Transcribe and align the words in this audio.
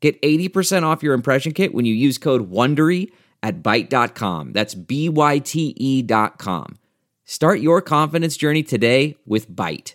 Get 0.00 0.20
80% 0.22 0.84
off 0.84 1.02
your 1.02 1.14
impression 1.14 1.52
kit 1.52 1.74
when 1.74 1.84
you 1.84 1.94
use 1.94 2.18
code 2.18 2.50
WONDERY 2.50 3.10
at 3.42 3.62
Byte.com. 3.62 4.52
That's 4.52 4.74
B-Y-T-E 4.74 6.02
dot 6.02 6.38
com. 6.38 6.78
Start 7.24 7.60
your 7.60 7.82
confidence 7.82 8.36
journey 8.36 8.62
today 8.62 9.16
with 9.26 9.50
Byte. 9.50 9.94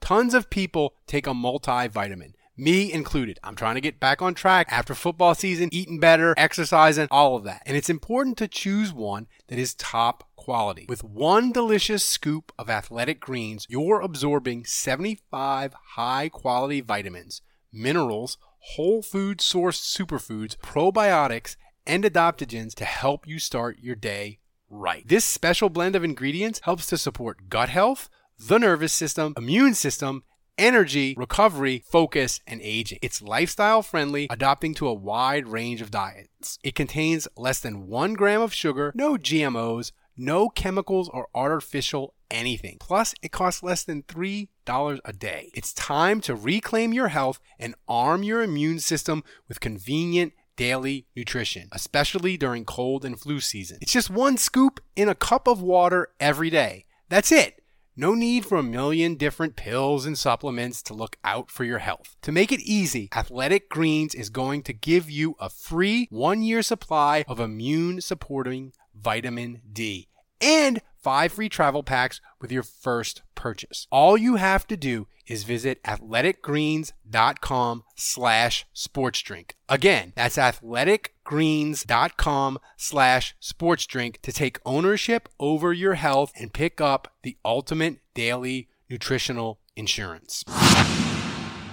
Tons 0.00 0.34
of 0.34 0.50
people 0.50 0.94
take 1.06 1.26
a 1.26 1.30
multivitamin. 1.30 2.32
Me 2.60 2.92
included. 2.92 3.38
I'm 3.44 3.54
trying 3.54 3.76
to 3.76 3.80
get 3.80 4.00
back 4.00 4.20
on 4.20 4.34
track 4.34 4.66
after 4.68 4.92
football 4.92 5.36
season, 5.36 5.68
eating 5.70 6.00
better, 6.00 6.34
exercising, 6.36 7.06
all 7.08 7.36
of 7.36 7.44
that. 7.44 7.62
And 7.64 7.76
it's 7.76 7.88
important 7.88 8.36
to 8.38 8.48
choose 8.48 8.92
one 8.92 9.28
that 9.46 9.60
is 9.60 9.74
top 9.74 10.24
quality. 10.34 10.84
With 10.88 11.04
one 11.04 11.52
delicious 11.52 12.04
scoop 12.04 12.52
of 12.58 12.68
athletic 12.68 13.20
greens, 13.20 13.64
you're 13.68 14.00
absorbing 14.00 14.64
75 14.64 15.72
high 15.94 16.28
quality 16.28 16.80
vitamins, 16.80 17.42
minerals, 17.72 18.38
whole 18.76 19.02
food 19.02 19.38
sourced 19.38 19.80
superfoods, 19.82 20.56
probiotics, 20.58 21.56
and 21.86 22.04
adaptogens 22.04 22.74
to 22.74 22.84
help 22.84 23.26
you 23.26 23.38
start 23.38 23.78
your 23.80 23.94
day 23.94 24.38
right. 24.68 25.06
This 25.08 25.24
special 25.24 25.70
blend 25.70 25.96
of 25.96 26.04
ingredients 26.04 26.60
helps 26.64 26.86
to 26.86 26.98
support 26.98 27.48
gut 27.48 27.70
health, 27.70 28.10
the 28.38 28.58
nervous 28.58 28.92
system, 28.92 29.32
immune 29.36 29.74
system, 29.74 30.22
energy, 30.58 31.14
recovery, 31.16 31.82
focus, 31.86 32.40
and 32.46 32.60
aging. 32.62 32.98
It's 33.00 33.22
lifestyle 33.22 33.80
friendly, 33.80 34.26
adapting 34.30 34.74
to 34.74 34.88
a 34.88 34.94
wide 34.94 35.48
range 35.48 35.80
of 35.80 35.90
diets. 35.90 36.58
It 36.62 36.74
contains 36.74 37.26
less 37.36 37.60
than 37.60 37.86
one 37.86 38.14
gram 38.14 38.42
of 38.42 38.52
sugar, 38.52 38.92
no 38.94 39.16
GMOs, 39.16 39.92
no 40.16 40.48
chemicals 40.50 41.08
or 41.08 41.28
artificial 41.34 42.14
anything. 42.30 42.76
Plus, 42.80 43.14
it 43.22 43.32
costs 43.32 43.62
less 43.62 43.84
than 43.84 44.02
$3 44.02 44.48
a 44.68 45.12
day. 45.14 45.50
It's 45.54 45.72
time 45.72 46.20
to 46.22 46.34
reclaim 46.34 46.92
your 46.92 47.08
health 47.08 47.40
and 47.58 47.74
arm 47.88 48.22
your 48.22 48.42
immune 48.42 48.80
system 48.80 49.24
with 49.48 49.60
convenient 49.60 50.34
daily 50.56 51.06
nutrition, 51.16 51.68
especially 51.72 52.36
during 52.36 52.66
cold 52.66 53.02
and 53.02 53.18
flu 53.18 53.40
season. 53.40 53.78
It's 53.80 53.92
just 53.92 54.10
one 54.10 54.36
scoop 54.36 54.80
in 54.94 55.08
a 55.08 55.14
cup 55.14 55.48
of 55.48 55.62
water 55.62 56.08
every 56.20 56.50
day. 56.50 56.84
That's 57.08 57.32
it. 57.32 57.62
No 57.96 58.14
need 58.14 58.44
for 58.44 58.58
a 58.58 58.62
million 58.62 59.14
different 59.14 59.56
pills 59.56 60.04
and 60.04 60.18
supplements 60.18 60.82
to 60.82 60.94
look 60.94 61.16
out 61.24 61.50
for 61.50 61.64
your 61.64 61.78
health. 61.78 62.16
To 62.22 62.30
make 62.30 62.52
it 62.52 62.60
easy, 62.60 63.08
Athletic 63.16 63.70
Greens 63.70 64.14
is 64.14 64.28
going 64.28 64.62
to 64.64 64.74
give 64.74 65.10
you 65.10 65.34
a 65.40 65.48
free 65.48 66.08
one 66.10 66.42
year 66.42 66.62
supply 66.62 67.24
of 67.26 67.40
immune 67.40 68.02
supporting 68.02 68.72
vitamin 68.94 69.62
D 69.72 70.08
and 70.40 70.80
five 71.02 71.32
free 71.32 71.48
travel 71.48 71.82
packs 71.82 72.20
with 72.40 72.52
your 72.52 72.62
first 72.62 73.22
purchase. 73.34 73.88
All 73.90 74.16
you 74.16 74.36
have 74.36 74.64
to 74.68 74.76
do 74.76 75.08
is 75.26 75.42
visit 75.44 75.82
athleticgreens.com 75.84 77.84
slash 77.96 78.66
sportsdrink. 78.74 79.50
Again, 79.68 80.12
that's 80.16 80.36
athleticgreens.com 80.36 82.58
slash 82.76 83.36
sportsdrink 83.42 84.20
to 84.22 84.32
take 84.32 84.58
ownership 84.64 85.28
over 85.38 85.72
your 85.72 85.94
health 85.94 86.32
and 86.34 86.52
pick 86.52 86.80
up 86.80 87.14
the 87.22 87.36
ultimate 87.44 87.98
daily 88.14 88.68
nutritional 88.88 89.60
insurance. 89.76 90.44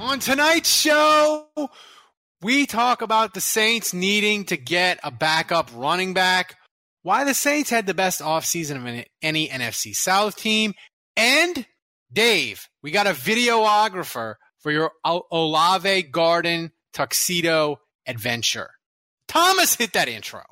On 0.00 0.18
tonight's 0.18 0.68
show, 0.68 1.46
we 2.42 2.66
talk 2.66 3.00
about 3.00 3.32
the 3.32 3.40
Saints 3.40 3.94
needing 3.94 4.44
to 4.46 4.56
get 4.56 4.98
a 5.04 5.10
backup 5.10 5.70
running 5.74 6.14
back, 6.14 6.56
why 7.02 7.24
the 7.24 7.34
Saints 7.34 7.70
had 7.70 7.86
the 7.86 7.94
best 7.94 8.20
offseason 8.20 8.76
of 8.76 9.04
any 9.22 9.48
NFC 9.48 9.94
South 9.94 10.36
team, 10.36 10.74
and 11.16 11.64
Dave, 12.12 12.68
we 12.82 12.90
got 12.90 13.06
a 13.06 13.10
videographer 13.10 14.34
for 14.58 14.72
your 14.72 14.90
Olave 15.04 16.02
Garden 16.04 16.72
tuxedo 16.92 17.78
adventure. 18.06 18.70
Thomas 19.28 19.76
hit 19.76 19.92
that 19.92 20.08
intro. 20.08 20.42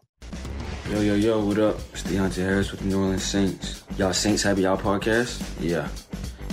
Yo, 0.91 1.00
yo, 1.00 1.14
yo, 1.14 1.44
what 1.44 1.59
up? 1.59 1.76
It's 1.92 2.03
Deonte 2.04 2.36
Harris 2.36 2.70
with 2.70 2.80
the 2.80 2.86
New 2.86 3.00
Orleans 3.00 3.24
Saints. 3.24 3.82
Y'all 3.98 4.12
Saints 4.12 4.42
happy 4.42 4.62
y'all 4.62 4.76
podcast? 4.76 5.42
Yeah. 5.60 5.88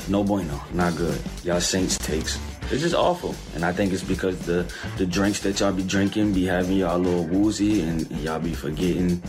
No 0.07 0.23
bueno, 0.23 0.59
not 0.73 0.95
good. 0.95 1.19
Y'all 1.43 1.61
Saints 1.61 1.97
takes 1.97 2.39
it's 2.71 2.81
just 2.81 2.95
awful. 2.95 3.35
And 3.55 3.65
I 3.65 3.73
think 3.73 3.93
it's 3.93 4.03
because 4.03 4.39
the 4.45 4.71
the 4.97 5.05
drinks 5.05 5.39
that 5.41 5.59
y'all 5.59 5.73
be 5.73 5.83
drinking 5.83 6.33
be 6.33 6.45
having 6.45 6.77
y'all 6.77 6.97
a 6.97 7.01
little 7.01 7.25
woozy 7.25 7.81
and, 7.81 8.09
y'all 8.19 8.39
be 8.39 8.53
forgetting 8.53 9.21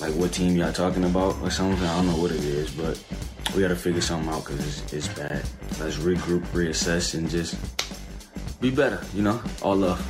like 0.00 0.14
what 0.14 0.32
team 0.32 0.56
y'all 0.56 0.72
talking 0.72 1.04
about 1.04 1.36
or 1.42 1.50
something. 1.50 1.84
I 1.84 1.96
don't 1.96 2.06
know 2.06 2.20
what 2.20 2.32
it 2.32 2.42
is, 2.44 2.70
but 2.70 3.02
we 3.54 3.62
gotta 3.62 3.76
figure 3.76 4.00
something 4.00 4.32
out 4.32 4.44
because 4.44 4.66
it's, 4.66 4.92
it's 4.92 5.08
bad. 5.08 5.44
Let's 5.78 5.96
regroup, 5.96 6.42
reassess, 6.48 7.14
and 7.14 7.28
just 7.28 7.56
be 8.60 8.70
better. 8.70 9.00
You 9.14 9.22
know, 9.22 9.42
all 9.62 9.76
love. 9.76 10.00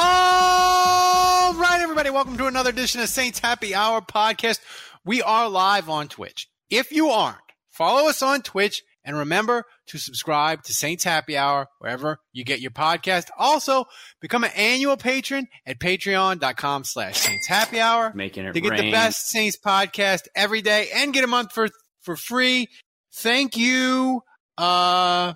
All 0.00 1.54
right, 1.54 1.80
everybody, 1.80 2.10
welcome 2.10 2.36
to 2.38 2.46
another 2.46 2.70
edition 2.70 3.00
of 3.00 3.08
Saints 3.08 3.38
Happy 3.38 3.74
Hour 3.74 4.00
podcast. 4.00 4.60
We 5.04 5.22
are 5.22 5.48
live 5.48 5.88
on 5.88 6.08
Twitch. 6.08 6.48
If 6.70 6.92
you 6.92 7.08
aren't, 7.08 7.38
follow 7.78 8.08
us 8.08 8.20
on 8.22 8.42
Twitch 8.42 8.82
and 9.04 9.16
remember 9.16 9.64
to 9.86 9.96
subscribe 9.96 10.62
to 10.64 10.74
Saints 10.74 11.04
Happy 11.04 11.36
Hour 11.36 11.68
wherever 11.78 12.18
you 12.32 12.44
get 12.44 12.60
your 12.60 12.72
podcast. 12.72 13.28
Also, 13.38 13.86
become 14.20 14.44
an 14.44 14.50
annual 14.54 14.96
patron 14.98 15.46
at 15.64 15.78
patreon.com 15.78 16.84
slash 16.84 17.16
Saints 17.16 17.46
Happy 17.46 17.80
Hour. 17.80 18.12
Making 18.14 18.46
it 18.46 18.52
to 18.52 18.60
get 18.60 18.72
rain. 18.72 18.86
the 18.86 18.92
best 18.92 19.28
Saints 19.30 19.56
podcast 19.56 20.22
every 20.34 20.60
day 20.60 20.88
and 20.94 21.14
get 21.14 21.24
a 21.24 21.28
month 21.28 21.52
for 21.52 21.68
for 22.02 22.16
free. 22.16 22.68
Thank 23.14 23.56
you. 23.56 24.22
Uh 24.58 25.32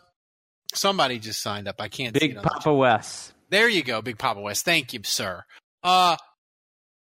somebody 0.75 1.19
just 1.19 1.41
signed 1.41 1.69
up. 1.69 1.77
I 1.81 1.89
can't 1.89 2.15
see 2.15 2.21
Big 2.21 2.31
it 2.33 2.43
the 2.43 2.49
Papa 2.49 2.75
Wes. 2.75 3.33
there 3.51 3.69
you 3.69 3.83
go, 3.83 4.03
Big 4.03 4.19
Papa 4.19 4.41
West. 4.41 4.65
Thank 4.65 4.93
you, 4.93 5.01
sir. 5.05 5.45
Uh, 5.83 6.17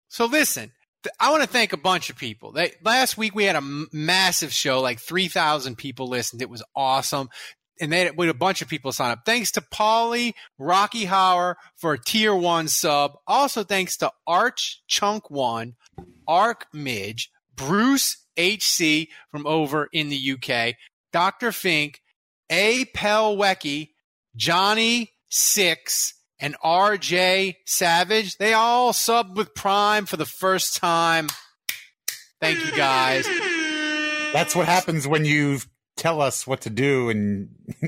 so 0.09 0.25
listen, 0.25 0.63
th- 0.65 0.71
I 1.19 1.31
want 1.31 1.43
to 1.43 1.49
thank 1.49 1.73
a 1.73 1.77
bunch 1.77 2.09
of 2.09 2.17
people. 2.17 2.51
They, 2.51 2.73
last 2.83 3.17
week 3.17 3.35
we 3.35 3.45
had 3.45 3.55
a 3.55 3.85
massive 3.91 4.53
show, 4.53 4.81
like 4.81 4.99
3,000 4.99 5.77
people 5.77 6.07
listened. 6.07 6.41
It 6.41 6.49
was 6.49 6.63
awesome. 6.75 7.29
And 7.81 7.91
they 7.91 7.99
had, 7.99 8.15
had 8.17 8.29
a 8.29 8.33
bunch 8.33 8.61
of 8.61 8.67
people 8.67 8.91
sign 8.91 9.11
up. 9.11 9.21
Thanks 9.25 9.51
to 9.53 9.61
Polly, 9.61 10.35
Rocky 10.57 11.05
Hauer 11.05 11.55
for 11.75 11.93
a 11.93 11.99
tier 11.99 12.35
one 12.35 12.67
sub. 12.67 13.13
Also 13.27 13.63
thanks 13.63 13.97
to 13.97 14.11
Arch 14.27 14.81
Chunk 14.87 15.29
One, 15.29 15.75
Arc 16.27 16.67
Midge, 16.73 17.29
Bruce 17.55 18.17
HC 18.37 19.09
from 19.29 19.45
over 19.45 19.89
in 19.91 20.09
the 20.09 20.33
UK, 20.33 20.75
Dr. 21.11 21.51
Fink, 21.51 22.01
A. 22.49 22.85
Pelwecky, 22.85 23.89
Johnny 24.35 25.11
Six, 25.29 26.13
and 26.43 26.55
RJ 26.63 27.55
Savage. 27.65 28.37
They 28.37 28.53
all 28.53 28.91
subbed 28.93 29.35
with 29.35 29.55
Prime 29.55 30.05
for 30.05 30.17
the 30.17 30.25
first 30.25 30.75
time. 30.77 31.27
Thank 32.41 32.63
you 32.65 32.71
guys. 32.75 33.25
That's 34.33 34.55
what 34.55 34.65
happens 34.67 35.07
when 35.07 35.25
you 35.25 35.59
tell 35.95 36.21
us 36.21 36.45
what 36.45 36.61
to 36.61 36.69
do, 36.69 37.09
and 37.09 37.49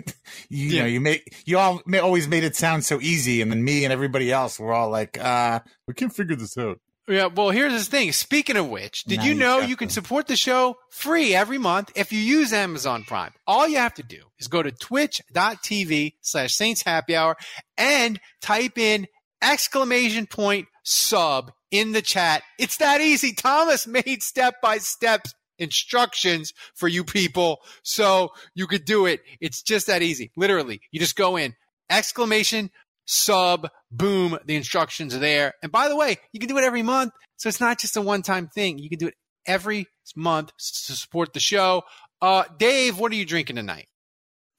you, 0.50 0.69
Yeah. 0.69 0.81
know 0.84 0.88
you 0.88 1.02
make 1.02 1.36
you 1.46 1.57
all 1.57 1.81
ma- 1.86 2.00
always 2.00 2.28
made 2.28 2.44
it 2.44 2.56
sound 2.56 2.86
so 2.86 3.02
easy, 3.02 3.42
and 3.42 3.52
then 3.52 3.63
me 3.63 3.84
and 3.84 3.92
everybody 3.92 4.31
else 4.31 4.60
were 4.60 4.72
all 4.74 4.90
like, 4.90 5.18
"Uh, 5.19 5.60
we 5.88 5.94
can't 5.94 6.16
figure 6.16 6.36
this 6.36 6.58
out." 6.58 6.80
Yeah, 7.07 7.28
well, 7.28 7.52
here's 7.52 7.74
the 7.74 7.92
thing. 7.92 8.12
Speaking 8.13 8.57
of 8.57 8.68
which, 8.68 9.04
did 9.04 9.19
Now 9.19 9.25
you 9.25 9.34
know 9.36 9.60
you 9.60 9.75
can 9.75 9.90
them. 9.90 9.94
support 9.94 10.25
the 10.28 10.36
show 10.36 10.78
free 10.90 11.36
every 11.36 11.60
month 11.60 11.92
if 11.96 12.12
you 12.12 12.19
use 12.19 12.52
Amazon 12.52 13.04
Prime? 13.04 13.31
All 13.46 13.68
you 13.68 13.78
have 13.78 13.94
to 13.96 14.04
do 14.04 14.24
is 14.40 14.48
go 14.48 14.63
to 14.63 14.72
twitch.tv 14.72 16.13
slash 16.22 16.56
Saints 16.56 16.81
Happy 16.81 17.16
Hour 17.16 17.38
and 17.78 18.19
type 18.42 18.80
in 18.80 19.07
exclamation 19.42 20.25
point 20.25 20.68
sub 20.84 21.52
in 21.69 21.92
the 21.92 22.02
chat. 22.02 22.42
It's 22.57 22.78
that 22.78 23.02
easy. 23.02 23.34
Thomas 23.34 23.86
made 23.86 24.24
step 24.24 24.56
by 24.62 24.80
step 24.80 25.28
instructions 25.60 26.54
for 26.74 26.88
you 26.88 27.04
people 27.04 27.60
so 27.84 28.30
you 28.56 28.66
could 28.66 28.86
do 28.86 29.06
it. 29.06 29.22
It's 29.40 29.62
just 29.62 29.88
that 29.88 30.01
easy. 30.01 30.31
Literally, 30.36 30.81
you 30.92 31.00
just 31.00 31.16
go 31.16 31.38
in 31.38 31.56
exclamation 31.90 32.72
sub 33.06 33.69
boom 33.92 34.38
the 34.46 34.56
instructions 34.56 35.13
are 35.13 35.19
there 35.19 35.54
and 35.62 35.72
by 35.72 35.88
the 35.88 35.96
way 35.96 36.18
you 36.31 36.40
can 36.40 36.50
do 36.50 36.57
it 36.57 36.63
every 36.63 36.81
month 36.81 37.13
so 37.38 37.48
it's 37.48 37.62
not 37.62 37.80
just 37.80 37.98
a 37.98 38.02
one-time 38.02 38.48
thing 38.48 38.80
you 38.80 38.90
can 38.90 38.98
do 38.98 39.07
it 39.07 39.13
every 39.46 39.86
month 40.16 40.52
to 40.57 40.94
support 40.94 41.34
the 41.34 41.40
show 41.40 41.84
uh 42.22 42.44
dave 42.57 42.98
what 42.98 43.12
are 43.12 43.16
you 43.16 43.25
drinking 43.25 43.56
tonight 43.56 43.88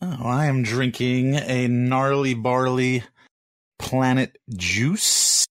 Oh, 0.02 0.26
I 0.26 0.44
am 0.44 0.62
drinking 0.62 1.36
a 1.36 1.68
gnarly 1.68 2.34
barley 2.34 3.02
planet 3.78 4.36
juice. 4.54 5.46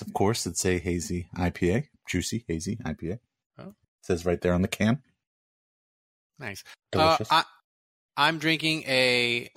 Of 0.00 0.14
course, 0.14 0.46
it's 0.46 0.64
a 0.64 0.78
hazy 0.78 1.28
IPA, 1.36 1.88
juicy 2.08 2.44
hazy 2.48 2.76
IPA. 2.76 3.18
Oh. 3.58 3.74
says 4.02 4.24
right 4.24 4.40
there 4.40 4.54
on 4.54 4.62
the 4.62 4.68
can. 4.68 5.02
nice 6.38 6.64
uh, 6.96 7.18
I, 7.30 7.44
i'm 8.16 8.38
drinking 8.38 8.84
a 8.84 9.50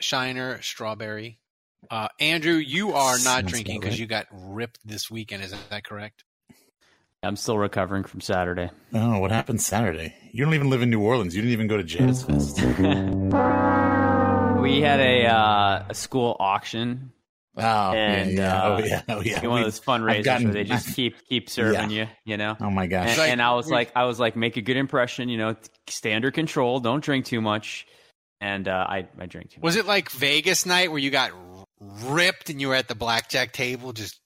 shiner 0.00 0.60
strawberry 0.60 1.40
uh 1.90 2.08
andrew 2.20 2.54
you 2.54 2.92
are 2.92 3.12
not 3.14 3.18
Sounds 3.20 3.50
drinking 3.50 3.80
because 3.80 3.94
right. 3.94 4.00
you 4.00 4.06
got 4.06 4.26
ripped 4.32 4.78
this 4.86 5.10
weekend 5.10 5.42
is 5.42 5.54
that 5.70 5.84
correct 5.84 6.24
I'm 7.24 7.36
still 7.36 7.56
recovering 7.56 8.02
from 8.02 8.20
Saturday. 8.20 8.68
oh, 8.94 9.18
what 9.20 9.30
happened 9.30 9.60
Saturday? 9.62 10.12
You 10.32 10.44
don't 10.44 10.54
even 10.54 10.70
live 10.70 10.82
in 10.82 10.90
New 10.90 11.00
Orleans. 11.00 11.36
You 11.36 11.42
didn't 11.42 11.52
even 11.52 11.68
go 11.68 11.76
to 11.76 11.84
Jazz 11.84 12.24
Fest. 12.24 12.60
We 14.60 14.80
had 14.80 14.98
a 15.00 15.26
uh, 15.26 15.84
a 15.88 15.94
school 15.94 16.36
auction, 16.40 17.12
Oh, 17.56 17.62
And, 17.92 18.32
yeah, 18.32 18.38
yeah. 18.38 18.62
uh, 18.62 18.68
oh 18.68 18.84
yeah, 18.84 19.02
oh 19.08 19.20
yeah. 19.20 19.46
one 19.46 19.58
of 19.60 19.66
those 19.66 19.78
fundraisers 19.80 20.24
gotten- 20.24 20.46
where 20.48 20.54
they 20.54 20.64
just 20.64 20.94
keep 20.96 21.14
keep 21.28 21.48
serving 21.50 21.90
you, 21.90 22.06
you 22.24 22.36
know. 22.38 22.56
oh 22.60 22.70
my 22.70 22.86
gosh. 22.88 23.10
And, 23.10 23.18
like- 23.18 23.30
and 23.30 23.42
I 23.42 23.54
was 23.54 23.68
like, 23.70 23.92
I 23.94 24.04
was 24.04 24.18
like, 24.18 24.34
make 24.34 24.56
a 24.56 24.62
good 24.62 24.76
impression, 24.76 25.28
you 25.28 25.36
know, 25.38 25.54
stay 25.88 26.14
under 26.14 26.30
control, 26.32 26.80
don't 26.80 27.04
drink 27.04 27.26
too 27.26 27.40
much, 27.40 27.86
and 28.40 28.66
uh, 28.66 28.86
I 28.88 29.06
I 29.18 29.26
drank 29.26 29.50
too 29.50 29.58
much. 29.60 29.62
was 29.64 29.76
it 29.76 29.86
like 29.86 30.10
vegas 30.10 30.64
night 30.66 30.90
where 30.90 30.98
you 31.00 31.10
got 31.10 31.32
r- 31.32 31.38
ripped 32.04 32.50
and 32.50 32.60
you 32.60 32.68
were 32.68 32.74
at 32.74 32.88
the 32.88 32.94
blackjack 32.94 33.52
table 33.52 33.92
just 33.92 34.20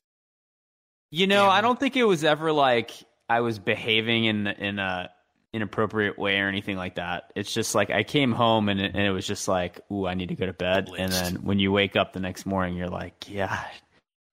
You 1.11 1.27
know, 1.27 1.45
Yeah. 1.45 1.51
I 1.51 1.61
don't 1.61 1.79
think 1.79 1.97
it 1.97 2.05
was 2.05 2.25
ever 2.25 2.53
like 2.53 2.91
I 3.29 3.41
was 3.41 3.59
behaving 3.59 4.25
in 4.27 4.47
in 4.47 4.79
a 4.79 5.11
inappropriate 5.53 6.19
way 6.19 6.39
or 6.41 6.49
anything 6.49 6.77
like 6.77 6.97
that. 6.97 7.33
It's 7.35 7.53
just 7.53 7.75
like 7.75 7.91
I 7.91 8.03
came 8.03 8.33
home 8.33 8.69
and 8.69 8.79
it, 8.81 8.93
and 8.95 9.03
it 9.07 9.11
was 9.11 9.27
just 9.27 9.49
like, 9.49 9.81
ooh, 9.91 10.07
I 10.07 10.15
need 10.15 10.29
to 10.29 10.35
go 10.35 10.45
to 10.47 10.53
bed. 10.53 10.91
And 10.99 11.11
then 11.11 11.37
when 11.45 11.59
you 11.59 11.73
wake 11.73 11.97
up 11.97 12.13
the 12.13 12.21
next 12.21 12.45
morning, 12.45 12.77
you're 12.77 12.91
like, 12.91 13.25
yeah, 13.29 13.65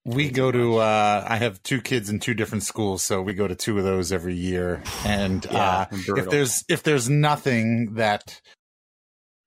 We 0.04 0.30
go 0.30 0.52
to. 0.52 0.76
uh 0.78 1.24
I 1.26 1.36
have 1.36 1.62
two 1.62 1.80
kids 1.80 2.10
in 2.10 2.20
two 2.20 2.34
different 2.34 2.62
schools, 2.64 3.02
so 3.02 3.22
we 3.22 3.32
go 3.32 3.48
to 3.48 3.54
two 3.54 3.78
of 3.78 3.84
those 3.84 4.12
every 4.12 4.34
year. 4.34 4.82
And 5.06 5.44
Yeah, 5.50 5.86
uh, 5.90 5.96
brutal. 6.04 6.18
if 6.18 6.30
there's 6.30 6.64
if 6.68 6.82
there's 6.82 7.08
nothing 7.08 7.94
that 7.94 8.40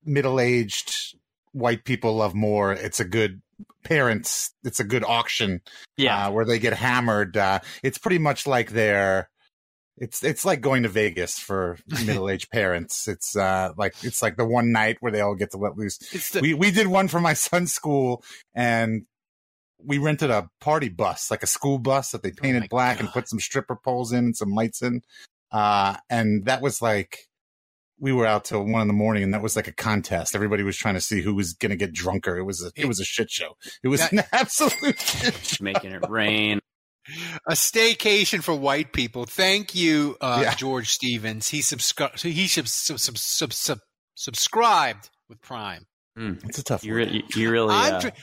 middle 0.03 0.39
aged 0.39 0.94
white 1.51 1.83
people 1.83 2.15
love 2.15 2.33
more, 2.33 2.71
it's 2.74 3.00
a 3.00 3.06
good 3.06 3.41
parents. 3.83 4.54
It's 4.63 4.80
a 4.80 4.83
good 4.83 5.04
auction. 5.04 5.62
yeah, 5.98 6.27
uh, 6.27 6.31
where 6.31 6.45
they 6.45 6.59
get 6.59 6.74
hammered. 6.74 7.38
Uh, 7.38 7.59
it's 7.83 7.98
pretty 7.98 8.19
much 8.19 8.48
like 8.48 8.71
their. 8.71 9.30
It's 10.00 10.24
it's 10.24 10.45
like 10.45 10.62
going 10.62 10.83
to 10.83 10.89
Vegas 10.89 11.39
for 11.39 11.77
middle 12.06 12.30
aged 12.30 12.51
parents. 12.51 13.07
It's 13.07 13.36
uh 13.36 13.74
like 13.77 13.95
it's 14.04 14.21
like 14.21 14.38
the 14.38 14.45
one 14.45 14.71
night 14.71 14.98
where 15.00 15.12
they 15.12 15.21
all 15.21 15.36
get 15.36 15.51
to 15.51 15.57
let 15.57 15.77
loose. 15.77 15.98
the 16.30 16.42
we 16.42 16.54
we 16.54 16.69
did 16.71 16.88
one 16.88 17.07
for 17.07 17.19
my 17.19 17.33
son's 17.33 17.74
school 17.74 18.24
and 18.54 19.06
we 19.83 19.98
rented 19.98 20.30
a 20.30 20.50
party 20.60 20.89
bus 20.89 21.30
like 21.31 21.44
a 21.44 21.48
school 21.48 21.77
bus 21.80 22.12
that 22.12 22.24
they 22.24 22.31
painted 22.31 22.63
Oh 22.63 22.68
black 22.69 23.00
and 23.00 23.10
put 23.10 23.30
some 23.30 23.39
stripper 23.39 23.75
poles 23.75 24.12
in 24.12 24.25
and 24.25 24.38
some 24.38 24.53
lights 24.56 24.81
in 24.81 25.01
uh 25.51 25.95
and 26.10 26.45
that 26.45 26.62
was 26.62 26.81
like 26.81 27.27
we 28.00 28.12
were 28.14 28.26
out 28.26 28.46
till 28.46 28.64
one 28.64 28.82
in 28.82 28.88
the 28.88 28.94
morning 28.94 29.24
and 29.24 29.34
that 29.34 29.42
was 29.42 29.56
like 29.56 29.68
a 29.68 29.72
contest 29.74 30.36
everybody 30.36 30.64
was 30.64 30.78
trying 30.78 30.94
to 30.94 31.02
see 31.02 31.22
who 31.22 31.34
was 31.34 31.54
gonna 31.54 31.76
get 31.76 31.92
drunker 31.94 32.38
it 32.38 32.44
was 32.44 32.64
a 32.64 32.72
it 32.76 32.88
was 32.88 33.00
a 33.00 33.04
shit 33.06 33.30
show 33.30 33.56
it 33.84 33.88
was 33.88 34.02
That- 34.02 34.12
an 34.14 34.24
absolute 34.32 35.00
shit 35.00 35.34
show. 35.36 35.64
making 35.64 35.92
it 35.94 36.04
rain. 36.10 36.60
a 37.48 37.54
staycation 37.54 38.44
for 38.44 38.54
white 38.54 38.92
people. 38.92 39.26
Thank 39.26 39.74
you, 39.74 40.18
uh, 40.20 40.42
Yeah. 40.44 40.54
George 40.56 40.90
Stevens. 40.90 41.48
He 41.48 41.62
subscribed. 41.62 42.22
He 42.22 42.48
sub- 42.48 42.68
sub- 42.68 43.00
sub- 43.00 43.18
sub- 43.18 43.54
sub- 43.54 43.80
subscribed 44.16 45.10
with 45.30 45.42
Prime. 45.42 45.86
it's 46.18 46.60
a 46.60 46.64
tough 46.64 46.84
You, 46.84 46.96
re- 46.96 47.10
you, 47.10 47.24
you 47.42 47.50
really, 47.52 47.74
I'm, 47.74 47.94
uh, 47.96 48.00
dr- 48.02 48.14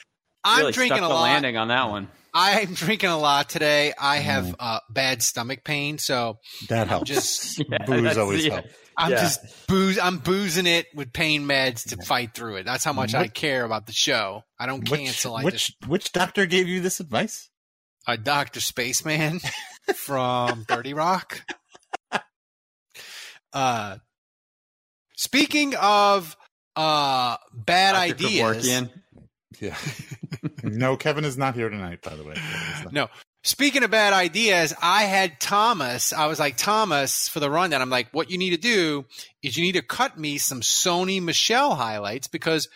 I'm 0.45 0.59
really 0.61 0.73
drinking 0.73 0.97
stuck 0.99 1.07
a 1.07 1.09
the 1.09 1.15
lot. 1.15 1.23
landing 1.23 1.57
on 1.57 1.69
that 1.69 1.89
one. 1.89 2.09
I'm 2.35 2.75
drinking 2.75 3.09
a 3.11 3.17
lot 3.19 3.49
today. 3.49 3.95
I 3.99 4.17
have 4.17 4.45
Mm. 4.45 4.55
uh, 4.61 4.81
bad 4.91 5.23
stomach 5.23 5.65
pain, 5.65 5.97
so 5.99 6.39
that 6.69 6.89
helps 6.89 7.09
just 7.09 7.59
Yeah, 7.71 7.85
Booze 7.87 8.19
always 8.19 8.45
yeah. 8.45 8.55
helps. 8.55 8.69
I'm 8.97 9.11
Yeah. 9.13 9.21
just 9.21 9.67
booze. 9.67 9.99
I'm 9.99 10.19
boozing 10.19 10.67
it 10.67 10.87
with 10.95 11.13
pain 11.13 11.47
meds 11.47 11.89
to 11.91 11.97
fight 12.05 12.35
through 12.35 12.57
it. 12.57 12.65
That's 12.65 12.85
how 12.85 12.93
much 12.93 13.15
I 13.15 13.29
care 13.29 13.65
about 13.65 13.87
the 13.87 13.93
show. 13.93 14.45
I 14.59 14.67
don't 14.67 14.89
which 14.89 15.01
cancel. 15.01 15.37
I 15.37 15.45
which 15.45 15.55
just 15.55 15.87
which 15.89 16.13
doctor 16.13 16.47
gave 16.47 16.69
you 16.69 16.81
this 16.81 17.01
advice 17.01 17.51
a 18.07 18.17
Doctor 18.17 18.61
Spaceman 18.61 19.41
from 19.95 20.65
Thirty 20.69 20.95
Rock. 20.95 21.43
Uh, 23.53 23.99
speaking 25.17 25.75
of 25.77 26.37
uh 26.77 27.37
bad 27.53 27.93
Dr. 28.19 28.27
ideas. 28.27 28.67
Yeah 29.61 29.77
no 30.65 30.97
kevin 30.97 31.25
is 31.25 31.39
not 31.39 31.55
here 31.55 31.69
tonight 31.69 32.03
by 32.03 32.17
the 32.17 32.25
way 32.25 32.35
No. 32.91 33.09
Speaking 33.47 33.85
of 33.85 33.91
bad 33.91 34.15
ideas, 34.15 34.73
I 34.81 35.03
had 35.03 35.39
Thomas. 35.39 36.15
I 36.15 36.29
was 36.29 36.41
like, 36.41 36.57
Thomas, 36.57 37.29
for 37.29 37.41
the 37.41 37.51
rundown, 37.51 37.83
I'm 37.83 37.91
like, 37.91 38.09
what 38.13 38.31
you 38.31 38.39
need 38.39 38.51
to 38.51 38.57
do 38.57 39.05
is 39.43 39.55
you 39.55 39.63
need 39.63 39.73
to 39.73 39.83
cut 39.83 40.19
me 40.19 40.39
some 40.39 40.63
Sony 40.63 41.23
Michel 41.23 41.75
highlights 41.75 42.27
because 42.27 42.71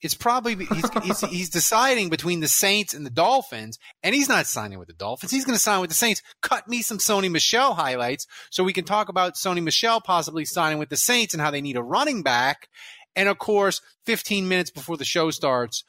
it's 0.00 0.14
probably 0.14 0.54
he's, 0.54 0.90
he's, 1.02 1.20
he's 1.30 1.50
deciding 1.50 2.08
between 2.08 2.40
the 2.40 2.48
Saints 2.48 2.94
and 2.94 3.04
the 3.04 3.10
Dolphins, 3.10 3.78
and 4.02 4.14
he's 4.14 4.28
not 4.28 4.46
signing 4.46 4.78
with 4.78 4.88
the 4.88 4.94
Dolphins. 4.94 5.30
He's 5.30 5.44
going 5.44 5.56
to 5.56 5.62
sign 5.62 5.82
with 5.82 5.90
the 5.90 5.96
Saints. 5.96 6.22
Cut 6.40 6.66
me 6.66 6.80
some 6.80 6.96
Sony 6.96 7.30
Michel 7.30 7.74
highlights 7.74 8.26
so 8.50 8.64
we 8.64 8.72
can 8.72 8.86
talk 8.86 9.10
about 9.10 9.34
Sony 9.34 9.62
Michel 9.62 10.00
possibly 10.00 10.46
signing 10.46 10.78
with 10.78 10.88
the 10.88 10.96
Saints 10.96 11.34
and 11.34 11.42
how 11.42 11.50
they 11.50 11.60
need 11.60 11.76
a 11.76 11.82
running 11.82 12.22
back. 12.22 12.68
And 13.14 13.28
of 13.28 13.36
course, 13.36 13.82
15 14.06 14.48
minutes 14.48 14.70
before 14.70 14.96
the 14.96 15.04
show 15.04 15.30
starts, 15.30 15.84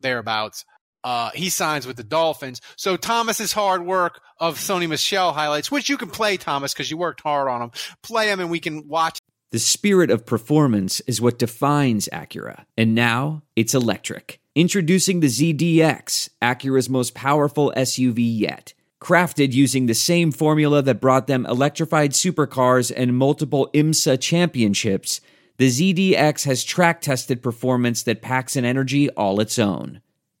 thereabouts, 0.00 0.64
uh, 1.04 1.30
he 1.34 1.50
signs 1.50 1.86
with 1.86 1.96
the 1.96 2.04
Dolphins. 2.04 2.60
So 2.76 2.96
Thomas's 2.96 3.52
hard 3.52 3.84
work 3.84 4.20
of 4.38 4.58
Sony 4.58 4.88
Michel 4.88 5.32
highlights, 5.32 5.70
which 5.70 5.88
you 5.88 5.96
can 5.96 6.10
play, 6.10 6.36
Thomas, 6.36 6.72
because 6.72 6.90
you 6.90 6.96
worked 6.96 7.20
hard 7.20 7.48
on 7.48 7.60
them. 7.60 7.70
Play 8.02 8.26
them, 8.26 8.40
and 8.40 8.50
we 8.50 8.60
can 8.60 8.88
watch. 8.88 9.18
The 9.52 9.58
spirit 9.60 10.10
of 10.10 10.26
performance 10.26 11.00
is 11.02 11.20
what 11.20 11.38
defines 11.38 12.08
Acura, 12.12 12.64
and 12.76 12.94
now 12.94 13.42
it's 13.54 13.74
electric. 13.74 14.40
Introducing 14.56 15.20
the 15.20 15.28
ZDX, 15.28 16.30
Acura's 16.42 16.90
most 16.90 17.14
powerful 17.14 17.72
SUV 17.76 18.16
yet. 18.18 18.74
Crafted 19.00 19.52
using 19.52 19.86
the 19.86 19.94
same 19.94 20.32
formula 20.32 20.82
that 20.82 21.00
brought 21.00 21.26
them 21.26 21.46
electrified 21.46 22.12
supercars 22.12 22.90
and 22.94 23.16
multiple 23.16 23.70
IMSA 23.72 24.20
championships, 24.20 25.20
the 25.58 25.68
ZDX 25.68 26.44
has 26.44 26.64
track 26.64 27.00
tested 27.00 27.42
performance 27.42 28.02
that 28.02 28.22
packs 28.22 28.56
an 28.56 28.64
energy 28.64 29.08
all 29.10 29.40
its 29.40 29.58
own. 29.58 30.00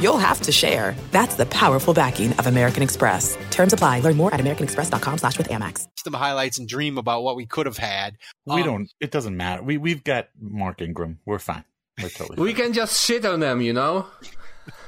you'll 0.00 0.18
have 0.18 0.40
to 0.42 0.52
share. 0.52 0.94
That's 1.12 1.34
the 1.36 1.46
powerful 1.46 1.94
backing 1.94 2.32
of 2.34 2.46
American 2.46 2.82
Express. 2.82 3.36
Terms 3.50 3.72
apply. 3.72 4.00
Learn 4.00 4.16
more 4.16 4.32
at 4.34 4.40
americanexpress.com 4.40 5.18
slash 5.18 5.38
with 5.38 5.48
Amex. 5.48 5.86
Some 5.96 6.12
highlights 6.14 6.58
and 6.58 6.68
dream 6.68 6.98
about 6.98 7.22
what 7.22 7.36
we 7.36 7.46
could 7.46 7.66
have 7.66 7.76
had. 7.76 8.16
we 8.46 8.62
Um, 8.62 8.64
don't 8.66 8.92
it 9.00 9.10
doesn't 9.10 9.36
matter 9.36 9.62
we 9.62 9.76
we've 9.78 10.02
got 10.02 10.28
mark 10.40 10.80
ingram 10.80 11.18
we're 11.26 11.38
fine 11.38 11.64
we're 12.02 12.08
totally 12.08 12.42
We 12.42 12.54
can 12.54 12.72
just 12.72 13.04
shit 13.04 13.24
on 13.26 13.40
them, 13.40 13.60
you 13.60 13.72
know, 13.74 13.96
on 13.96 14.06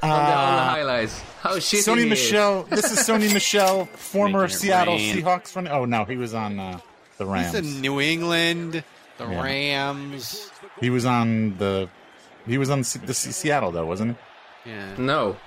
the, 0.03 0.07
on 0.07 0.77
the 0.77 0.83
Uh, 0.83 0.85
guys 0.87 1.21
how 1.41 1.57
shitty 1.57 1.87
Sony 1.87 1.97
he 1.99 2.03
is. 2.05 2.11
Michel. 2.11 2.63
This 2.65 2.91
is 2.93 2.99
Sony 3.07 3.33
Michel, 3.35 3.85
former 3.87 4.49
Seattle 4.49 4.95
rain. 4.95 5.17
Seahawks. 5.17 5.55
Running, 5.55 5.73
oh 5.73 5.85
no, 5.85 6.05
he 6.05 6.17
was 6.17 6.33
on 6.35 6.59
uh, 6.59 6.79
the 7.19 7.25
He's 7.25 7.33
Rams. 7.33 7.55
in 7.55 7.81
New 7.83 8.01
England, 8.01 8.83
the 9.19 9.25
Yeah. 9.27 9.43
Rams. 9.43 10.51
He 10.81 10.89
was 10.91 11.05
on 11.05 11.57
the. 11.59 11.89
He 12.47 12.57
was 12.59 12.71
on 12.71 12.81
the 12.81 13.15
Seattle 13.15 13.71
though, 13.73 13.85
wasn't 13.87 14.17
Yeah. 14.67 14.95
no 14.99 15.33
he? 15.35 15.39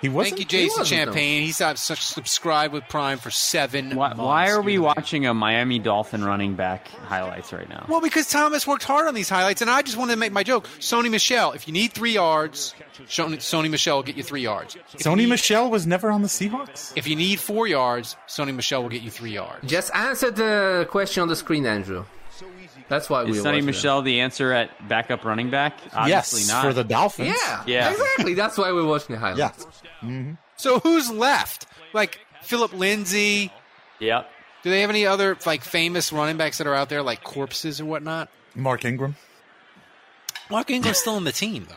He 0.00 0.08
wasn't. 0.08 0.36
Thank 0.38 0.52
you, 0.52 0.58
Jason 0.60 0.80
wasn't, 0.82 0.88
though. 1.00 1.04
Champagne. 1.06 1.42
He's 1.42 1.60
up, 1.60 1.76
su- 1.76 1.96
subscribed 1.96 2.72
with 2.72 2.84
Prime 2.88 3.18
for 3.18 3.32
seven. 3.32 3.96
Why, 3.96 4.08
months. 4.10 4.20
why 4.22 4.50
are 4.50 4.62
we 4.62 4.74
You're 4.74 4.82
the 4.82 4.86
man. 4.86 4.94
watching 4.96 5.26
a 5.26 5.34
Miami 5.34 5.80
Dolphin 5.80 6.22
running 6.24 6.54
back 6.54 6.86
highlights 6.86 7.52
right 7.52 7.68
now? 7.68 7.84
Well, 7.88 8.00
because 8.00 8.28
Thomas 8.28 8.64
worked 8.64 8.84
hard 8.84 9.08
on 9.08 9.14
these 9.14 9.28
highlights, 9.28 9.60
and 9.60 9.68
I 9.68 9.82
just 9.82 9.96
wanted 9.96 10.12
to 10.12 10.18
make 10.20 10.30
my 10.30 10.44
joke. 10.44 10.68
Sony 10.78 11.10
Michel, 11.10 11.50
if 11.50 11.66
you 11.66 11.72
need 11.72 11.94
three 11.94 12.12
yards, 12.12 12.76
Sony, 13.08 13.38
Sony 13.38 13.68
Michel 13.68 13.96
will 13.96 14.04
get 14.04 14.14
you 14.16 14.22
three 14.22 14.42
yards. 14.42 14.76
If 14.76 15.00
Sony 15.00 15.16
need- 15.16 15.30
Michel 15.30 15.68
was 15.68 15.84
never 15.84 16.12
on 16.12 16.22
the 16.22 16.28
Seahawks. 16.28 16.92
If 16.94 17.08
you 17.08 17.16
need 17.16 17.40
four 17.40 17.66
yards, 17.66 18.14
Sony 18.28 18.54
Michel 18.54 18.82
will 18.82 18.90
get 18.90 19.02
you 19.02 19.10
three 19.10 19.32
yards. 19.32 19.66
just 19.68 19.92
answer 19.96 20.30
the 20.30 20.86
question 20.88 21.22
on 21.22 21.28
the 21.28 21.34
screen 21.34 21.66
Andrew 21.66 22.04
that's 22.88 23.08
why 23.10 23.24
we 23.24 23.30
Is 23.32 23.42
were 23.42 23.50
Sony 23.50 23.62
Michel 23.64 24.02
the 24.02 24.20
answer 24.20 24.52
at 24.52 24.88
backup 24.88 25.24
running 25.24 25.50
back? 25.50 25.74
Obviously 25.92 26.40
yes, 26.40 26.48
not. 26.48 26.64
for 26.64 26.72
the 26.72 26.84
Dolphins. 26.84 27.36
yeah 27.42 27.62
Yeah. 27.66 27.90
exactly 27.90 28.34
that's 28.34 28.56
why 28.58 28.72
we're 28.72 28.86
watching 28.86 29.14
the 29.14 29.20
highlights 29.20 29.66
Yeah. 30.02 30.08
Mm-hmm. 30.08 30.32
So 30.56 30.78
who's 30.80 31.10
left? 31.10 31.66
Like 31.92 32.18
Phillip 32.42 32.72
Lindsay. 32.72 33.52
Yep. 34.00 34.30
Do 34.62 34.70
they 34.70 34.80
have 34.80 34.90
any 34.90 35.06
other 35.06 35.36
like 35.46 35.62
famous 35.62 36.12
running 36.12 36.36
backs 36.36 36.58
that 36.58 36.66
are 36.66 36.74
out 36.74 36.88
there, 36.88 37.02
like 37.02 37.22
corpses 37.22 37.80
or 37.80 37.84
whatnot? 37.84 38.28
Mark 38.54 38.84
Ingram. 38.84 39.14
Mark 40.50 40.70
Ingram's 40.70 40.98
still 40.98 41.14
on 41.14 41.24
the 41.24 41.32
team 41.32 41.66
though. 41.68 41.74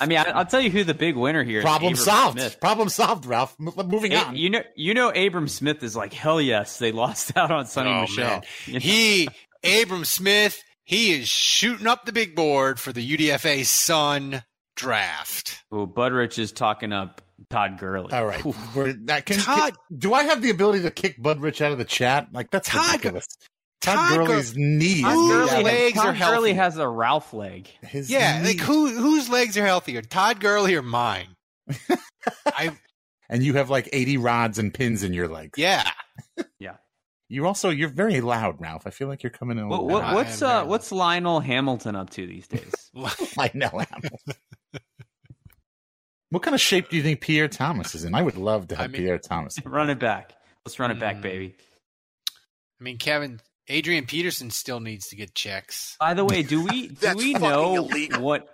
I 0.00 0.06
mean, 0.06 0.18
I, 0.18 0.24
I'll 0.30 0.44
tell 0.46 0.60
you 0.60 0.68
who 0.70 0.82
the 0.82 0.94
big 0.94 1.14
winner 1.14 1.44
here 1.44 1.58
is. 1.60 1.64
Problem 1.64 1.92
Abram 1.92 2.04
solved. 2.04 2.40
Smith. 2.40 2.60
Problem 2.60 2.88
solved, 2.88 3.24
Ralph. 3.24 3.54
M- 3.60 3.70
moving 3.86 4.12
A- 4.12 4.16
on. 4.16 4.36
you 4.36 4.50
know, 4.50 4.62
you 4.74 4.94
know, 4.94 5.10
Abram 5.10 5.46
Smith 5.46 5.80
is 5.84 5.94
like 5.94 6.12
hell 6.12 6.40
yes. 6.40 6.78
They 6.80 6.90
lost 6.90 7.32
out 7.36 7.52
on 7.52 7.64
Sony 7.66 7.96
Oh, 7.96 8.00
Michel. 8.00 8.26
man. 8.26 8.42
You 8.66 8.72
know? 8.74 8.78
He, 8.80 9.28
Abram 9.64 10.04
Smith, 10.04 10.62
he 10.84 11.12
is 11.18 11.28
shooting 11.28 11.86
up 11.86 12.04
the 12.04 12.12
big 12.12 12.34
board 12.36 12.78
for 12.80 12.92
the 12.92 13.16
UDFA 13.16 13.64
Sun 13.64 14.42
draft. 14.76 15.62
Ooh, 15.72 15.86
Budrich 15.86 16.38
is 16.38 16.52
talking 16.52 16.92
up 16.92 17.22
Todd 17.50 17.78
Gurley. 17.78 18.12
All 18.12 18.26
right. 18.26 18.42
That 19.06 19.24
can, 19.26 19.38
Todd- 19.38 19.74
can- 19.88 19.98
do 19.98 20.14
I 20.14 20.24
have 20.24 20.42
the 20.42 20.50
ability 20.50 20.82
to 20.82 20.90
kick 20.90 21.20
Budrich 21.22 21.60
out 21.60 21.72
of 21.72 21.78
the 21.78 21.84
chat? 21.84 22.28
Like 22.32 22.50
that's 22.50 22.68
Todd- 22.68 22.86
ridiculous. 22.92 23.26
Todd, 23.80 23.96
Todd 23.96 24.26
Gurley's 24.28 24.56
knees. 24.56 25.02
Todd 25.02 25.16
made 25.16 25.28
Gurley 25.28 25.62
legs 25.64 25.96
Todd 25.98 26.06
are 26.06 26.12
healthy. 26.14 26.34
Gurley 26.36 26.52
has 26.54 26.76
a 26.78 26.88
Ralph 26.88 27.32
leg. 27.34 27.68
his 27.82 28.10
Yeah, 28.10 28.40
knee- 28.40 28.48
like 28.48 28.60
who 28.60 28.88
whose 28.88 29.28
legs 29.28 29.56
are 29.58 29.64
healthier, 29.66 30.00
Todd 30.02 30.40
Gurley 30.40 30.74
or 30.74 30.82
mine? 30.82 31.28
I 32.46 32.76
and 33.28 33.42
you 33.42 33.54
have 33.54 33.70
like 33.70 33.88
80 33.92 34.18
rods 34.18 34.58
and 34.58 34.72
pins 34.72 35.02
in 35.02 35.12
your 35.12 35.28
legs. 35.28 35.58
Yeah, 35.58 35.88
yeah. 36.58 36.76
You 37.28 37.46
also 37.46 37.70
you're 37.70 37.88
very 37.88 38.20
loud, 38.20 38.60
Ralph. 38.60 38.86
I 38.86 38.90
feel 38.90 39.08
like 39.08 39.22
you're 39.22 39.30
coming 39.30 39.58
in 39.58 39.64
a 39.64 39.68
What, 39.68 39.86
what, 39.86 40.14
what's 40.14 40.42
uh, 40.42 40.58
very- 40.58 40.68
what's 40.68 40.92
Lionel 40.92 41.40
Hamilton 41.40 41.96
up 41.96 42.10
to 42.10 42.26
these 42.26 42.46
days? 42.46 42.72
I 43.38 43.50
know. 43.54 43.68
Hamilton. 43.68 44.18
what 46.30 46.42
kind 46.42 46.54
of 46.54 46.60
shape 46.60 46.88
do 46.90 46.96
you 46.96 47.02
think 47.02 47.20
Pierre 47.20 47.48
Thomas 47.48 47.94
is 47.94 48.04
in? 48.04 48.14
I 48.14 48.22
would 48.22 48.36
love 48.36 48.68
to 48.68 48.76
have 48.76 48.84
I 48.84 48.88
mean- 48.88 49.00
Pierre 49.02 49.18
Thomas. 49.18 49.56
run 49.64 49.90
it 49.90 49.98
back. 49.98 50.32
Let's 50.64 50.78
run 50.78 50.90
it 50.90 50.98
back, 51.00 51.16
Mm. 51.16 51.22
baby. 51.22 51.56
I 52.80 52.84
mean, 52.84 52.98
Kevin 52.98 53.40
Adrian 53.68 54.04
Peterson 54.06 54.50
still 54.50 54.80
needs 54.80 55.08
to 55.08 55.16
get 55.16 55.34
checks. 55.34 55.96
By 56.00 56.14
the 56.14 56.24
way, 56.24 56.42
do 56.42 56.64
we 56.64 56.88
do 56.88 57.14
we 57.16 57.32
know 57.34 57.76
illegal. 57.76 58.20
what 58.22 58.48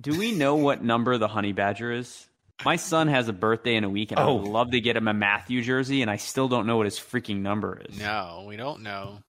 do 0.00 0.18
we 0.18 0.32
know 0.32 0.54
what 0.56 0.82
number 0.82 1.18
the 1.18 1.28
honey 1.28 1.52
badger 1.52 1.92
is? 1.92 2.26
My 2.64 2.76
son 2.76 3.08
has 3.08 3.28
a 3.28 3.32
birthday 3.32 3.76
in 3.76 3.84
a 3.84 3.90
week, 3.90 4.10
and 4.12 4.18
I 4.20 4.24
Oh. 4.24 4.36
would 4.36 4.48
love 4.48 4.70
to 4.70 4.80
get 4.80 4.96
him 4.96 5.08
a 5.08 5.14
Mathieu 5.14 5.62
jersey, 5.62 6.02
and 6.02 6.10
I 6.10 6.16
still 6.16 6.48
don't 6.48 6.66
know 6.66 6.76
what 6.78 6.86
his 6.86 6.98
freaking 6.98 7.40
number 7.42 7.80
is. 7.88 7.98
No, 7.98 8.44
we 8.48 8.56
don't 8.56 8.82
know. 8.82 9.20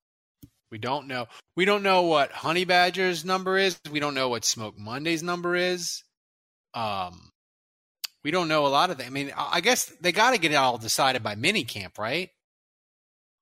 We 0.71 0.77
don't 0.77 1.07
know. 1.07 1.27
We 1.55 1.65
don't 1.65 1.83
know 1.83 2.03
what 2.03 2.31
Honey 2.31 2.65
Badger's 2.65 3.23
number 3.25 3.57
is. 3.57 3.79
We 3.91 3.99
don't 3.99 4.13
know 4.15 4.29
what 4.29 4.43
Smoke 4.45 4.77
Monday's 4.77 5.23
number 5.23 5.55
is. 5.55 6.03
Um, 6.73 7.31
we 8.23 8.31
don't 8.31 8.47
know 8.49 8.65
a 8.65 8.69
lot 8.69 8.89
of 8.89 8.97
that. 8.97 9.07
I 9.07 9.09
mean, 9.09 9.31
I 9.35 9.55
I 9.57 9.61
guess 9.61 9.85
they 10.01 10.11
got 10.11 10.31
to 10.31 10.37
get 10.37 10.51
it 10.51 10.55
all 10.55 10.77
decided 10.77 11.23
by 11.23 11.35
minicamp, 11.35 11.97
right? 11.97 12.29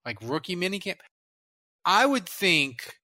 Like 0.05 0.17
rookie 0.21 0.55
minicamp. 0.55 0.97
I 1.83 2.05
would 2.05 2.27
think 2.27 2.95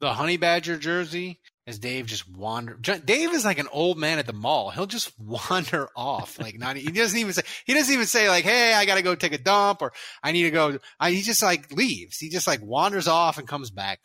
the 0.00 0.14
Honey 0.14 0.36
Badger 0.36 0.76
jersey, 0.78 1.40
as 1.66 1.78
Dave 1.78 2.06
just 2.06 2.28
wander. 2.28 2.74
Dave 2.74 3.32
is 3.32 3.44
like 3.44 3.58
an 3.58 3.68
old 3.70 3.96
man 3.96 4.18
at 4.18 4.26
the 4.26 4.32
mall. 4.32 4.70
He'll 4.70 4.86
just 4.86 5.12
wander 5.18 5.88
off. 5.96 6.40
Like 6.40 6.58
not. 6.58 6.76
He 6.76 6.90
doesn't 6.90 7.18
even 7.18 7.32
say. 7.32 7.42
He 7.64 7.74
doesn't 7.74 7.92
even 7.92 8.06
say 8.06 8.28
like, 8.28 8.44
"Hey, 8.44 8.74
I 8.74 8.84
got 8.84 8.96
to 8.96 9.02
go 9.02 9.14
take 9.14 9.32
a 9.32 9.38
dump," 9.38 9.82
or 9.82 9.92
"I 10.22 10.32
need 10.32 10.42
to 10.44 10.50
go." 10.50 10.78
I, 10.98 11.12
he 11.12 11.22
just 11.22 11.42
like 11.42 11.72
leaves. 11.72 12.18
He 12.18 12.28
just 12.28 12.46
like 12.46 12.60
wanders 12.62 13.08
off 13.08 13.38
and 13.38 13.46
comes 13.46 13.70
back. 13.70 14.00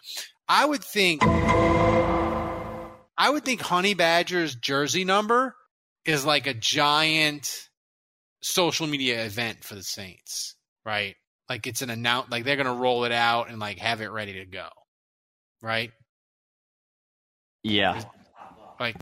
I 0.47 0.65
would 0.65 0.83
think. 0.83 1.23
I 3.19 3.29
would 3.31 3.43
think 3.43 3.61
Honey 3.61 3.95
Badger's 3.95 4.53
jersey 4.55 5.03
number 5.03 5.55
is 6.05 6.23
like 6.23 6.45
a 6.45 6.53
giant 6.53 7.67
social 8.41 8.85
media 8.85 9.25
event 9.25 9.63
for 9.63 9.73
the 9.73 9.83
Saints, 9.83 10.55
right? 10.85 11.15
Like 11.49 11.65
it's 11.65 11.81
an 11.81 11.89
announce, 11.89 12.29
like 12.29 12.43
they're 12.43 12.55
gonna 12.55 12.75
roll 12.75 13.05
it 13.05 13.11
out 13.11 13.49
and 13.49 13.59
like 13.59 13.79
have 13.79 14.01
it 14.01 14.11
ready 14.11 14.33
to 14.33 14.45
go, 14.45 14.67
right? 15.61 15.91
Yeah, 17.63 18.01
Like, 18.79 18.95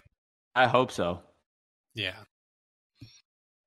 I 0.56 0.68
hope 0.68 0.92
so. 0.92 1.22
yeah, 1.94 2.16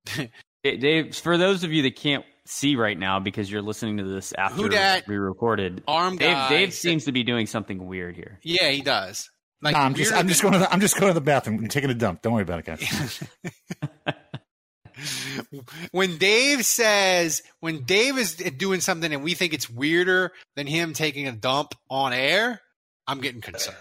Hey, 0.62 0.76
Dave, 0.76 1.14
for 1.14 1.37
those 1.38 1.62
of 1.64 1.73
you 1.73 1.83
that 1.83 1.95
can't 1.97 2.25
see 2.47 2.75
right 2.76 2.99
now 2.99 3.21
because 3.21 3.50
you're 3.50 3.62
listening 3.62 3.99
to 3.99 4.04
this 4.04 4.33
after 4.37 4.62
Who 4.62 4.68
dat? 4.71 5.04
we 5.07 5.16
recorded, 5.16 5.85
arm 5.87 6.16
Dave, 6.16 6.33
guy. 6.35 6.49
Dave 6.49 6.73
said- 6.75 6.80
seems 6.90 7.04
to 7.04 7.12
be 7.12 7.23
doing 7.23 7.47
something 7.47 7.87
weird 7.87 8.16
here. 8.16 8.40
yeah, 8.42 8.71
he 8.71 8.80
does. 8.80 9.30
Like, 9.61 9.75
No, 9.75 9.80
I'm 9.80 9.95
just 9.95 10.12
I'm 10.12 10.28
just 10.28 10.40
going 10.42 10.52
to 10.54 10.61
the, 10.61 10.73
I'm 10.73 10.80
just 10.80 10.97
going 10.99 11.11
to 11.11 11.14
the 11.14 11.21
bathroom. 11.21 11.59
I'm 11.59 11.68
taking 11.68 11.90
a 11.90 11.95
dump. 11.95 12.23
Don't 12.23 12.33
worry 12.33 12.42
about 12.42 12.61
it, 12.61 12.64
guys. 12.64 13.23
when 15.92 16.16
Dave 16.18 16.64
says 16.64 17.42
when 17.61 17.83
Dave 17.85 18.18
is 18.18 18.35
doing 18.37 18.80
something 18.80 19.12
and 19.12 19.23
we 19.25 19.35
think 19.35 19.52
it's 19.54 19.68
weirder 19.68 20.33
than 20.57 20.66
him 20.66 20.92
taking 20.92 21.26
a 21.28 21.33
dump 21.33 21.75
on 21.90 22.12
air, 22.12 22.61
I'm 23.07 23.21
getting 23.21 23.40
concerned. 23.40 23.76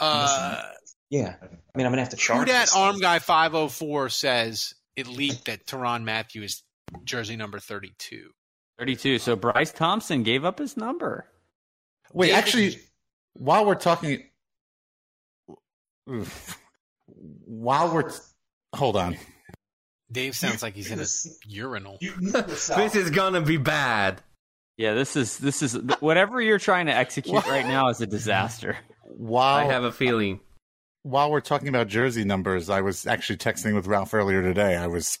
Uh, 0.00 0.62
Yeah, 1.10 1.34
I 1.40 1.78
mean, 1.78 1.86
I'm 1.86 1.92
gonna 1.92 2.02
have 2.02 2.10
to 2.10 2.16
who 2.16 2.22
charge. 2.22 2.48
that 2.48 2.70
arm 2.74 2.98
guy 2.98 3.18
504 3.18 4.08
says 4.08 4.74
it 4.96 5.06
leaked 5.06 5.46
that 5.46 5.66
Tyrann 5.66 6.04
Mathieu 6.04 6.42
is 6.42 6.62
jersey 7.04 7.36
number 7.36 7.58
32. 7.58 8.30
32. 8.78 9.18
So 9.18 9.36
Bryce 9.36 9.72
Thompson 9.72 10.22
gave 10.22 10.44
up 10.44 10.58
his 10.58 10.76
number. 10.76 11.26
Wait, 12.12 12.28
David- 12.28 12.38
actually, 12.38 12.78
while 13.34 13.64
we're 13.66 13.74
talking, 13.74 14.24
oof. 16.10 16.58
while 17.06 17.92
we're 17.94 18.10
hold 18.74 18.96
on, 18.96 19.16
Dave 20.10 20.34
sounds 20.36 20.62
like 20.62 20.74
he's 20.74 20.90
in 20.90 20.98
a 21.00 21.06
urinal. 21.46 21.98
You 22.00 22.14
knew 22.18 22.30
this 22.32 22.70
out. 22.70 22.78
this 22.78 22.96
is 22.96 23.10
gonna 23.10 23.40
be 23.40 23.56
bad 23.58 24.22
Yeah, 24.76 24.94
this 24.94 25.14
is 25.16 25.38
this 25.38 25.62
is 25.62 25.74
whatever 26.00 26.40
you're 26.40 26.58
trying 26.58 26.86
to 26.86 26.94
execute 26.94 27.46
right 27.48 27.66
now 27.66 27.88
is 27.88 28.00
a 28.00 28.06
disaster. 28.06 28.76
While 29.16 29.56
I 29.56 29.64
have 29.64 29.84
a 29.84 29.92
feeling 29.92 30.40
while 31.02 31.30
we're 31.30 31.40
talking 31.40 31.68
about 31.68 31.88
jersey 31.88 32.24
numbers, 32.24 32.68
I 32.68 32.80
was 32.80 33.06
actually 33.06 33.38
texting 33.38 33.74
with 33.74 33.86
Ralph 33.86 34.12
earlier 34.14 34.42
today. 34.42 34.76
I 34.76 34.86
was 34.86 35.18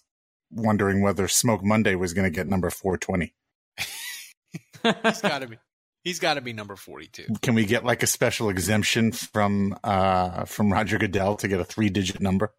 wondering 0.50 1.02
whether 1.02 1.28
Smoke 1.28 1.62
Monday 1.62 1.94
was 1.94 2.12
going 2.12 2.30
to 2.30 2.34
get 2.34 2.46
number 2.46 2.70
420. 2.70 3.34
He's 5.02 5.20
got 5.20 5.40
to 5.40 5.46
be. 5.48 5.58
He's 6.02 6.18
got 6.18 6.34
to 6.34 6.40
be 6.40 6.54
number 6.54 6.76
42. 6.76 7.26
Can 7.42 7.54
we 7.54 7.66
get 7.66 7.84
like 7.84 8.02
a 8.02 8.06
special 8.06 8.48
exemption 8.48 9.12
from 9.12 9.76
uh 9.84 10.46
from 10.46 10.72
Roger 10.72 10.96
Goodell 10.96 11.36
to 11.36 11.48
get 11.48 11.60
a 11.60 11.64
three 11.64 11.90
digit 11.90 12.22
number? 12.22 12.54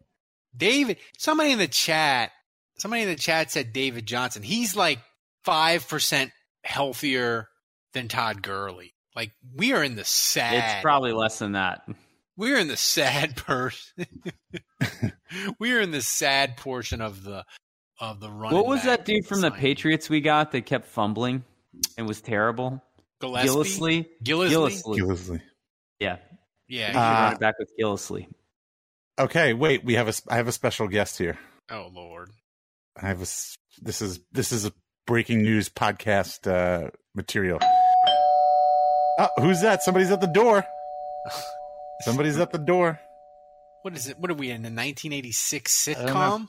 David, 0.56 0.98
somebody 1.18 1.50
in 1.50 1.58
the 1.58 1.66
chat, 1.66 2.30
somebody 2.78 3.02
in 3.02 3.08
the 3.08 3.16
chat 3.16 3.50
said 3.50 3.72
David 3.72 4.06
Johnson. 4.06 4.44
He's 4.44 4.76
like 4.76 5.00
5% 5.44 6.30
healthier 6.62 7.48
than 7.94 8.06
Todd 8.06 8.42
Gurley. 8.42 8.94
Like 9.14 9.32
we 9.54 9.72
are 9.72 9.82
in 9.82 9.94
the 9.96 10.04
sad. 10.04 10.54
It's 10.76 10.82
probably 10.82 11.12
less 11.12 11.38
than 11.38 11.52
that. 11.52 11.82
we're 12.36 12.58
in 12.58 12.68
the 12.68 12.76
sad 12.76 13.36
person. 13.36 14.06
we're 15.58 15.80
in 15.80 15.90
the 15.90 16.00
sad 16.02 16.56
portion 16.56 17.00
of 17.00 17.22
the 17.24 17.44
of 18.00 18.20
the 18.20 18.30
run. 18.30 18.54
What 18.54 18.66
was 18.66 18.84
that 18.84 19.04
dude 19.04 19.26
from 19.26 19.40
the 19.42 19.50
Patriots 19.50 20.08
we 20.10 20.20
got 20.20 20.52
that 20.52 20.66
kept 20.66 20.86
fumbling 20.86 21.44
and 21.96 22.06
was 22.06 22.20
terrible? 22.20 22.82
Gillespie? 23.20 24.08
Gillislee? 24.24 24.50
Gillislee? 24.50 24.98
Gillislee. 24.98 25.40
Yeah. 26.00 26.16
Yeah. 26.68 26.90
We 26.92 26.96
Uh, 26.98 27.32
it 27.34 27.40
back 27.40 27.54
with 27.58 27.70
Gillislee. 27.80 28.26
Okay, 29.18 29.52
wait. 29.52 29.84
We 29.84 29.94
have 29.94 30.08
a 30.08 30.14
I 30.28 30.36
have 30.36 30.48
a 30.48 30.52
special 30.52 30.88
guest 30.88 31.18
here. 31.18 31.38
oh 31.70 31.90
Lord. 31.92 32.30
I 33.00 33.06
have 33.08 33.18
a 33.20 33.22
s- 33.22 33.54
this 33.80 34.02
is 34.02 34.20
this 34.32 34.52
is 34.52 34.64
a 34.64 34.72
breaking 35.06 35.42
news 35.42 35.68
podcast 35.68 36.50
uh 36.50 36.90
material. 37.14 37.60
Oh, 39.22 39.28
who's 39.40 39.60
that? 39.60 39.82
Somebody's 39.84 40.10
at 40.10 40.20
the 40.20 40.26
door. 40.26 40.64
Somebody's 42.00 42.38
at 42.38 42.50
the 42.50 42.58
door. 42.58 42.98
what 43.82 43.94
is 43.94 44.08
it? 44.08 44.18
What 44.18 44.30
are 44.30 44.34
we 44.34 44.50
in 44.50 44.62
the 44.62 44.66
1986 44.66 45.84
sitcom? 45.86 46.48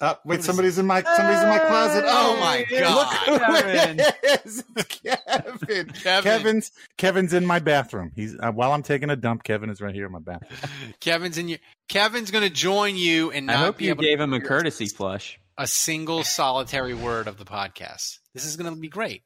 Uh, 0.00 0.14
wait, 0.24 0.40
is 0.40 0.44
somebody's 0.46 0.78
in 0.78 0.86
my 0.86 1.02
somebody's 1.02 1.42
in 1.42 1.48
my 1.48 1.58
closet. 1.58 2.04
Oh 2.06 2.36
Oh 2.36 2.40
my 2.40 2.64
Look 2.70 2.80
God. 2.80 3.64
who 3.64 3.68
it 3.68 4.44
is. 4.46 4.64
It's 4.76 4.88
Kevin. 5.02 5.88
Kevin. 6.02 6.22
Kevin's 6.22 6.72
Kevin's 6.96 7.32
in 7.32 7.44
my 7.46 7.58
bathroom. 7.58 8.12
He's 8.14 8.36
uh, 8.40 8.52
while 8.52 8.72
I'm 8.72 8.82
taking 8.82 9.10
a 9.10 9.16
dump. 9.16 9.42
Kevin 9.44 9.70
is 9.70 9.80
right 9.80 9.94
here 9.94 10.06
in 10.06 10.12
my 10.12 10.20
bathroom. 10.20 10.58
Kevin's 11.00 11.36
in 11.38 11.48
your. 11.48 11.58
Kevin's 11.88 12.30
going 12.30 12.44
to 12.44 12.50
join 12.52 12.96
you 12.96 13.30
and 13.32 13.50
I 13.50 13.54
hope 13.54 13.78
be 13.78 13.84
you 13.86 13.90
able 13.90 14.02
gave 14.02 14.18
to 14.18 14.24
him 14.24 14.32
a 14.34 14.40
courtesy 14.40 14.86
flush. 14.86 15.38
a 15.56 15.66
single 15.66 16.22
solitary 16.24 16.94
word 16.94 17.26
of 17.28 17.36
the 17.38 17.44
podcast. 17.44 18.18
This 18.34 18.44
is 18.44 18.56
going 18.56 18.72
to 18.72 18.80
be 18.80 18.88
great. 18.88 19.22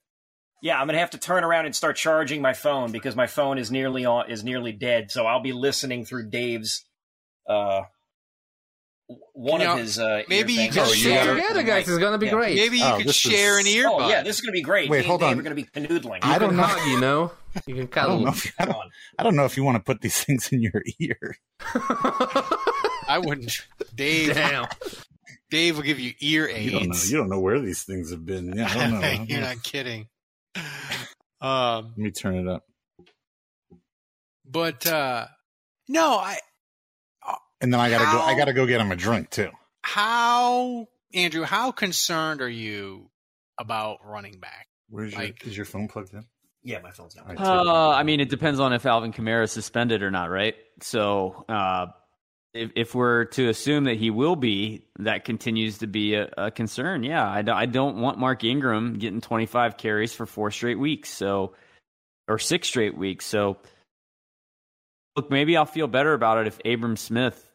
Yeah, 0.62 0.81
I'm 0.81 0.87
gonna 0.87 0.99
have 1.00 1.11
to 1.11 1.19
turn 1.19 1.42
around 1.45 1.66
and 1.66 1.75
start 1.76 1.97
charging 1.97 2.40
my 2.40 2.52
phone 2.54 2.92
because 2.92 3.14
my 3.16 3.26
phone 3.26 3.59
is 3.59 3.71
nearly 3.71 4.04
on 4.07 4.31
is 4.31 4.42
nearly 4.45 4.73
dead. 4.73 5.11
So 5.11 5.26
I'll 5.26 5.42
be 5.42 5.52
listening 5.52 6.04
through 6.04 6.31
Dave's 6.31 6.85
uh 7.49 7.83
w- 9.09 9.26
one 9.33 9.61
Can 9.61 9.71
of 9.71 9.76
you- 9.78 9.83
his 9.83 9.99
uh 9.99 10.23
maybe 10.28 10.52
you 10.52 10.59
things. 10.61 10.75
can 10.76 10.85
Oh, 10.85 10.88
you 10.90 10.95
Stay 10.95 11.14
gotta- 11.16 11.35
together, 11.35 11.62
guys. 11.64 11.88
It's 11.88 11.99
gonna 11.99 12.16
be 12.16 12.26
Yeah. 12.26 12.33
great. 12.33 12.54
Maybe 12.57 12.78
you 12.78 12.85
Oh, 12.87 12.97
could 12.99 13.12
share 13.12 13.59
is- 13.59 13.66
an 13.66 13.73
earbud. 13.73 14.00
Oh 14.04 14.09
yeah, 14.09 14.23
this 14.23 14.37
is 14.37 14.40
gonna 14.40 14.52
be 14.52 14.62
great. 14.62 14.88
Wait, 14.88 14.99
Me 14.99 15.00
and 15.00 15.07
hold 15.09 15.21
Dave 15.21 15.31
on. 15.31 15.37
We're 15.37 15.42
gonna 15.42 15.54
be 15.57 15.64
canoodling. 15.64 16.21
I 16.23 16.38
don't 16.38 16.54
know. 16.57 16.62
hug, 16.62 16.88
you 16.88 17.00
know. 17.00 17.33
You 17.66 17.75
can 17.75 17.88
I 18.00 18.07
don't 18.07 18.23
know. 18.23 18.28
If, 18.31 18.54
I, 18.61 18.64
don't. 18.64 18.76
I 19.19 19.23
don't 19.25 19.35
know 19.35 19.45
if 19.45 19.57
you 19.57 19.64
want 19.64 19.76
to 19.76 19.83
put 19.83 20.00
these 20.00 20.23
things 20.25 20.50
in 20.52 20.62
your 20.62 20.83
ear. 21.00 21.37
I 23.09 23.21
wouldn't. 23.23 23.52
Dave. 23.95 24.35
Damn. 24.35 24.66
Dave 25.50 25.76
will 25.76 25.83
give 25.83 25.99
you 26.00 26.14
ear 26.21 26.47
aids. 26.49 26.64
You 26.64 26.71
don't 26.78 26.88
know. 26.88 26.97
You 27.09 27.16
don't 27.16 27.28
know 27.28 27.40
where 27.40 27.61
these 27.61 27.83
things 27.83 28.11
have 28.11 28.25
been. 28.25 28.57
Yeah, 28.57 28.69
I 28.71 28.75
don't 28.75 28.90
know. 29.00 29.07
I 29.07 29.16
don't 29.16 29.28
You're 29.28 29.40
know. 29.40 29.49
not 29.49 29.62
kidding. 29.62 30.09
Um, 31.43 31.87
Let 31.97 31.99
me 31.99 32.11
turn 32.11 32.37
it 32.37 32.49
up. 32.49 32.65
but 34.49 34.87
uh, 34.87 35.27
no, 35.89 36.13
I. 36.15 36.39
And 37.61 37.73
then 37.73 37.81
I 37.81 37.91
gotta 37.91 38.05
go. 38.05 38.21
I 38.21 38.37
gotta 38.37 38.53
go 38.53 38.67
get 38.67 38.81
him 38.81 38.91
a 38.91 38.97
drink 38.97 39.31
too. 39.31 39.51
How 39.83 40.89
Andrew? 41.15 41.43
How 41.45 41.71
concerned 41.71 42.41
are 42.41 42.49
you 42.49 43.09
about 43.59 43.99
running 44.05 44.39
back? 44.41 44.67
Where's 44.89 45.13
your? 45.13 45.31
Is 45.45 45.57
your 45.57 45.67
phone 45.67 45.87
plugged 45.89 46.13
in? 46.13 46.25
Yeah, 46.65 46.81
my 46.81 46.91
phone's 46.91 47.17
not. 47.17 47.23
All 47.23 47.29
right, 47.29 47.39
take. 47.39 47.47
Uh, 47.47 47.91
I 47.91 48.03
mean, 48.03 48.21
it 48.21 48.29
depends 48.31 48.61
on 48.61 48.73
if 48.73 48.87
Alvin 48.87 49.13
Kamara 49.13 49.45
is 49.45 49.53
suspended 49.53 50.03
or 50.03 50.11
not, 50.11 50.31
right? 50.31 50.55
So, 50.81 51.45
uh, 51.49 51.87
if, 52.55 52.71
if 52.77 52.95
we're 52.95 53.25
to 53.27 53.49
assume 53.49 53.85
that 53.85 53.97
he 53.97 54.11
will 54.11 54.37
be, 54.37 54.85
that 54.99 55.25
continues 55.25 55.79
to 55.79 55.87
be 55.87 56.15
a, 56.15 56.29
a 56.37 56.51
concern. 56.51 57.03
Yeah, 57.03 57.27
I, 57.29 57.43
don't- 57.43 57.57
I 57.57 57.67
don't 57.67 57.97
want 57.99 58.19
Mark 58.19 58.45
Ingram 58.45 58.99
getting 58.99 59.21
25 59.21 59.77
carries 59.77 60.13
for 60.13 60.27
four 60.27 60.51
straight 60.51 60.79
weeks, 60.79 61.09
so 61.11 61.55
or 62.29 62.39
six 62.39 62.69
straight 62.69 62.97
weeks. 62.97 63.25
So, 63.27 63.57
look, 65.17 65.31
maybe 65.31 65.57
I'll 65.57 65.67
feel 65.67 65.87
better 65.89 66.13
about 66.15 66.39
it 66.39 66.47
if 66.47 66.59
Abram 66.65 66.97
Smith 66.97 67.51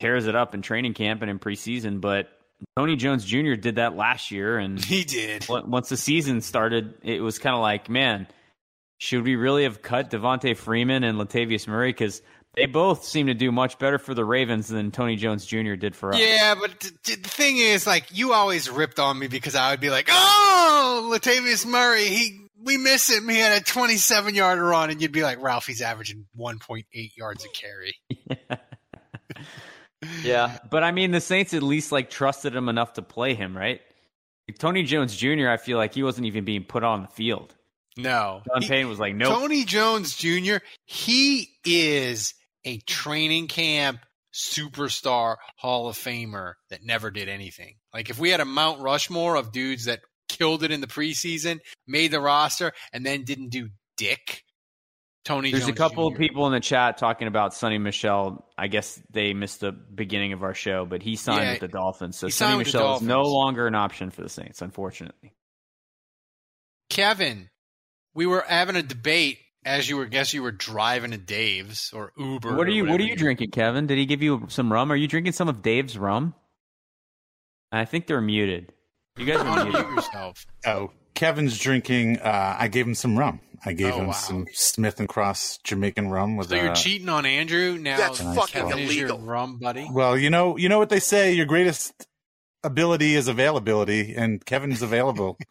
tears 0.00 0.26
it 0.26 0.34
up 0.34 0.54
in 0.54 0.62
training 0.62 0.94
camp 0.94 1.22
and 1.22 1.30
in 1.30 1.38
preseason. 1.38 2.00
But 2.00 2.28
Tony 2.76 2.96
Jones 2.96 3.24
Jr. 3.24 3.54
did 3.54 3.76
that 3.76 3.96
last 3.96 4.30
year, 4.30 4.58
and 4.58 4.82
He 4.84 5.04
did. 5.04 5.46
once 5.48 5.88
the 5.88 5.96
season 5.96 6.40
started, 6.40 6.94
it 7.02 7.20
was 7.22 7.38
kind 7.38 7.54
of 7.54 7.62
like, 7.62 7.88
man, 7.88 8.26
should 8.98 9.24
we 9.24 9.34
really 9.36 9.64
have 9.64 9.82
cut 9.82 10.10
Devonta 10.10 10.56
Freeman 10.56 11.04
and 11.04 11.18
Latavius 11.18 11.66
Murray? 11.66 11.90
Because 11.90 12.22
they 12.54 12.66
both 12.66 13.04
seem 13.04 13.28
to 13.28 13.34
do 13.34 13.50
much 13.50 13.78
better 13.78 13.98
for 13.98 14.14
the 14.14 14.24
Ravens 14.24 14.68
than 14.68 14.90
Tony 14.90 15.16
Jones 15.16 15.46
Jr. 15.46 15.74
did 15.74 15.96
for 15.96 16.12
us. 16.12 16.20
Yeah, 16.20 16.54
but 16.54 16.78
t- 16.80 16.90
t- 17.02 17.14
the 17.16 17.28
thing 17.28 17.56
is, 17.58 17.86
like, 17.86 18.16
you 18.16 18.32
always 18.34 18.68
ripped 18.68 18.98
on 18.98 19.18
me 19.18 19.26
because 19.28 19.54
I 19.54 19.70
would 19.70 19.80
be 19.80 19.90
like, 19.90 20.08
"Oh, 20.10 21.10
Latavius 21.12 21.64
Murray, 21.66 22.04
he 22.06 22.46
we 22.64 22.76
miss 22.76 23.10
him. 23.10 23.28
He 23.28 23.38
had 23.38 23.60
a 23.60 23.64
27 23.64 24.34
yard 24.34 24.58
run," 24.58 24.90
and 24.90 25.00
you'd 25.00 25.12
be 25.12 25.22
like, 25.22 25.42
"Ralph, 25.42 25.66
he's 25.66 25.80
averaging 25.80 26.26
1.8 26.38 27.16
yards 27.16 27.44
a 27.44 27.48
carry." 27.48 27.94
yeah, 30.22 30.58
but 30.70 30.82
I 30.82 30.92
mean, 30.92 31.10
the 31.10 31.20
Saints 31.20 31.54
at 31.54 31.62
least 31.62 31.92
like 31.92 32.10
trusted 32.10 32.54
him 32.54 32.68
enough 32.68 32.94
to 32.94 33.02
play 33.02 33.34
him, 33.34 33.56
right? 33.56 33.80
Like, 34.48 34.58
Tony 34.58 34.82
Jones 34.82 35.16
Jr. 35.16 35.48
I 35.48 35.56
feel 35.56 35.78
like 35.78 35.94
he 35.94 36.02
wasn't 36.02 36.26
even 36.26 36.44
being 36.44 36.64
put 36.64 36.82
on 36.84 37.02
the 37.02 37.08
field. 37.08 37.54
No, 37.96 38.42
John 38.46 38.62
He- 38.62 38.68
Payne 38.68 38.88
was 38.88 38.98
like, 38.98 39.14
nope. 39.14 39.38
Tony 39.38 39.64
Jones 39.64 40.16
Jr. 40.16 40.56
He 40.86 41.48
is 41.64 42.34
a 42.64 42.78
training 42.78 43.48
camp 43.48 44.00
superstar 44.32 45.36
Hall 45.56 45.88
of 45.88 45.96
Famer 45.96 46.54
that 46.70 46.82
never 46.82 47.10
did 47.10 47.28
anything. 47.28 47.76
Like 47.92 48.10
if 48.10 48.18
we 48.18 48.30
had 48.30 48.40
a 48.40 48.44
Mount 48.44 48.80
Rushmore 48.80 49.36
of 49.36 49.52
dudes 49.52 49.84
that 49.84 50.00
killed 50.28 50.62
it 50.62 50.70
in 50.70 50.80
the 50.80 50.86
preseason, 50.86 51.60
made 51.86 52.10
the 52.10 52.20
roster, 52.20 52.72
and 52.92 53.04
then 53.04 53.24
didn't 53.24 53.50
do 53.50 53.68
dick. 53.96 54.42
Tony. 55.24 55.52
There's 55.52 55.68
a 55.68 55.72
couple 55.72 56.08
Jr. 56.10 56.14
of 56.14 56.18
people 56.18 56.46
in 56.46 56.52
the 56.52 56.60
chat 56.60 56.98
talking 56.98 57.28
about 57.28 57.52
Sony 57.52 57.80
Michel. 57.80 58.44
I 58.58 58.66
guess 58.66 59.00
they 59.10 59.34
missed 59.34 59.60
the 59.60 59.70
beginning 59.70 60.32
of 60.32 60.42
our 60.42 60.54
show, 60.54 60.84
but 60.84 61.00
he 61.02 61.14
signed 61.14 61.42
Yeah, 61.42 61.50
with 61.52 61.60
the 61.60 61.68
Dolphins. 61.68 62.16
So 62.16 62.26
Sony 62.26 62.32
signed 62.32 62.58
with 62.58 62.72
the 62.72 62.78
Michel 62.78 62.96
is 62.96 63.02
no 63.02 63.22
longer 63.22 63.66
an 63.68 63.76
option 63.76 64.10
for 64.10 64.22
the 64.22 64.28
Saints, 64.28 64.62
unfortunately. 64.62 65.32
Kevin, 66.90 67.50
we 68.14 68.26
were 68.26 68.44
having 68.46 68.74
a 68.74 68.82
debate 68.82 69.38
as 69.64 69.88
you 69.88 69.96
were 69.96 70.06
guess 70.06 70.32
you 70.34 70.42
were 70.42 70.52
driving 70.52 71.12
to 71.12 71.18
Dave's 71.18 71.92
or 71.92 72.12
Uber. 72.18 72.56
What 72.56 72.66
are 72.66 72.70
you 72.70 72.84
What 72.86 73.00
are 73.00 73.04
you 73.04 73.16
drinking, 73.16 73.50
Kevin? 73.50 73.86
Did 73.86 73.98
he 73.98 74.06
give 74.06 74.22
you 74.22 74.46
some 74.48 74.72
rum? 74.72 74.90
Are 74.92 74.96
you 74.96 75.08
drinking 75.08 75.32
some 75.32 75.48
of 75.48 75.62
Dave's 75.62 75.96
rum? 75.98 76.34
I 77.70 77.84
think 77.84 78.06
they're 78.06 78.20
muted. 78.20 78.72
You 79.16 79.26
guys 79.26 79.40
are 79.40 79.64
muted. 79.64 79.80
Yourself. 79.90 80.46
Oh, 80.66 80.90
Kevin's 81.14 81.58
drinking. 81.58 82.18
Uh, 82.20 82.56
I 82.58 82.68
gave 82.68 82.86
him 82.86 82.94
some 82.94 83.18
rum. 83.18 83.40
I 83.64 83.72
gave 83.74 83.92
Oh, 83.94 83.98
him 84.00 84.06
wow. 84.08 84.12
some 84.12 84.46
Smith 84.52 84.98
and 84.98 85.08
Cross 85.08 85.58
Jamaican 85.64 86.08
rum 86.10 86.36
with. 86.36 86.48
So 86.48 86.56
you're 86.56 86.70
uh, 86.70 86.74
cheating 86.74 87.08
on 87.08 87.24
Andrew 87.24 87.78
now. 87.78 87.96
That's 87.96 88.20
fucking 88.20 88.46
Kevin 88.68 88.78
illegal. 88.80 89.18
rum 89.20 89.58
buddy. 89.58 89.86
Well, 89.90 90.18
you 90.18 90.30
know, 90.30 90.56
you 90.56 90.68
know 90.68 90.78
what 90.78 90.88
they 90.88 90.98
say. 91.00 91.32
Your 91.32 91.46
greatest 91.46 91.92
ability 92.64 93.14
is 93.14 93.28
availability, 93.28 94.14
and 94.16 94.44
Kevin's 94.44 94.82
available. 94.82 95.38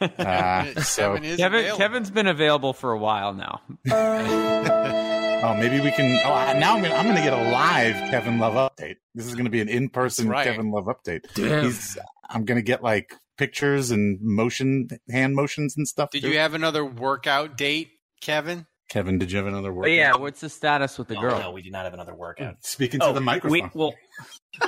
Uh, 0.00 0.80
so, 0.82 1.14
Kevin 1.14 1.24
is 1.24 1.36
Kevin 1.38 1.58
available. 1.60 1.78
Kevin's 1.78 2.10
been 2.10 2.26
available 2.26 2.72
for 2.72 2.92
a 2.92 2.98
while 2.98 3.34
now. 3.34 3.60
oh, 3.90 5.54
maybe 5.58 5.80
we 5.80 5.90
can. 5.90 6.20
Oh, 6.24 6.32
I- 6.32 6.58
now 6.58 6.74
I'm 6.76 6.82
gonna, 6.82 6.94
I'm 6.94 7.06
gonna 7.06 7.20
get 7.22 7.32
a 7.32 7.50
live 7.50 7.94
Kevin 8.10 8.38
Love 8.38 8.54
update. 8.54 8.96
This 9.14 9.26
is 9.26 9.34
gonna 9.34 9.50
be 9.50 9.60
an 9.60 9.68
in-person 9.68 10.28
right. 10.28 10.44
Kevin 10.46 10.70
Love 10.70 10.84
update. 10.84 11.24
He's, 11.36 11.98
I'm 12.30 12.44
gonna 12.44 12.62
get 12.62 12.82
like 12.82 13.14
pictures 13.38 13.90
and 13.90 14.18
motion, 14.20 14.88
hand 15.10 15.34
motions 15.34 15.76
and 15.76 15.86
stuff. 15.88 16.10
Did 16.10 16.22
too. 16.22 16.30
you 16.30 16.38
have 16.38 16.54
another 16.54 16.84
workout 16.84 17.56
date, 17.56 17.90
Kevin? 18.20 18.66
Kevin? 18.88 19.18
Did 19.18 19.32
you 19.32 19.38
have 19.38 19.46
another 19.46 19.72
workout? 19.72 19.84
But 19.84 19.92
yeah, 19.92 20.16
what's 20.16 20.40
the 20.40 20.50
status 20.50 20.98
with 20.98 21.08
the 21.08 21.16
Oh, 21.16 21.20
girl? 21.22 21.38
no, 21.38 21.50
we 21.50 21.62
did 21.62 21.72
not 21.72 21.84
have 21.84 21.94
another 21.94 22.14
workout. 22.14 22.56
Speaking 22.60 23.00
to 23.00 23.06
Oh, 23.06 23.12
the 23.14 23.22
microphone. 23.22 23.50
We, 23.50 23.70
well, 23.74 23.94